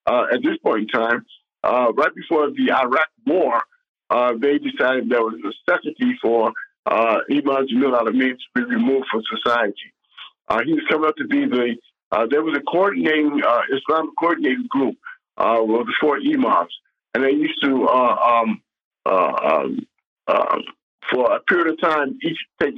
[0.06, 1.24] uh, at this point in time,
[1.62, 3.62] uh, right before the Iraq War,
[4.10, 6.52] uh, they decided there was a necessity for
[6.86, 9.94] uh, Imam Jamil al-Amin to be removed from society.
[10.66, 11.76] he was coming up to be the,
[12.30, 14.96] there was a coordinating, Islamic coordinating group
[15.38, 16.72] with the four imams
[17.14, 18.62] and they used to uh, um,
[19.04, 19.86] uh, um,
[20.26, 20.58] uh,
[21.10, 22.74] for a period of time each take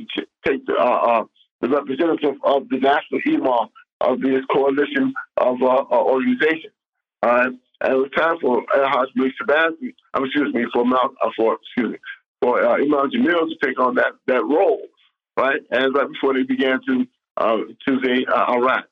[0.46, 1.24] take the, uh, uh,
[1.60, 3.68] the representative of the national imam
[4.00, 6.72] of this coalition of uh, organizations.
[7.22, 11.98] and it was time for Al-Haj Malik Sebastian, excuse me, for Mal, for excuse me,
[12.40, 14.82] for Imam Jamil to take on that that role,
[15.36, 15.60] right?
[15.70, 17.06] And right before they began to
[17.38, 18.86] to the Iraq,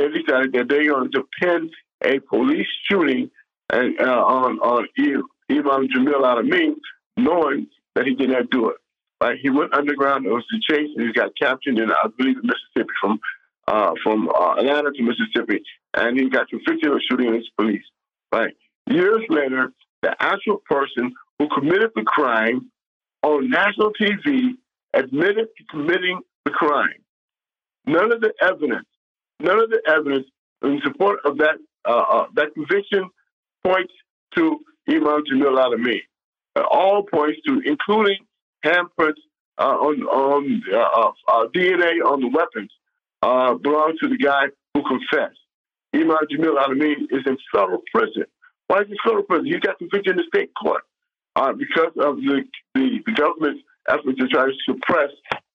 [0.00, 1.70] they decided that they're going to pin
[2.04, 3.30] a police shooting
[3.70, 4.86] and uh, on on
[5.50, 6.76] Imam Jamil Al-Amin,
[7.16, 8.76] knowing that he did not do it.
[9.22, 9.38] Right?
[9.40, 10.26] He went underground.
[10.26, 13.20] It was the chase, and he got captured in, I believe, Mississippi from
[13.68, 15.62] uh, from uh, Atlanta to Mississippi,
[15.94, 17.84] and he got convicted of shooting his police.
[18.32, 18.54] Right?
[18.88, 22.70] Years later, the actual person who committed the crime
[23.22, 24.54] on national TV
[24.94, 27.04] admitted to committing the crime.
[27.86, 28.86] None of the evidence,
[29.42, 30.26] none of the evidence
[30.62, 33.08] in support of that uh, uh that conviction
[33.64, 33.92] points
[34.36, 34.58] to
[34.88, 36.00] Imam Jamil Al-Amin.
[36.56, 38.18] Uh, all points to, including
[38.64, 39.20] handprints
[39.58, 42.70] uh, on, on uh, uh, DNA on the weapons,
[43.62, 45.38] belong to the guy who confessed.
[45.94, 48.24] Imam Jamil Al-Amin is in federal prison.
[48.66, 49.46] Why is he in federal prison?
[49.46, 50.82] He got convicted in the state court
[51.58, 52.44] because of the,
[52.74, 55.10] the, the government's effort to try to suppress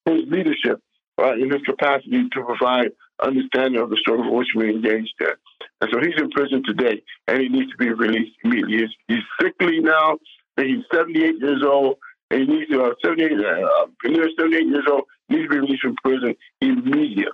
[0.06, 0.82] his leadership
[1.18, 2.92] in his capacity to provide
[3.22, 5.34] understanding of the struggle in which we engaged in.
[5.82, 8.78] And so he's in prison today, and he needs to be released immediately.
[8.78, 10.18] He's, he's sickly now,
[10.58, 11.98] and he's 78 years old,
[12.30, 15.96] and he needs to, uh, 78, uh, 78 years old, needs to be released from
[16.04, 17.32] prison immediately.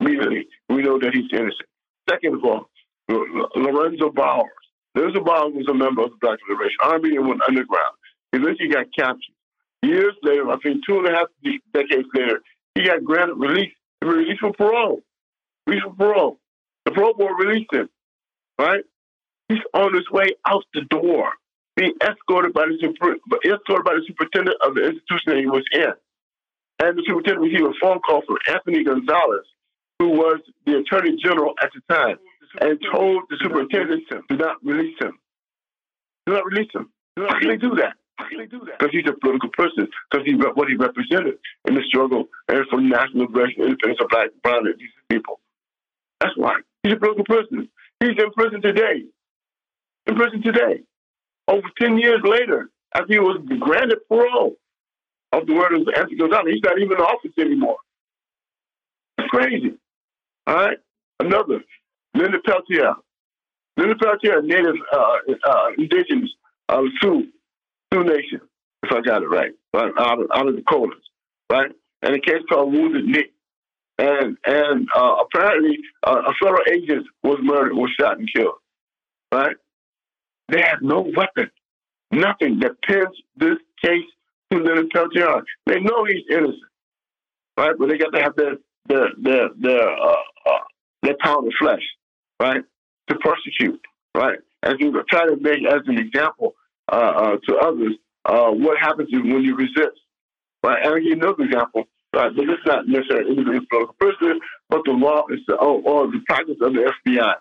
[0.00, 0.46] Immediately.
[0.68, 1.68] We know that he's innocent.
[2.08, 2.70] Second of all,
[3.10, 4.48] Veronza Bowers.
[4.96, 7.96] Veronza Bowers was a member of the Black Liberation Army and went underground.
[8.32, 9.34] Eventually got captured.
[9.82, 11.28] Years later, I think two and a half
[11.72, 12.42] decades later,
[12.74, 13.72] he got granted release,
[14.02, 15.00] released for parole.
[15.66, 16.38] Released for parole.
[16.84, 17.88] The parole board released him,
[18.58, 18.84] right?
[19.48, 21.32] He's on his way out the door,
[21.76, 25.64] being escorted by the super, escorted by the superintendent of the institution that he was
[25.72, 25.92] in.
[26.80, 29.46] And the superintendent received a phone call from Anthony Gonzalez,
[29.98, 32.18] who was the attorney general at the time,
[32.60, 35.18] and told the superintendent to not release him.
[36.26, 36.90] Do not release him.
[37.18, 37.94] How can they do that?
[38.18, 38.78] How can do that?
[38.78, 42.80] Because he's a political person, because he's what he represented in the struggle and for
[42.80, 45.40] national liberation, independence of black, brown, and these people.
[46.20, 46.60] That's why.
[46.82, 47.64] He's a political prisoner.
[48.00, 49.04] He's in prison today.
[50.06, 50.82] In prison today.
[51.46, 54.56] Over 10 years later, after he was granted parole
[55.32, 57.78] of the word of Anthony Gonzalez, he's not even in office anymore.
[59.18, 59.74] It's crazy.
[60.46, 60.78] All right?
[61.20, 61.60] Another,
[62.14, 62.94] Leonard Peltier.
[63.76, 65.16] Leonard Peltier, native uh,
[65.46, 66.30] uh, indigenous
[66.68, 67.28] uh, Sioux,
[67.92, 68.40] Sioux Nation,
[68.82, 69.92] if I got it right, right?
[69.98, 70.98] Out, of, out of the Colas,
[71.50, 71.70] right?
[72.02, 73.30] And a case called Wounded Knee.
[73.98, 78.54] and and uh, apparently uh, a federal agent was murdered, was shot and killed.
[79.32, 79.56] Right?
[80.48, 81.50] They have no weapon,
[82.10, 84.06] nothing that pins this case
[84.50, 85.42] to Leonard Peltier.
[85.66, 86.62] They know he's innocent,
[87.58, 87.74] right?
[87.78, 88.56] But they got to have their
[88.88, 90.64] their their their uh, uh,
[91.02, 91.82] their pound of flesh,
[92.40, 92.62] right,
[93.08, 93.80] to persecute,
[94.14, 94.38] right?
[94.62, 96.54] As you try to make as an example
[96.90, 97.94] to others,
[98.24, 100.00] uh, what happens when you resist,
[100.62, 100.78] right?
[100.82, 101.84] And I'll give you another example.
[102.14, 104.36] Right, but it's not necessarily individual political prisoner,
[104.70, 107.34] but the law is the, or, or the practice of the FBI.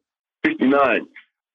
[0.44, 1.06] 69,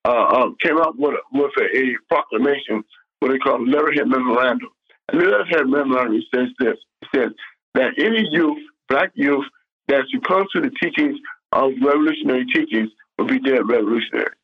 [0.06, 2.86] uh, uh, came out with, with a, a, proclamation,
[3.20, 4.70] what they call a letterhead memorandum.
[5.12, 6.78] And the letterhead memorandum says this.
[7.02, 7.32] It says
[7.74, 9.44] that any youth, black youth,
[9.90, 11.18] that succumbs to the teachings
[11.52, 14.38] of revolutionary teachings will be dead revolutionaries.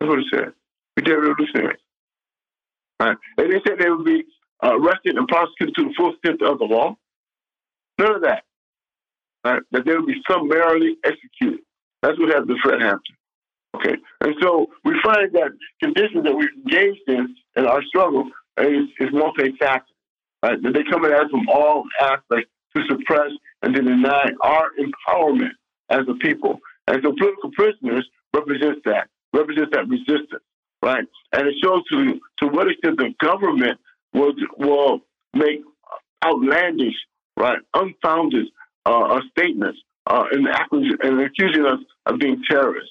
[0.00, 0.52] That's what it said.
[0.96, 1.80] Be dead revolutionaries.
[3.00, 3.16] Right?
[3.38, 4.24] And they said they would be
[4.62, 6.96] arrested and prosecuted to the full extent of the law.
[7.98, 8.44] None of that.
[9.44, 9.62] Right?
[9.72, 11.60] That they would be summarily executed.
[12.02, 13.16] That's what happened to Fred Hampton.
[13.74, 15.48] Okay, and so we find that
[15.82, 18.28] conditions that we've engaged in in our struggle
[18.58, 19.80] is, is multifaceted.
[20.42, 20.62] Right?
[20.62, 23.30] That they come at us from all aspects to suppress
[23.62, 25.52] and to deny our empowerment
[25.90, 26.58] as a people.
[26.88, 30.42] And so political prisoners represent that, represent that resistance,
[30.82, 31.04] right?
[31.32, 33.78] And it shows to to what extent the government
[34.12, 35.00] will will
[35.34, 35.60] make
[36.24, 36.94] outlandish,
[37.36, 38.46] right, unfounded
[38.86, 40.46] uh, statements uh, and,
[41.02, 42.90] and accusing us of being terrorists,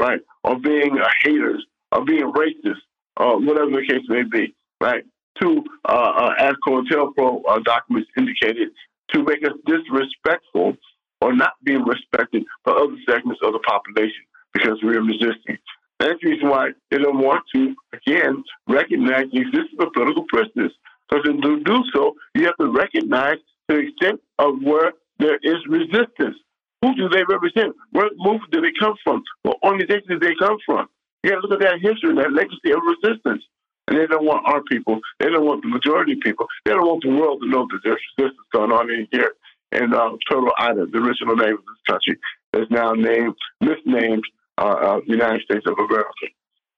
[0.00, 2.80] right, or being uh, haters, or being racist,
[3.16, 5.04] or whatever the case may be, right.
[5.42, 8.70] To, uh, uh, as COINTELPRO uh, documents indicated,
[9.12, 10.76] to make us disrespectful
[11.20, 15.58] or not being respected by other segments of the population because we are resisting.
[15.98, 20.72] That's the reason why they don't want to, again, recognize the existence of political prisoners.
[21.08, 23.38] Because to do so, you have to recognize
[23.68, 26.36] the extent of where there is resistance.
[26.82, 27.74] Who do they represent?
[27.92, 29.22] What movement do they come from?
[29.42, 30.86] What organizations do they come from?
[31.22, 33.42] You got to look at that history, and that legacy of resistance.
[33.88, 35.00] And they don't want our people.
[35.20, 36.46] They don't want the majority of people.
[36.64, 39.32] They don't want the world to know that there's resistance going on in here
[39.72, 42.18] in uh, Turtle Island, the original name of this country,
[42.54, 44.24] is now named, misnamed
[44.58, 46.26] uh, uh, United States of America.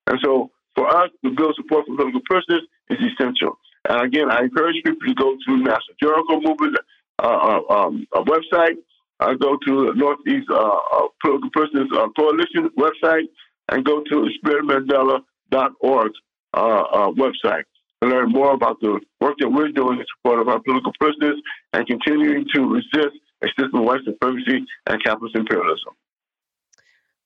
[0.07, 3.59] And so for us to build support for political prisoners is essential.
[3.89, 6.77] And again, I encourage people to go to National Jericho Movement
[7.21, 8.77] uh, uh um, website,
[9.21, 10.79] I go to the Northeast uh,
[11.23, 13.27] Political Prisoners Coalition website,
[13.71, 16.13] and go to spiritmandela.org
[16.55, 17.65] website
[18.03, 21.41] to learn more about the work that we're doing in support of our political prisoners
[21.73, 25.95] and continuing to resist a system of white supremacy and capitalist imperialism.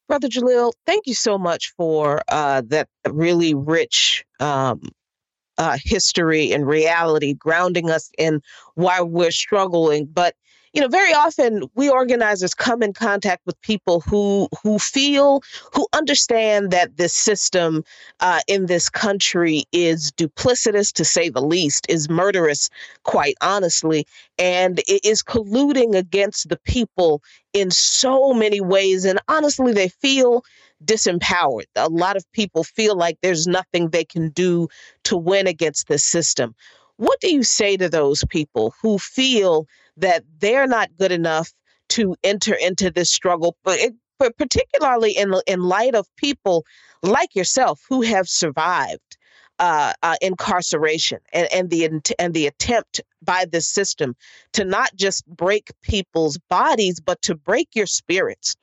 [0.09, 4.81] Brother Jalil, thank you so much for uh, that really rich um,
[5.59, 8.43] uh, history and reality, grounding us in
[8.75, 10.07] why we're struggling.
[10.07, 10.35] But
[10.73, 15.43] you know, very often we organizers come in contact with people who who feel,
[15.75, 17.85] who understand that this system
[18.21, 22.71] uh, in this country is duplicitous, to say the least, is murderous,
[23.03, 24.07] quite honestly,
[24.39, 27.23] and it is colluding against the people
[27.53, 29.05] in so many ways.
[29.05, 30.43] And honestly, they feel
[30.85, 31.67] disempowered.
[31.77, 34.69] A lot of people feel like there's nothing they can do
[35.05, 36.55] to win against this system.
[36.97, 39.67] What do you say to those people who feel
[39.97, 41.53] that they're not good enough
[41.91, 46.65] to enter into this struggle, but, it, but particularly in in light of people
[47.03, 49.17] like yourself who have survived
[49.59, 51.85] uh, uh, incarceration and, and the
[52.19, 54.17] and the attempt by this system
[54.53, 58.57] to not just break people's bodies, but to break your spirits,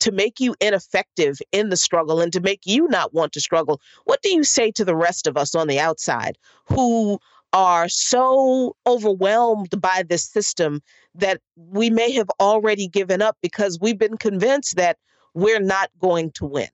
[0.00, 3.80] to make you ineffective in the struggle and to make you not want to struggle.
[4.04, 6.36] What do you say to the rest of us on the outside
[6.66, 7.18] who
[7.52, 10.82] are so overwhelmed by this system
[11.14, 14.98] that we may have already given up because we've been convinced that
[15.34, 16.68] we're not going to win.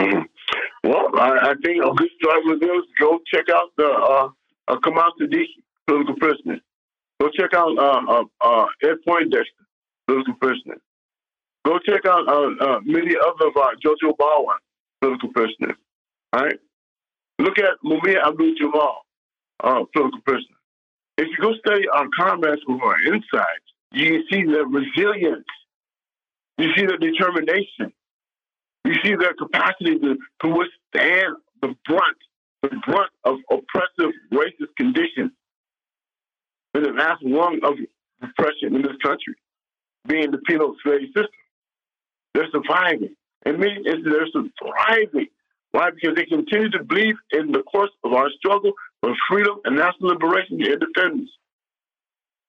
[0.00, 0.22] Mm-hmm.
[0.88, 4.28] Well, I, I, think a good start with this go check out the uh,
[4.68, 4.76] uh,
[5.86, 6.60] political prisoners.
[7.20, 9.64] Go check out uh, uh, uh, Ed Poindexter,
[10.06, 10.80] political prisoners.
[11.64, 14.56] Go check out uh, uh, many other of our Jojo Bowen,
[15.00, 15.76] political prisoners.
[16.32, 16.58] All right?
[17.40, 19.04] Look at Mumia Abu-Jamal,
[19.62, 20.56] uh, political prisoner.
[21.16, 23.62] If you go study our comrades who are inside,
[23.92, 25.46] you see their resilience.
[26.58, 27.92] You see their determination.
[28.84, 32.18] You see their capacity to, to withstand the brunt,
[32.62, 35.32] the brunt of oppressive racist conditions
[36.74, 37.74] that the last long of
[38.22, 39.34] oppression in this country,
[40.06, 41.26] being the penal slave system.
[42.34, 43.14] They're surviving.
[43.44, 45.28] And many instances, they're thriving.
[45.72, 45.90] Why?
[45.90, 48.72] Because they continue to believe in the course of our struggle
[49.02, 51.30] for freedom and national liberation and independence.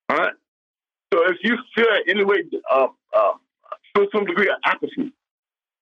[0.10, 0.34] All right?
[1.14, 2.38] So if you feel in any way
[2.72, 3.34] uh, uh,
[3.96, 5.14] feel some degree of apathy,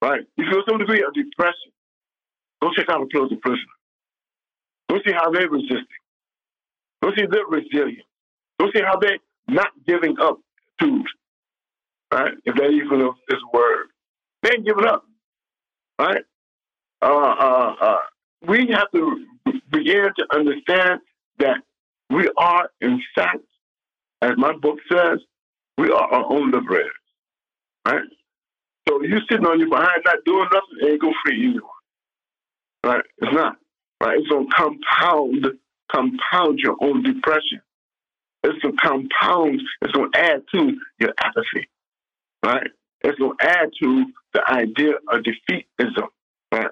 [0.02, 0.22] right?
[0.38, 1.72] You feel some degree of depression,
[2.62, 3.62] go check out a closing prisoner.
[4.90, 5.86] Go see how they're resisting.
[7.04, 8.08] Go see their resilience.
[8.60, 10.40] Go see how they're not giving up
[10.82, 11.04] to,
[12.14, 12.34] right?
[12.46, 13.88] If that even is a word.
[14.44, 15.06] They ain't giving up,
[16.00, 16.24] right?
[17.02, 17.98] Uh, uh, uh,
[18.48, 19.26] we have to
[19.70, 21.02] begin to understand
[21.40, 21.58] that
[22.10, 23.40] we are, in fact,
[24.22, 25.20] as my book says,
[25.78, 26.92] we are our own liberators,
[27.88, 28.02] right?
[28.88, 31.62] So you sitting on your behind not doing nothing, ain't gonna free anyone,
[32.84, 33.04] right?
[33.20, 33.58] It's not,
[34.02, 34.18] right?
[34.20, 35.48] It's gonna compound,
[35.92, 37.62] compound your own depression.
[38.44, 39.62] It's gonna compound.
[39.82, 41.70] It's gonna add to your apathy,
[42.44, 42.72] right?
[43.02, 46.08] It's gonna add to the idea of defeatism,
[46.52, 46.72] right?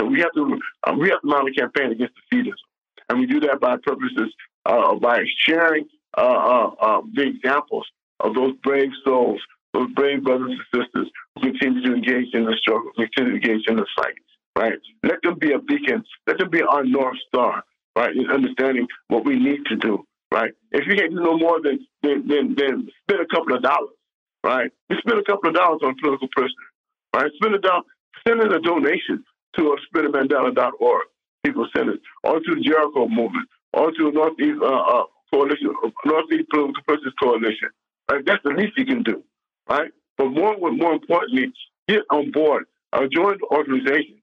[0.00, 2.64] So we have to uh, we have to mount a campaign against defeatism,
[3.08, 4.32] and we do that by purposes
[4.64, 5.86] uh, by sharing
[6.16, 7.86] uh, uh, uh, the examples
[8.20, 9.40] of those brave souls,
[9.74, 13.68] those brave brothers and sisters who continue to engage in the struggle, continue to engage
[13.68, 14.14] in the fight.
[14.56, 14.78] Right?
[15.02, 16.02] Let them be a beacon.
[16.26, 17.62] Let them be our north star.
[17.94, 18.16] Right?
[18.16, 20.04] In understanding what we need to do.
[20.32, 20.52] Right?
[20.72, 23.96] If you can't do no more than than, than, than spend a couple of dollars.
[24.42, 24.70] Right?
[24.88, 26.72] You spend a couple of dollars on political prisoners.
[27.14, 27.30] Right?
[27.36, 27.82] Spend a dollar.
[28.26, 29.24] Send in a donation
[29.56, 31.02] to a spiritmandela.org.
[31.44, 32.00] People send it.
[32.24, 33.48] Or to the Jericho movement.
[33.72, 35.74] Or to the Northeast uh, uh, Coalition,
[36.04, 37.70] Northeast Political Prisoners Coalition.
[38.10, 38.24] Right?
[38.26, 39.22] That's the least you can do.
[39.68, 39.90] Right?
[40.18, 41.52] But more, more importantly,
[41.88, 42.64] get on board.
[42.92, 44.20] Uh, join the organization.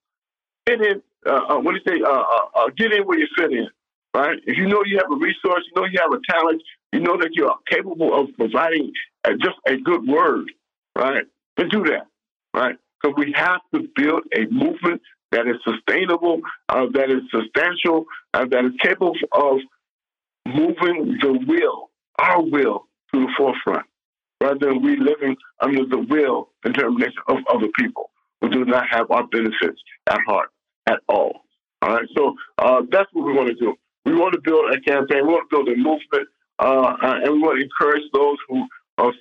[0.66, 1.02] Get in.
[1.26, 2.02] Uh, uh, what do you say?
[2.04, 3.68] Uh, uh, uh, get in where you fit in.
[4.14, 4.38] Right?
[4.46, 7.18] If you know you have a resource, you know you have a talent, you know
[7.18, 8.92] that you're capable of providing
[9.40, 10.52] just a good word.
[10.96, 11.26] Right?
[11.56, 12.08] Then do that.
[12.54, 12.76] Right?
[13.02, 15.02] Because we have to build a movement
[15.32, 19.60] that is sustainable, uh, that is substantial, uh, that is capable of
[20.46, 23.86] moving the will, our will, to the forefront,
[24.42, 28.10] rather than we living under the will and determination of other people
[28.42, 30.50] who do not have our benefits at heart
[30.88, 31.42] at all.
[31.82, 33.76] All right, so uh, that's what we want to do.
[34.06, 35.28] We want to build a campaign.
[35.28, 36.30] We want to build a movement,
[36.60, 38.68] uh, uh and we want to encourage those who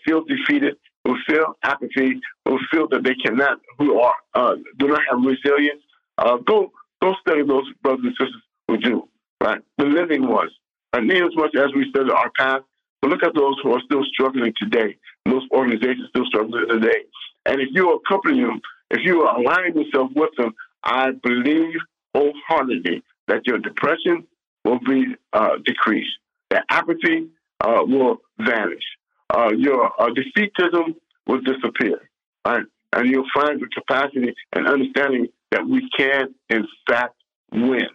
[0.06, 0.76] feel defeated,
[1.06, 5.82] who feel apathy, who feel that they cannot, who are uh, do not have resilience,
[6.18, 9.08] uh, go go study those brothers and sisters who do,
[9.40, 9.60] right?
[9.78, 10.50] The living ones.
[10.92, 12.64] And as much as we study our past,
[13.00, 14.96] but look at those who are still struggling today,
[15.26, 17.04] those organizations still struggling today.
[17.44, 18.60] And if you accompany them,
[18.90, 21.76] if you align yourself with them, I believe
[22.14, 24.26] wholeheartedly that your depression
[24.64, 26.18] will be uh, decreased,
[26.50, 27.28] that apathy
[27.60, 28.84] uh, will vanish,
[29.30, 30.94] uh, your uh, defeatism
[31.26, 32.10] will disappear,
[32.46, 32.64] right?
[32.92, 37.14] And you'll find the capacity and understanding that we can, in fact,
[37.52, 37.88] win.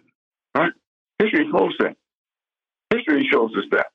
[0.54, 0.72] Right?
[1.18, 1.96] History shows that.
[2.94, 3.86] History shows us that.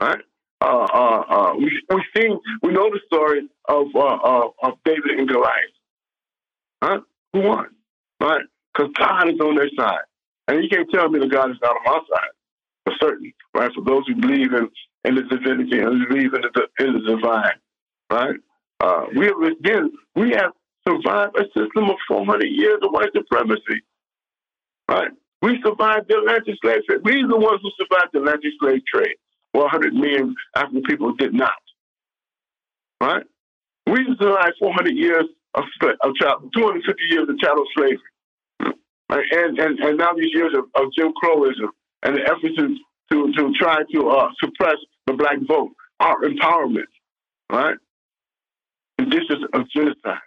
[0.00, 0.20] Right?
[0.60, 5.18] Uh, uh, uh, we we seen we know the story of uh, uh, of David
[5.18, 5.52] and Goliath.
[6.82, 7.00] Huh?
[7.32, 7.66] Who won?
[8.20, 8.42] Right?
[8.72, 10.04] Because God is on their side,
[10.48, 12.30] and you can't tell me that God is not on my side
[12.84, 13.32] for certain.
[13.54, 13.70] Right?
[13.74, 14.70] For those who believe in
[15.06, 17.58] in the divinity and the in the divine.
[18.10, 18.36] Right?
[18.80, 20.52] Uh, we have again we have
[20.86, 23.82] survived a system of 400 years of white supremacy.
[24.88, 25.10] Right?
[25.42, 27.00] We survived the Atlantic slave trade.
[27.04, 29.16] We are the ones who survived the Atlantic slave trade.
[29.52, 31.52] 100 million African people did not.
[33.00, 33.24] Right?
[33.86, 35.24] We survived 400 years
[35.54, 35.64] of,
[36.02, 37.98] of child, 250 years of chattel slavery.
[39.08, 39.24] Right?
[39.32, 41.70] And, and, and now these years of, of Jim Crowism
[42.02, 42.76] and the efforts to,
[43.12, 44.76] to, to try to uh, suppress
[45.06, 46.86] the black vote, our empowerment,
[47.50, 47.76] right?
[48.98, 50.20] And this is a genocide.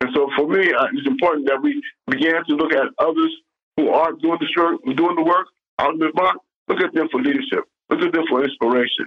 [0.00, 3.34] And so for me, uh, it's important that we begin to look at others
[3.76, 5.46] who are doing the, doing the work
[5.78, 6.38] out in the box.
[6.68, 7.64] Look at them for leadership.
[7.90, 9.06] Look at them for inspiration,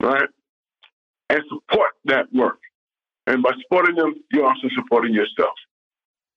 [0.00, 0.28] right?
[1.30, 2.58] And support that work.
[3.26, 5.54] And by supporting them, you're also supporting yourself.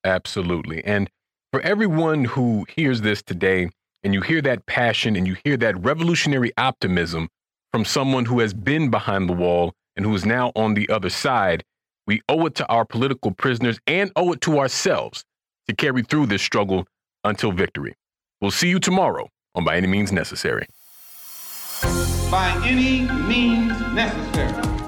[0.03, 0.83] Absolutely.
[0.83, 1.09] And
[1.51, 3.69] for everyone who hears this today,
[4.03, 7.27] and you hear that passion and you hear that revolutionary optimism
[7.71, 11.09] from someone who has been behind the wall and who is now on the other
[11.09, 11.63] side,
[12.07, 15.23] we owe it to our political prisoners and owe it to ourselves
[15.67, 16.87] to carry through this struggle
[17.23, 17.95] until victory.
[18.41, 20.65] We'll see you tomorrow on By Any Means Necessary.
[22.31, 24.78] By any means necessary.